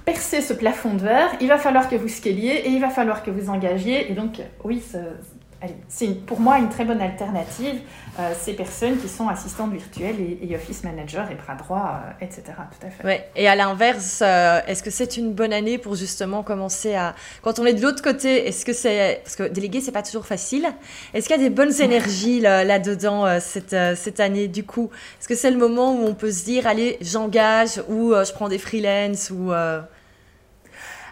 percer 0.06 0.42
ce 0.42 0.54
plafond 0.54 0.94
de 0.94 1.02
verre, 1.02 1.30
il 1.40 1.48
va 1.48 1.58
falloir 1.58 1.90
que 1.90 1.96
vous 1.96 2.08
scaliez 2.08 2.64
et 2.66 2.70
il 2.70 2.82
va 2.82 2.90
falloir 2.90 3.24
que 3.24 3.32
vous 3.32 3.50
engagiez. 3.50 4.12
Et 4.12 4.14
donc, 4.14 4.42
oui, 4.64 4.84
c'est 5.88 6.26
pour 6.26 6.40
moi 6.40 6.58
une 6.58 6.70
très 6.70 6.86
bonne 6.86 7.02
alternative, 7.02 7.82
euh, 8.20 8.34
ces 8.40 8.54
personnes 8.54 8.98
qui 8.98 9.08
sont 9.08 9.28
assistantes 9.28 9.72
virtuelles 9.72 10.16
et, 10.20 10.56
office 10.56 10.84
manager 10.84 11.30
et 11.32 11.36
bras 11.36 11.56
droit, 11.56 12.02
euh, 12.04 12.26
etc. 12.26 12.44
Tout 12.48 12.88
à 12.88 12.90
fait. 12.90 13.04
Ouais. 13.06 13.30
Et 13.36 13.48
à 13.48 13.56
l'inverse, 13.56 14.22
euh, 14.24 14.60
est-ce 14.68 14.82
que 14.82 14.90
c'est 14.90 15.18
une 15.18 15.34
bonne 15.34 15.54
année 15.54 15.78
pour 15.78 15.96
justement 15.96 16.44
commencer 16.44 16.96
à... 16.96 17.16
Quand 17.42 17.60
on 17.60 17.66
est 17.66 17.74
de 17.74 17.82
l'autre 17.82 18.02
côté, 18.02 18.48
est-ce 18.48 18.66
que 18.66 18.74
c'est... 18.74 19.22
Parce 19.24 19.36
que 19.36 19.44
déléguer, 19.44 19.82
c'est 19.82 19.92
pas 19.92 20.04
toujours 20.04 20.26
facile. 20.26 20.68
Est-ce 21.14 21.28
qu'il 21.28 21.38
y 21.38 21.40
a 21.40 21.44
des 21.44 21.54
bonnes 21.54 21.80
énergies 21.80 22.40
là-dedans 22.40 23.40
cette, 23.40 23.76
cette 23.96 24.20
année 24.20 24.48
du 24.48 24.64
coup? 24.64 24.90
Est-ce 25.20 25.28
que 25.28 25.36
c'est 25.36 25.52
le 25.52 25.58
moment 25.58 25.94
où 25.94 26.06
on 26.06 26.14
peut 26.14 26.32
se 26.32 26.44
dire, 26.44 26.68
allez, 26.68 26.98
j'engage 27.02 27.82
ou 27.88 28.14
je 28.14 28.32
prends 28.34 28.50
des 28.50 28.58
freelances 28.58 29.30
ou... 29.30 29.52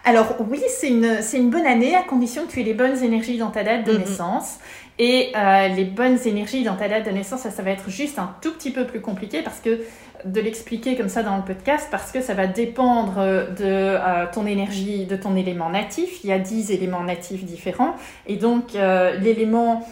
Alors 0.05 0.35
oui, 0.49 0.61
c'est 0.67 0.89
une, 0.89 1.19
une 1.33 1.49
bonne 1.49 1.65
année 1.65 1.95
à 1.95 2.03
condition 2.03 2.45
que 2.45 2.51
tu 2.51 2.61
aies 2.61 2.63
les 2.63 2.73
bonnes 2.73 3.03
énergies 3.03 3.37
dans 3.37 3.51
ta 3.51 3.63
date 3.63 3.85
de 3.85 3.93
mhm. 3.93 3.99
naissance. 3.99 4.59
Et 4.97 5.31
euh, 5.33 5.69
les 5.69 5.85
bonnes 5.85 6.19
énergies 6.25 6.63
dans 6.63 6.75
ta 6.75 6.89
date 6.89 7.05
de 7.05 7.11
naissance, 7.11 7.41
ça, 7.41 7.63
va 7.63 7.71
être 7.71 7.89
juste 7.89 8.19
un 8.19 8.35
tout 8.41 8.51
petit 8.51 8.71
peu 8.71 8.85
plus 8.85 8.99
compliqué 8.99 9.41
parce 9.41 9.61
que 9.61 9.79
de 10.25 10.41
l'expliquer 10.41 10.97
comme 10.97 11.07
ça 11.07 11.23
dans 11.23 11.37
le 11.37 11.43
podcast 11.43 11.87
parce 11.89 12.11
que 12.11 12.21
ça 12.21 12.33
va 12.33 12.47
dépendre 12.47 13.15
de 13.15 13.63
euh, 13.63 14.25
ton 14.33 14.45
énergie, 14.45 15.05
de 15.05 15.15
ton 15.15 15.37
élément 15.37 15.69
natif. 15.69 16.21
Il 16.25 16.29
y 16.29 16.33
a 16.33 16.39
10 16.39 16.71
éléments 16.71 17.03
natifs 17.03 17.45
différents. 17.45 17.95
Et 18.27 18.35
donc, 18.35 18.75
euh, 18.75 19.17
l'élément 19.17 19.87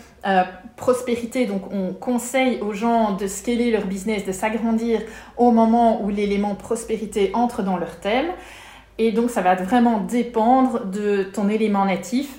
prospérité, 0.75 1.45
donc 1.45 1.71
on 1.71 1.93
conseille 1.93 2.59
aux 2.59 2.73
gens 2.73 3.13
de 3.13 3.27
scaler 3.27 3.71
leur 3.71 3.85
business, 3.85 4.25
de 4.25 4.33
s'agrandir 4.33 4.99
au 5.37 5.51
moment 5.51 6.03
où 6.03 6.09
l'élément 6.09 6.53
prospérité 6.53 7.31
entre 7.33 7.63
dans 7.63 7.77
leur 7.77 8.01
thème. 8.01 8.25
Et 8.97 9.11
donc, 9.11 9.29
ça 9.29 9.41
va 9.41 9.55
vraiment 9.55 9.99
dépendre 9.99 10.85
de 10.85 11.23
ton 11.23 11.49
élément 11.49 11.85
natif 11.85 12.29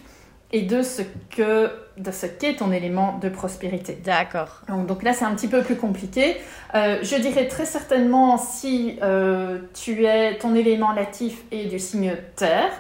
et 0.51 0.63
de 0.63 0.83
ce 0.83 1.03
que 1.31 1.71
de 1.97 2.13
ce 2.13 2.27
qu'est 2.27 2.57
ton 2.57 2.71
élément 2.71 3.19
de 3.19 3.29
prospérité. 3.29 3.99
D'accord. 4.05 4.63
Donc, 4.87 5.03
là, 5.03 5.13
c'est 5.13 5.25
un 5.25 5.35
petit 5.35 5.49
peu 5.49 5.63
plus 5.63 5.77
compliqué. 5.77 6.37
Euh, 6.75 6.99
je 7.03 7.17
dirais 7.17 7.49
très 7.49 7.67
certainement 7.67 8.39
si 8.39 8.99
euh, 9.03 9.59
tu 9.75 10.05
es 10.05 10.39
ton 10.39 10.55
élément 10.55 10.93
natif 10.95 11.43
est 11.51 11.67
du 11.67 11.81
signe 11.81 12.15
Terre, 12.37 12.71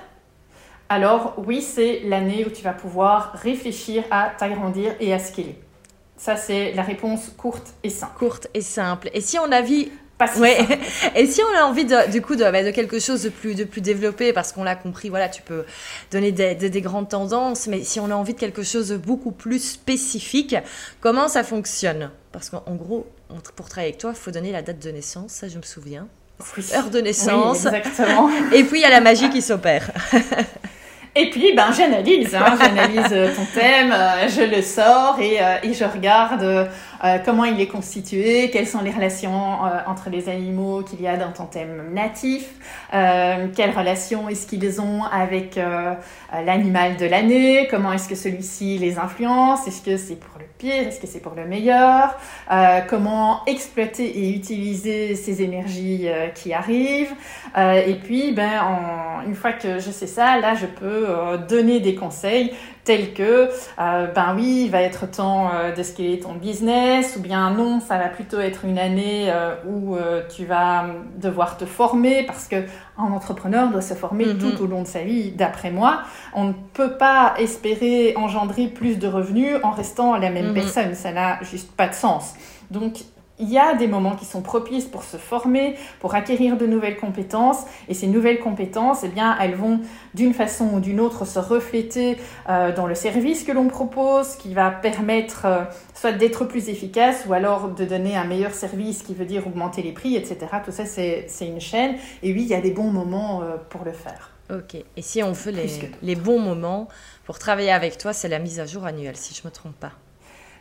alors 0.89 1.35
oui, 1.37 1.61
c'est 1.61 2.01
l'année 2.05 2.47
où 2.47 2.51
tu 2.51 2.62
vas 2.62 2.72
pouvoir 2.72 3.33
réfléchir 3.35 4.05
à 4.11 4.31
t'agrandir 4.39 4.93
et 5.01 5.12
à 5.12 5.18
scaler. 5.18 5.59
Ça, 6.16 6.37
c'est 6.37 6.72
la 6.72 6.83
réponse 6.83 7.29
courte 7.37 7.74
et 7.83 7.91
simple. 7.91 8.18
Courte 8.18 8.49
et 8.55 8.62
simple. 8.62 9.11
Et 9.12 9.20
si 9.20 9.39
on 9.39 9.53
ouais. 10.39 10.59
Et 11.14 11.27
si 11.27 11.41
on 11.43 11.59
a 11.59 11.62
envie 11.62 11.85
de, 11.85 12.11
du 12.11 12.23
coup 12.23 12.37
de, 12.37 12.43
bah, 12.45 12.64
de, 12.64 12.71
quelque 12.71 12.99
chose 12.99 13.23
de 13.23 13.29
plus, 13.29 13.55
de 13.55 13.64
plus 13.64 13.81
développé, 13.81 14.33
parce 14.33 14.53
qu'on 14.53 14.64
l'a 14.64 14.77
compris, 14.77 15.09
voilà, 15.09 15.29
tu 15.29 15.43
peux 15.43 15.64
donner 16.11 16.33
des, 16.33 16.55
des, 16.55 16.81
grandes 16.81 17.09
tendances, 17.09 17.66
mais 17.66 17.83
si 17.83 18.01
on 18.01 18.11
a 18.11 18.14
envie 18.14 18.35
de 18.35 18.39
quelque 18.39 18.62
chose 18.62 18.89
de 18.89 18.97
beaucoup 18.97 19.33
plus 19.33 19.62
spécifique, 19.62 20.57
comment 21.01 21.29
ça 21.29 21.45
fonctionne? 21.45 22.11
Parce 22.33 22.51
qu'en 22.51 22.75
gros, 22.75 23.07
pour 23.57 23.69
travailler 23.69 23.91
avec 23.91 24.01
toi, 24.01 24.12
il 24.14 24.19
faut 24.19 24.31
donner 24.31 24.53
la 24.53 24.62
date 24.62 24.79
de 24.79 24.91
naissance, 24.91 25.33
ça 25.33 25.49
je 25.49 25.57
me 25.57 25.62
souviens. 25.62 26.09
Heure 26.75 26.91
de 26.91 27.01
naissance. 27.01 27.66
exactement. 27.66 28.31
Et 28.53 28.62
puis 28.62 28.79
il 28.79 28.83
y 28.83 28.85
a 28.85 28.91
la 28.91 29.01
magie 29.01 29.29
qui 29.31 29.43
s'opère. 29.43 29.91
Et 31.21 31.31
puis, 31.31 31.53
ben, 31.53 31.73
j'analyse, 31.73 32.33
hein, 32.35 32.57
j'analyse 32.61 33.12
euh, 33.12 33.35
ton 33.35 33.45
thème, 33.53 33.93
euh, 33.93 34.29
je 34.29 34.43
le 34.43 34.62
sors 34.62 35.19
et, 35.21 35.43
euh, 35.43 35.57
et 35.64 35.75
je 35.75 35.85
regarde 35.85 36.69
comment 37.25 37.45
il 37.45 37.61
est 37.61 37.67
constitué, 37.67 38.51
quelles 38.51 38.67
sont 38.67 38.83
les 38.83 38.91
relations 38.91 39.61
entre 39.87 40.11
les 40.11 40.29
animaux 40.29 40.83
qu'il 40.83 41.01
y 41.01 41.07
a 41.07 41.17
dans 41.17 41.33
ton 41.33 41.47
thème 41.47 41.93
natif, 41.93 42.49
quelles 42.91 43.77
relations 43.77 44.29
est-ce 44.29 44.47
qu'ils 44.47 44.81
ont 44.81 45.05
avec 45.05 45.59
l'animal 46.33 46.97
de 46.97 47.07
l'année, 47.07 47.69
comment 47.71 47.93
est-ce 47.93 48.09
que 48.09 48.15
celui-ci 48.15 48.79
les 48.79 48.99
influence, 48.99 49.67
est-ce 49.67 49.83
que 49.83 49.97
c'est 49.97 50.17
pour 50.17 50.39
le 50.39 50.45
pire, 50.59 50.89
est-ce 50.89 51.01
que 51.01 51.07
c'est 51.07 51.21
pour 51.21 51.35
le 51.35 51.47
meilleur, 51.47 52.17
comment 52.89 53.45
exploiter 53.47 54.19
et 54.19 54.35
utiliser 54.35 55.15
ces 55.15 55.43
énergies 55.43 56.09
qui 56.35 56.53
arrivent. 56.53 57.15
et 57.57 57.95
puis, 58.03 58.33
ben, 58.33 58.61
en, 58.61 59.27
une 59.27 59.35
fois 59.35 59.53
que 59.53 59.79
je 59.79 59.91
sais 59.91 60.07
ça, 60.07 60.39
là, 60.39 60.55
je 60.55 60.67
peux 60.67 61.07
euh, 61.09 61.37
donner 61.37 61.81
des 61.81 61.95
conseils 61.95 62.53
tels 62.89 63.12
que, 63.12 63.51
euh, 63.78 64.07
ben 64.14 64.34
oui, 64.34 64.62
il 64.64 64.70
va 64.70 64.80
être 64.80 65.11
temps 65.11 65.51
euh, 65.53 65.74
de 65.74 65.82
scaler 65.82 66.20
ton 66.20 66.32
business, 66.32 67.16
ou 67.16 67.20
bien 67.20 67.51
non, 67.51 67.80
ça 67.80 67.99
va 67.99 68.09
plutôt 68.09 68.41
être 68.41 68.64
une 68.64 68.78
année 68.78 69.30
où 69.68 69.97
tu 70.34 70.47
vas 70.47 70.86
devoir 71.16 71.59
te 71.59 71.66
former, 71.66 72.24
parce 72.24 72.49
que 72.49 72.57
un 72.97 73.12
entrepreneur 73.12 73.70
doit 73.70 73.82
se 73.82 73.93
former 73.93 74.24
mhm. 74.24 74.39
tout 74.39 74.62
au 74.62 74.66
long 74.66 74.82
de 74.82 74.86
sa 74.86 75.03
vie, 75.03 75.32
d'après 75.32 75.70
moi. 75.70 76.01
On 76.34 76.45
ne 76.45 76.53
peut 76.72 76.97
pas 76.97 77.34
espérer 77.39 78.14
engendrer 78.16 78.68
plus 78.68 78.99
de 78.99 79.07
revenus 79.07 79.57
en 79.62 79.70
restant 79.70 80.16
la 80.16 80.30
même 80.30 80.49
mhm. 80.49 80.55
personne, 80.55 80.95
ça 80.95 81.12
n'a 81.12 81.43
juste 81.43 81.70
pas 81.76 81.89
de 81.89 81.95
sens. 81.95 82.34
Donc, 82.70 83.05
il 83.41 83.51
y 83.51 83.59
a 83.59 83.74
des 83.74 83.86
moments 83.86 84.16
qui 84.16 84.24
sont 84.24 84.43
propices 84.43 84.86
pour 84.86 85.05
se 85.05 85.16
former, 85.16 85.76
pour 86.01 86.14
acquérir 86.14 86.57
de 86.57 86.66
nouvelles 86.66 86.97
compétences. 86.97 87.64
Et 87.89 87.95
ces 87.95 88.07
nouvelles 88.07 88.41
compétences, 88.41 89.01
eh 89.05 89.09
bien, 89.09 89.36
elles 89.41 89.55
vont 89.55 89.80
d'une 90.14 90.34
façon 90.34 90.70
ou 90.74 90.80
d'une 90.80 91.01
autre 91.01 91.24
se 91.24 91.39
refléter 91.39 92.18
euh, 92.49 92.74
dans 92.74 92.86
le 92.86 92.95
service 92.95 93.45
que 93.45 93.53
l'on 93.53 93.68
propose, 93.68 94.34
qui 94.36 94.55
va 94.55 94.70
permettre 94.70 95.47
euh, 95.47 95.64
soit 95.95 96.12
d'être 96.12 96.45
plus 96.45 96.68
efficace 96.68 97.24
ou 97.28 97.32
alors 97.32 97.68
de 97.68 97.84
donner 97.84 98.16
un 98.16 98.24
meilleur 98.24 98.53
service, 98.53 99.03
qui 99.03 99.14
veut 99.14 99.26
dire 99.26 99.47
augmenter 99.47 99.82
les 99.82 99.93
prix, 99.93 100.16
etc. 100.16 100.39
Tout 100.64 100.72
ça, 100.72 100.84
c'est 100.84 101.28
une 101.41 101.61
chaîne. 101.61 101.97
Et 102.22 102.32
oui, 102.32 102.43
il 102.43 102.49
y 102.49 102.55
a 102.55 102.61
des 102.61 102.72
bons 102.72 102.91
moments 102.91 103.43
euh, 103.43 103.57
pour 103.68 103.84
le 103.84 103.93
faire. 103.93 104.32
Ok. 104.51 104.74
Et 104.97 105.03
si 105.03 105.22
on 105.22 105.32
veut 105.32 105.53
les, 105.53 105.68
les 106.03 106.16
bons 106.16 106.41
moments 106.41 106.89
pour 107.24 107.39
travailler 107.39 107.70
avec 107.70 107.99
toi, 107.99 108.12
c'est 108.12 108.28
la 108.28 108.39
mise 108.39 108.61
à 108.61 108.66
jour 108.66 108.84
annuelle, 108.86 109.16
si 109.16 109.34
je 109.34 109.43
ne 109.43 109.49
me 109.49 109.53
trompe 109.53 109.76
pas. 109.76 109.93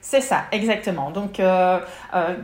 C'est 0.10 0.22
ça, 0.22 0.46
exactement. 0.54 1.12
Donc, 1.12 1.38
euh, 1.42 1.82
euh, 2.14 2.36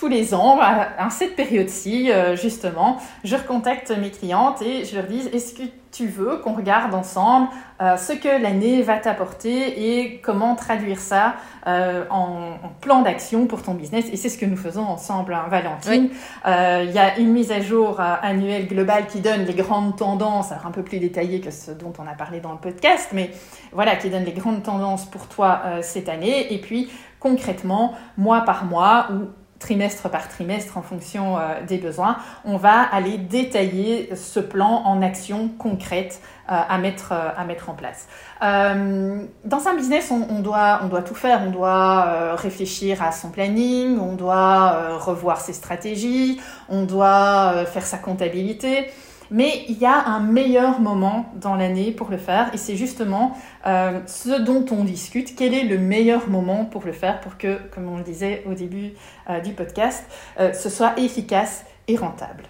tous 0.00 0.08
les 0.08 0.32
ans, 0.32 0.58
à, 0.62 1.10
cette 1.10 1.36
période-ci, 1.36 2.10
euh, 2.10 2.34
justement, 2.34 2.96
je 3.22 3.36
recontacte 3.36 3.90
mes 3.90 4.10
clientes 4.10 4.62
et 4.62 4.86
je 4.86 4.96
leur 4.96 5.04
dis 5.04 5.28
est-ce 5.30 5.52
que 5.52 5.64
tu 5.92 6.06
veux 6.06 6.38
qu'on 6.38 6.54
regarde 6.54 6.94
ensemble 6.94 7.48
ce 7.80 8.12
que 8.12 8.40
l'année 8.40 8.80
va 8.80 8.98
t'apporter 8.98 9.98
et 9.98 10.20
comment 10.20 10.54
traduire 10.54 11.00
ça 11.00 11.34
en, 11.66 12.52
plan 12.80 13.02
d'action 13.02 13.48
pour 13.48 13.62
ton 13.62 13.74
business? 13.74 14.04
Et 14.12 14.16
c'est 14.16 14.28
ce 14.28 14.38
que 14.38 14.46
nous 14.46 14.56
faisons 14.56 14.84
ensemble, 14.84 15.34
hein, 15.34 15.46
Valentine. 15.50 16.08
Il 16.46 16.92
y 16.92 16.98
a 16.98 17.18
une 17.18 17.32
mise 17.32 17.50
à 17.50 17.60
jour 17.60 17.98
annuelle 17.98 18.68
globale 18.68 19.08
qui 19.08 19.18
donne 19.18 19.44
les 19.44 19.54
grandes 19.54 19.96
tendances, 19.96 20.52
alors 20.52 20.66
un 20.66 20.70
peu 20.70 20.84
plus 20.84 21.00
détaillées 21.00 21.40
que 21.40 21.50
ce 21.50 21.72
dont 21.72 21.92
on 21.98 22.06
a 22.06 22.14
parlé 22.14 22.38
dans 22.38 22.52
le 22.52 22.58
podcast, 22.58 23.08
mais 23.12 23.32
voilà, 23.72 23.96
qui 23.96 24.10
donne 24.10 24.24
les 24.24 24.32
grandes 24.32 24.62
tendances 24.62 25.06
pour 25.06 25.26
toi 25.26 25.60
cette 25.82 26.08
année. 26.08 26.54
Et 26.54 26.58
puis, 26.58 26.88
concrètement, 27.18 27.94
mois 28.16 28.42
par 28.42 28.64
mois 28.64 29.08
ou 29.10 29.26
trimestre 29.60 30.08
par 30.08 30.26
trimestre 30.28 30.78
en 30.78 30.82
fonction 30.82 31.38
euh, 31.38 31.62
des 31.68 31.76
besoins, 31.78 32.16
on 32.44 32.56
va 32.56 32.80
aller 32.80 33.18
détailler 33.18 34.10
ce 34.16 34.40
plan 34.40 34.82
en 34.84 35.02
actions 35.02 35.48
concrètes 35.58 36.20
euh, 36.50 36.54
à, 36.68 36.78
mettre, 36.78 37.12
euh, 37.12 37.28
à 37.36 37.44
mettre 37.44 37.68
en 37.68 37.74
place. 37.74 38.08
dans 38.40 39.68
un 39.68 39.74
business, 39.76 40.10
on, 40.10 40.40
doit, 40.40 40.80
on 40.82 40.88
doit 40.88 41.02
tout 41.02 41.14
faire. 41.14 41.42
On 41.46 41.50
doit 41.50 42.34
réfléchir 42.36 43.02
à 43.02 43.12
son 43.12 43.30
planning, 43.30 43.98
on 44.00 44.14
doit 44.14 44.96
revoir 44.96 45.40
ses 45.40 45.52
stratégies, 45.52 46.40
on 46.68 46.84
doit 46.84 47.66
faire 47.66 47.84
sa 47.84 47.98
comptabilité. 47.98 48.90
Mais 49.30 49.64
il 49.68 49.78
y 49.78 49.86
a 49.86 50.06
un 50.06 50.20
meilleur 50.20 50.80
moment 50.80 51.32
dans 51.36 51.54
l'année 51.54 51.92
pour 51.92 52.10
le 52.10 52.18
faire 52.18 52.52
et 52.52 52.56
c'est 52.56 52.76
justement 52.76 53.38
euh, 53.66 54.00
ce 54.06 54.40
dont 54.40 54.66
on 54.72 54.82
discute. 54.82 55.36
Quel 55.36 55.54
est 55.54 55.64
le 55.64 55.78
meilleur 55.78 56.28
moment 56.28 56.64
pour 56.64 56.84
le 56.84 56.92
faire 56.92 57.20
pour 57.20 57.38
que, 57.38 57.58
comme 57.70 57.88
on 57.88 57.96
le 57.96 58.02
disait 58.02 58.42
au 58.46 58.54
début 58.54 58.92
euh, 59.28 59.38
du 59.40 59.52
podcast, 59.52 60.04
euh, 60.40 60.52
ce 60.52 60.68
soit 60.68 60.98
efficace 60.98 61.64
et 61.86 61.96
rentable? 61.96 62.44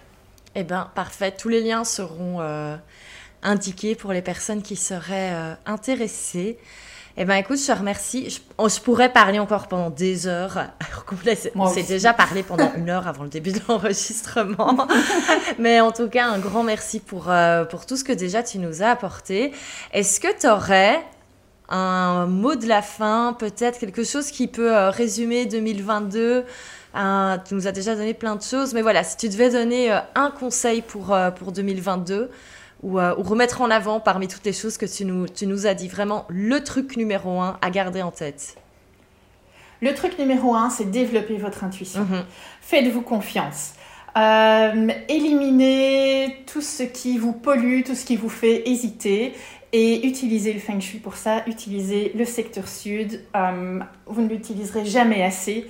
Eh 0.55 0.63
bien, 0.63 0.89
parfait. 0.95 1.31
Tous 1.31 1.49
les 1.49 1.61
liens 1.61 1.83
seront 1.83 2.41
indiqués 3.41 3.95
pour 3.95 4.11
les 4.11 4.21
personnes 4.21 4.61
qui 4.61 4.75
seraient 4.75 5.55
intéressées. 5.65 6.59
Eh 7.17 7.25
bien, 7.25 7.35
écoute, 7.35 7.59
je 7.59 7.67
te 7.67 7.77
remercie. 7.77 8.29
Je, 8.29 8.39
on, 8.57 8.69
se 8.69 8.79
pourrait 8.79 9.11
parler 9.11 9.39
encore 9.39 9.67
pendant 9.67 9.89
des 9.89 10.27
heures. 10.27 10.57
On 11.55 11.67
s'est 11.67 11.83
déjà 11.83 12.13
parlé 12.13 12.41
pendant 12.41 12.71
une 12.75 12.89
heure 12.89 13.07
avant 13.07 13.23
le 13.23 13.29
début 13.29 13.51
de 13.51 13.59
l'enregistrement. 13.67 14.87
Mais 15.59 15.81
en 15.81 15.91
tout 15.91 16.07
cas, 16.07 16.27
un 16.27 16.39
grand 16.39 16.63
merci 16.63 16.99
pour, 16.99 17.29
euh, 17.29 17.65
pour 17.65 17.85
tout 17.85 17.97
ce 17.97 18.05
que 18.05 18.13
déjà 18.13 18.43
tu 18.43 18.59
nous 18.59 18.81
as 18.81 18.89
apporté. 18.89 19.51
Est-ce 19.91 20.21
que 20.21 20.39
tu 20.39 20.47
aurais 20.47 21.03
un 21.67 22.27
mot 22.27 22.55
de 22.55 22.67
la 22.67 22.81
fin, 22.81 23.35
peut-être 23.37 23.79
quelque 23.79 24.03
chose 24.03 24.31
qui 24.31 24.47
peut 24.47 24.75
euh, 24.75 24.89
résumer 24.89 25.45
2022. 25.45 26.45
tu 26.93 27.53
nous 27.55 27.67
as 27.67 27.71
déjà 27.71 27.95
donné 27.95 28.13
plein 28.13 28.35
de 28.35 28.41
choses, 28.41 28.73
mais 28.73 28.81
voilà, 28.81 29.03
si 29.03 29.17
tu 29.17 29.29
devais 29.29 29.49
donner 29.49 29.91
un 30.15 30.31
conseil 30.31 30.81
pour, 30.81 31.15
pour 31.37 31.51
2022, 31.51 32.29
ou, 32.83 32.99
ou, 32.99 33.23
remettre 33.23 33.61
en 33.61 33.69
avant 33.69 33.99
parmi 33.99 34.27
toutes 34.27 34.45
les 34.45 34.53
choses 34.53 34.77
que 34.77 34.85
tu 34.85 35.05
nous, 35.05 35.27
tu 35.27 35.47
nous 35.47 35.67
as 35.67 35.73
dit, 35.73 35.87
vraiment 35.87 36.25
le 36.29 36.63
truc 36.63 36.97
numéro 36.97 37.39
un 37.39 37.57
à 37.61 37.69
garder 37.69 38.01
en 38.01 38.11
tête. 38.11 38.55
Le 39.81 39.93
truc 39.95 40.19
numéro 40.19 40.53
un, 40.53 40.69
c'est 40.69 40.85
développer 40.85 41.37
votre 41.37 41.63
intuition. 41.63 42.01
Mhm. 42.01 42.23
Faites-vous 42.61 43.01
confiance. 43.01 43.73
Euh, 44.17 44.89
éliminez 45.07 46.43
tout 46.51 46.61
ce 46.61 46.83
qui 46.83 47.17
vous 47.17 47.33
pollue, 47.33 47.81
tout 47.83 47.95
ce 47.95 48.05
qui 48.05 48.15
vous 48.15 48.29
fait 48.29 48.67
hésiter 48.69 49.33
et 49.73 50.05
utilisez 50.05 50.53
le 50.53 50.59
feng 50.59 50.79
shui 50.79 50.99
pour 50.99 51.15
ça. 51.15 51.43
Utilisez 51.47 52.11
le 52.15 52.25
secteur 52.25 52.67
sud. 52.67 53.21
Euh, 53.35 53.79
vous 54.05 54.21
ne 54.21 54.27
l'utiliserez 54.27 54.85
jamais 54.85 55.23
assez. 55.23 55.67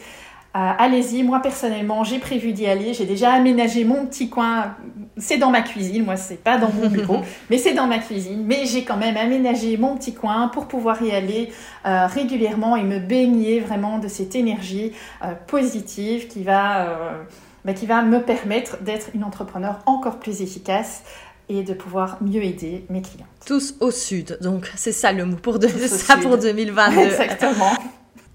Euh, 0.53 0.71
allez-y, 0.77 1.23
moi 1.23 1.39
personnellement, 1.39 2.03
j'ai 2.03 2.19
prévu 2.19 2.51
d'y 2.51 2.67
aller. 2.67 2.93
J'ai 2.93 3.05
déjà 3.05 3.31
aménagé 3.31 3.85
mon 3.85 4.05
petit 4.05 4.29
coin. 4.29 4.75
C'est 5.17 5.37
dans 5.37 5.49
ma 5.49 5.61
cuisine, 5.61 6.03
moi, 6.03 6.17
c'est 6.17 6.43
pas 6.43 6.57
dans 6.57 6.71
mon 6.71 6.89
bureau, 6.89 7.21
mais 7.49 7.57
c'est 7.57 7.73
dans 7.73 7.87
ma 7.87 7.99
cuisine. 7.99 8.43
Mais 8.45 8.65
j'ai 8.65 8.83
quand 8.83 8.97
même 8.97 9.15
aménagé 9.15 9.77
mon 9.77 9.95
petit 9.95 10.13
coin 10.13 10.49
pour 10.49 10.67
pouvoir 10.67 11.01
y 11.01 11.11
aller 11.11 11.51
euh, 11.85 12.05
régulièrement 12.07 12.75
et 12.75 12.83
me 12.83 12.99
baigner 12.99 13.61
vraiment 13.61 13.97
de 13.99 14.09
cette 14.09 14.35
énergie 14.35 14.91
euh, 15.23 15.33
positive 15.47 16.27
qui 16.27 16.43
va, 16.43 17.15
bah, 17.63 17.73
qui 17.73 17.85
va 17.85 18.01
me 18.01 18.21
permettre 18.21 18.81
d'être 18.83 19.07
une 19.13 19.23
entrepreneur 19.23 19.79
encore 19.85 20.19
plus 20.19 20.41
efficace 20.41 21.03
et 21.47 21.63
de 21.63 21.73
pouvoir 21.73 22.17
mieux 22.21 22.43
aider 22.43 22.85
mes 22.89 23.01
clients. 23.01 23.25
Tous 23.45 23.75
au 23.79 23.91
sud, 23.91 24.37
donc 24.41 24.71
c'est 24.75 24.91
ça 24.91 25.11
le 25.11 25.25
mot 25.25 25.35
pour, 25.35 25.59
de, 25.59 25.67
ça 25.67 26.17
pour 26.17 26.37
2022. 26.37 26.99
Exactement. 27.01 27.73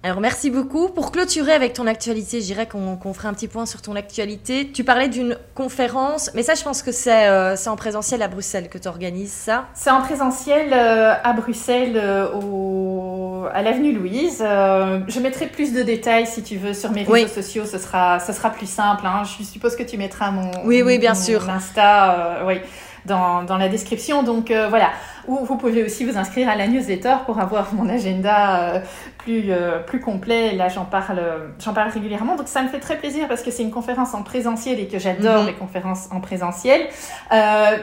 Alors 0.07 0.21
merci 0.21 0.51
beaucoup. 0.51 0.89
Pour 0.89 1.11
clôturer 1.11 1.51
avec 1.51 1.73
ton 1.73 1.89
actualité, 1.89 2.41
je 2.41 2.47
dirais 2.47 2.69
qu'on 2.69 3.13
ferait 3.13 3.27
un 3.27 3.35
petit 3.35 3.49
point 3.49 3.67
sur 3.67 3.83
ton 3.83 3.97
actualité. 3.97 4.71
Tu 4.71 4.85
parlais 4.85 5.09
d'une 5.09 5.37
conférence, 5.57 6.31
mais 6.33 6.45
ça 6.45 6.55
je 6.55 6.63
pense 6.63 6.81
que 6.81 6.93
c'est 6.93 7.27
euh, 7.27 7.57
en 7.67 7.75
présentiel 7.75 8.23
à 8.23 8.29
Bruxelles 8.29 8.69
que 8.69 8.79
tu 8.79 8.87
organises 8.87 9.33
ça 9.33 9.67
C'est 9.75 9.91
en 9.91 10.03
présentiel 10.03 10.73
euh, 10.73 11.13
à 11.25 11.33
Bruxelles 11.33 11.97
euh, 11.97 12.29
au, 12.35 13.47
à 13.53 13.63
l'avenue 13.63 13.95
Louise. 13.95 14.39
je 14.39 15.21
mettrai 15.21 15.49
plus 15.49 15.73
de 15.73 15.83
détails 15.83 16.29
si 16.29 16.45
tu 16.45 16.57
veux 16.57 16.73
sur 16.73 16.93
mes 16.93 17.03
réseaux 17.03 17.27
sociaux, 17.27 17.65
ce 17.67 17.79
sera, 17.79 18.21
ce 18.21 18.33
sera 18.33 18.51
plus 18.51 18.71
simple. 18.71 19.05
Hein. 19.07 19.25
Je 19.25 19.43
suppose 19.43 19.75
que 19.75 19.83
tu 19.83 19.99
mettras 19.99 20.31
mon, 20.31 20.53
oui, 20.65 20.83
oui, 20.83 21.01
bien 21.01 21.17
sûr. 21.17 21.51
Insta. 21.51 22.45
oui 22.47 22.61
dans, 23.07 23.45
dans 23.45 23.57
la 23.57 23.69
description. 23.69 24.23
Donc 24.23 24.51
euh, 24.51 24.69
voilà, 24.69 24.91
ou 25.27 25.39
vous 25.45 25.57
pouvez 25.57 25.83
aussi 25.85 26.05
vous 26.05 26.19
inscrire 26.19 26.49
à 26.49 26.57
la 26.57 26.67
newsletter 26.67 27.17
pour 27.25 27.41
avoir 27.41 27.73
mon 27.73 27.89
agenda 27.89 28.75
euh, 28.75 28.81
plus, 29.27 29.51
euh, 29.51 29.81
plus 29.81 30.01
complet. 30.01 30.55
Là, 30.55 30.69
j'en 30.69 30.85
parle, 30.85 31.21
j'en 31.59 31.73
parle 31.73 31.91
régulièrement. 31.91 32.37
Donc 32.37 32.47
ça 32.47 32.63
me 32.63 32.69
fait 32.69 32.79
très 32.79 32.97
plaisir 32.97 33.27
parce 33.27 33.43
que 33.43 33.51
c'est 33.51 33.65
une 33.65 33.73
conférence 33.73 34.15
en 34.15 34.23
présentiel 34.23 34.79
et 34.79 34.87
que 34.87 35.01
j'adore 35.01 35.43
mhm. 35.43 35.49
les 35.49 35.55
conférences 35.55 36.09
en 36.13 36.21
présentiel. 36.21 36.87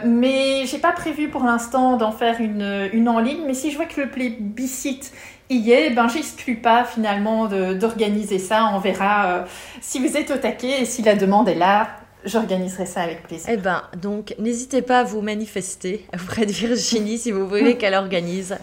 mais 0.06 0.66
j'ai 0.66 0.80
pas 0.80 0.94
prévu 0.94 1.28
pour 1.28 1.44
l'instant 1.44 1.98
d'en 1.98 2.12
faire 2.12 2.40
une, 2.40 2.90
une 2.94 3.10
en 3.10 3.20
ligne. 3.20 3.44
Mais 3.46 3.54
si 3.54 3.72
je 3.72 3.76
vois 3.76 3.86
que 3.86 4.00
le 4.00 4.10
plébiscite 4.10 5.12
y 5.50 5.72
est, 5.72 5.90
ben 5.90 6.08
j'exclus 6.08 6.56
pas 6.56 6.86
finalement 6.86 7.48
d'organiser 7.48 8.40
ça. 8.40 8.72
On 8.74 8.80
verra 8.80 9.46
si 9.82 10.00
vous 10.00 10.16
êtes 10.16 10.32
au 10.32 10.38
taquet 10.38 10.82
et 10.82 10.86
si 10.86 11.02
la 11.02 11.16
demande 11.16 11.50
est 11.50 11.56
là. 11.56 11.88
J'organiserai 12.26 12.86
ça 12.86 13.02
avec 13.02 13.24
plaisir. 13.24 13.50
Eh 13.52 13.58
ben, 13.58 13.84
donc, 14.02 14.34
n'hésitez 14.40 14.82
pas 14.82 15.00
à 15.00 15.04
vous 15.04 15.22
manifester 15.22 16.06
auprès 16.14 16.46
de 16.46 16.52
Virginie 16.52 17.18
si 17.18 17.32
vous 17.32 17.48
voulez 17.48 17.78
qu'elle 17.78 17.96
organise 17.96 18.56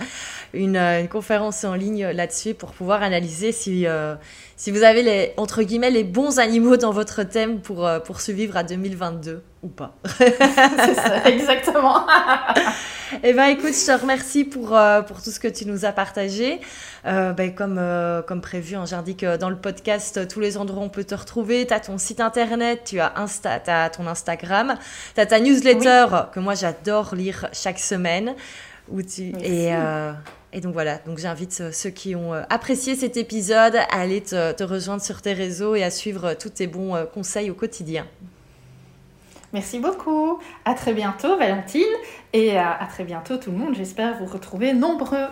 une, 0.55 0.76
euh, 0.76 1.01
une, 1.01 1.09
conférence 1.09 1.64
en 1.64 1.74
ligne 1.74 2.07
là-dessus 2.07 2.55
pour 2.55 2.72
pouvoir 2.72 3.03
analyser 3.03 3.53
si, 3.53 3.86
euh, 3.86 4.14
si 4.57 4.70
vous 4.70 4.82
avez 4.82 5.03
les, 5.03 5.32
entre 5.36 5.62
guillemets, 5.62 5.90
les 5.90 6.05
bons 6.05 6.38
animaux 6.38 6.76
dans 6.76 6.92
votre 6.92 7.22
thème 7.22 7.61
pour, 7.61 7.86
euh, 7.86 8.01
pour 8.01 8.20
survivre 8.20 8.57
à 8.57 8.62
2022 8.62 9.42
ou 9.62 9.68
pas. 9.68 9.94
C'est 10.18 10.94
ça, 10.94 11.24
exactement. 11.24 12.07
eh 13.22 13.32
ben, 13.32 13.46
écoute, 13.46 13.72
je 13.72 13.86
te 13.86 14.01
remercie 14.01 14.44
pour, 14.44 14.76
euh, 14.76 15.03
pour 15.03 15.22
tout 15.22 15.30
ce 15.30 15.40
que 15.40 15.48
tu 15.48 15.66
nous 15.66 15.84
as 15.84 15.92
partagé. 15.92 16.61
Euh, 17.07 17.32
ben, 17.32 17.55
comme, 17.55 17.78
euh, 17.78 18.22
comme 18.22 18.40
prévu, 18.40 18.76
hein, 18.76 18.84
j'indique 18.86 19.24
dans 19.24 19.51
le 19.51 19.57
podcast 19.57 20.28
tous 20.28 20.40
les 20.40 20.57
endroits 20.57 20.82
où 20.82 20.86
on 20.86 20.88
peut 20.88 21.05
te 21.05 21.14
retrouver. 21.14 21.66
Tu 21.66 21.74
as 21.74 21.80
ton 21.80 21.98
site 21.98 22.20
internet, 22.20 22.82
tu 22.84 23.01
as, 23.01 23.12
Insta, 23.16 23.61
as 23.66 23.90
ton 23.90 24.07
Instagram, 24.07 24.76
tu 25.14 25.20
as 25.20 25.26
ta 25.26 25.40
newsletter 25.40 26.07
que 26.32 26.40
moi 26.40 26.55
j'adore 26.55 27.14
lire 27.14 27.48
chaque 27.53 27.78
semaine. 27.78 28.34
Où 28.91 29.03
tu, 29.03 29.32
et, 29.43 29.72
et 30.53 30.61
donc 30.61 30.72
voilà, 30.72 30.99
donc 30.99 31.18
j'invite 31.18 31.72
ceux 31.72 31.91
qui 31.91 32.16
ont 32.16 32.34
euh, 32.34 32.43
apprécié 32.51 32.97
cet 32.97 33.16
épisode 33.16 33.76
à 33.76 34.01
aller 34.01 34.20
te, 34.20 34.62
rejoindre 34.64 35.03
sur 35.03 35.22
tes 35.22 35.32
réseaux 35.32 35.76
et 35.76 35.84
à 35.84 35.91
suivre 35.91 36.24
euh, 36.26 36.34
tous 36.34 36.51
tes 36.51 36.66
bons 36.66 36.97
euh, 36.97 37.05
conseils 37.05 37.51
au 37.51 37.55
quotidien. 37.55 38.07
Merci 39.53 39.78
beaucoup. 39.78 40.38
À 40.64 40.74
très 40.74 40.93
bientôt, 40.93 41.36
Valentine. 41.36 41.82
Et 42.32 42.57
à 42.57 42.86
très 42.88 43.03
bientôt, 43.03 43.36
tout 43.36 43.51
le 43.51 43.57
monde. 43.57 43.74
J'espère 43.74 44.16
vous 44.16 44.26
retrouver 44.26 44.72
nombreux. 44.72 45.26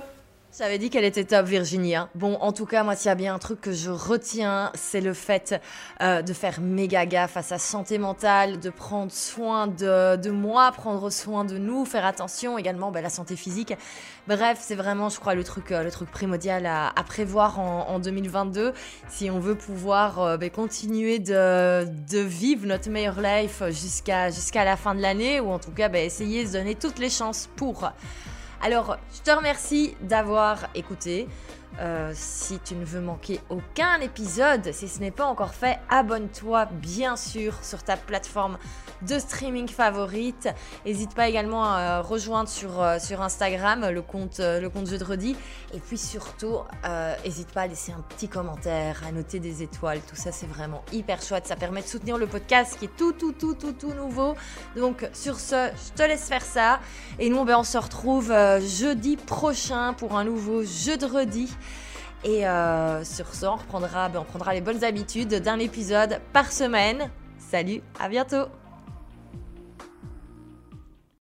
J'avais 0.56 0.78
dit 0.78 0.88
qu'elle 0.88 1.04
était 1.04 1.24
top, 1.24 1.44
Virginie. 1.44 1.94
Bon, 2.14 2.36
en 2.40 2.52
tout 2.52 2.64
cas, 2.64 2.82
moi, 2.82 2.96
s'il 2.96 3.08
y 3.08 3.12
a 3.12 3.14
bien 3.14 3.34
un 3.34 3.38
truc 3.38 3.60
que 3.60 3.72
je 3.72 3.90
retiens, 3.90 4.72
c'est 4.74 5.02
le 5.02 5.12
fait 5.12 5.60
euh, 6.00 6.22
de 6.22 6.32
faire 6.32 6.62
méga 6.62 7.04
gaffe 7.04 7.36
à 7.36 7.42
sa 7.42 7.58
santé 7.58 7.98
mentale, 7.98 8.58
de 8.58 8.70
prendre 8.70 9.12
soin 9.12 9.66
de, 9.66 10.16
de 10.16 10.30
moi, 10.30 10.72
prendre 10.72 11.10
soin 11.10 11.44
de 11.44 11.58
nous, 11.58 11.84
faire 11.84 12.06
attention 12.06 12.56
également 12.56 12.88
à 12.88 12.92
bah, 12.92 13.02
la 13.02 13.10
santé 13.10 13.36
physique. 13.36 13.74
Bref, 14.26 14.58
c'est 14.62 14.74
vraiment, 14.74 15.10
je 15.10 15.20
crois, 15.20 15.34
le 15.34 15.44
truc, 15.44 15.70
euh, 15.70 15.82
le 15.82 15.90
truc 15.90 16.10
primordial 16.10 16.64
à, 16.64 16.92
prévoir 17.06 17.60
en, 17.60 17.86
en, 17.90 17.98
2022 17.98 18.72
si 19.08 19.30
on 19.30 19.40
veut 19.40 19.54
pouvoir 19.54 20.18
euh, 20.18 20.36
bah, 20.38 20.48
continuer 20.48 21.18
de, 21.18 21.84
de, 21.84 22.18
vivre 22.20 22.66
notre 22.66 22.88
meilleure 22.88 23.20
life 23.20 23.62
jusqu'à 23.68 24.30
jusqu'à 24.30 24.64
la 24.64 24.76
fin 24.76 24.94
de 24.94 25.00
l'année 25.02 25.40
ou 25.40 25.50
en 25.50 25.58
tout 25.58 25.72
cas 25.72 25.90
bah, 25.90 26.00
essayer 26.00 26.44
de 26.44 26.48
se 26.48 26.52
donner 26.54 26.74
toutes 26.74 26.98
les 26.98 27.10
chances 27.10 27.50
pour. 27.54 27.92
Alors, 28.60 28.96
je 29.14 29.20
te 29.22 29.30
remercie 29.36 29.94
d'avoir 30.00 30.68
écouté. 30.74 31.28
Euh, 31.80 32.10
si 32.14 32.58
tu 32.58 32.74
ne 32.74 32.84
veux 32.84 33.00
manquer 33.00 33.40
aucun 33.50 34.00
épisode, 34.00 34.72
si 34.72 34.88
ce 34.88 34.98
n'est 34.98 35.12
pas 35.12 35.26
encore 35.26 35.54
fait, 35.54 35.78
abonne-toi 35.88 36.66
bien 36.66 37.16
sûr 37.16 37.54
sur 37.62 37.84
ta 37.84 37.96
plateforme 37.96 38.58
de 39.02 39.18
streaming 39.18 39.68
favorite. 39.68 40.48
N'hésite 40.84 41.14
pas 41.14 41.28
également 41.28 41.64
à 41.64 42.00
rejoindre 42.00 42.48
sur, 42.48 42.82
euh, 42.82 42.98
sur 42.98 43.22
Instagram 43.22 43.88
le 43.90 44.02
compte, 44.02 44.40
euh, 44.40 44.60
le 44.60 44.68
compte 44.70 44.88
Jeudi. 44.88 45.36
Et 45.72 45.78
puis 45.78 45.98
surtout, 45.98 46.58
n'hésite 47.24 47.52
pas 47.52 47.62
à 47.62 47.66
laisser 47.68 47.92
un 47.92 48.00
petit 48.00 48.28
commentaire, 48.28 49.00
à 49.06 49.12
noter 49.12 49.38
des 49.38 49.62
étoiles. 49.62 50.00
Tout 50.00 50.16
ça, 50.16 50.32
c'est 50.32 50.46
vraiment 50.46 50.82
hyper 50.92 51.22
chouette. 51.22 51.46
Ça 51.46 51.56
permet 51.56 51.82
de 51.82 51.86
soutenir 51.86 52.18
le 52.18 52.26
podcast 52.26 52.76
qui 52.78 52.86
est 52.86 52.96
tout, 52.96 53.12
tout, 53.12 53.32
tout, 53.32 53.54
tout, 53.54 53.72
tout 53.72 53.92
nouveau. 53.92 54.34
Donc 54.76 55.08
sur 55.12 55.38
ce, 55.38 55.70
je 55.76 55.92
te 55.92 56.02
laisse 56.02 56.26
faire 56.26 56.42
ça. 56.42 56.80
Et 57.18 57.28
nous, 57.30 57.44
ben, 57.44 57.58
on 57.58 57.64
se 57.64 57.78
retrouve 57.78 58.32
jeudi 58.60 59.16
prochain 59.16 59.92
pour 59.92 60.16
un 60.16 60.24
nouveau 60.24 60.64
jeu 60.64 60.96
de 60.96 61.06
redis. 61.06 61.54
Et 62.24 62.46
euh, 62.46 63.04
sur 63.04 63.34
ce, 63.34 63.46
on 63.46 63.56
reprendra, 63.56 64.08
ben, 64.08 64.20
on 64.20 64.24
prendra 64.24 64.54
les 64.54 64.60
bonnes 64.60 64.82
habitudes 64.82 65.34
d'un 65.34 65.58
épisode 65.58 66.20
par 66.32 66.50
semaine. 66.50 67.10
Salut, 67.38 67.80
à 67.98 68.08
bientôt 68.08 68.46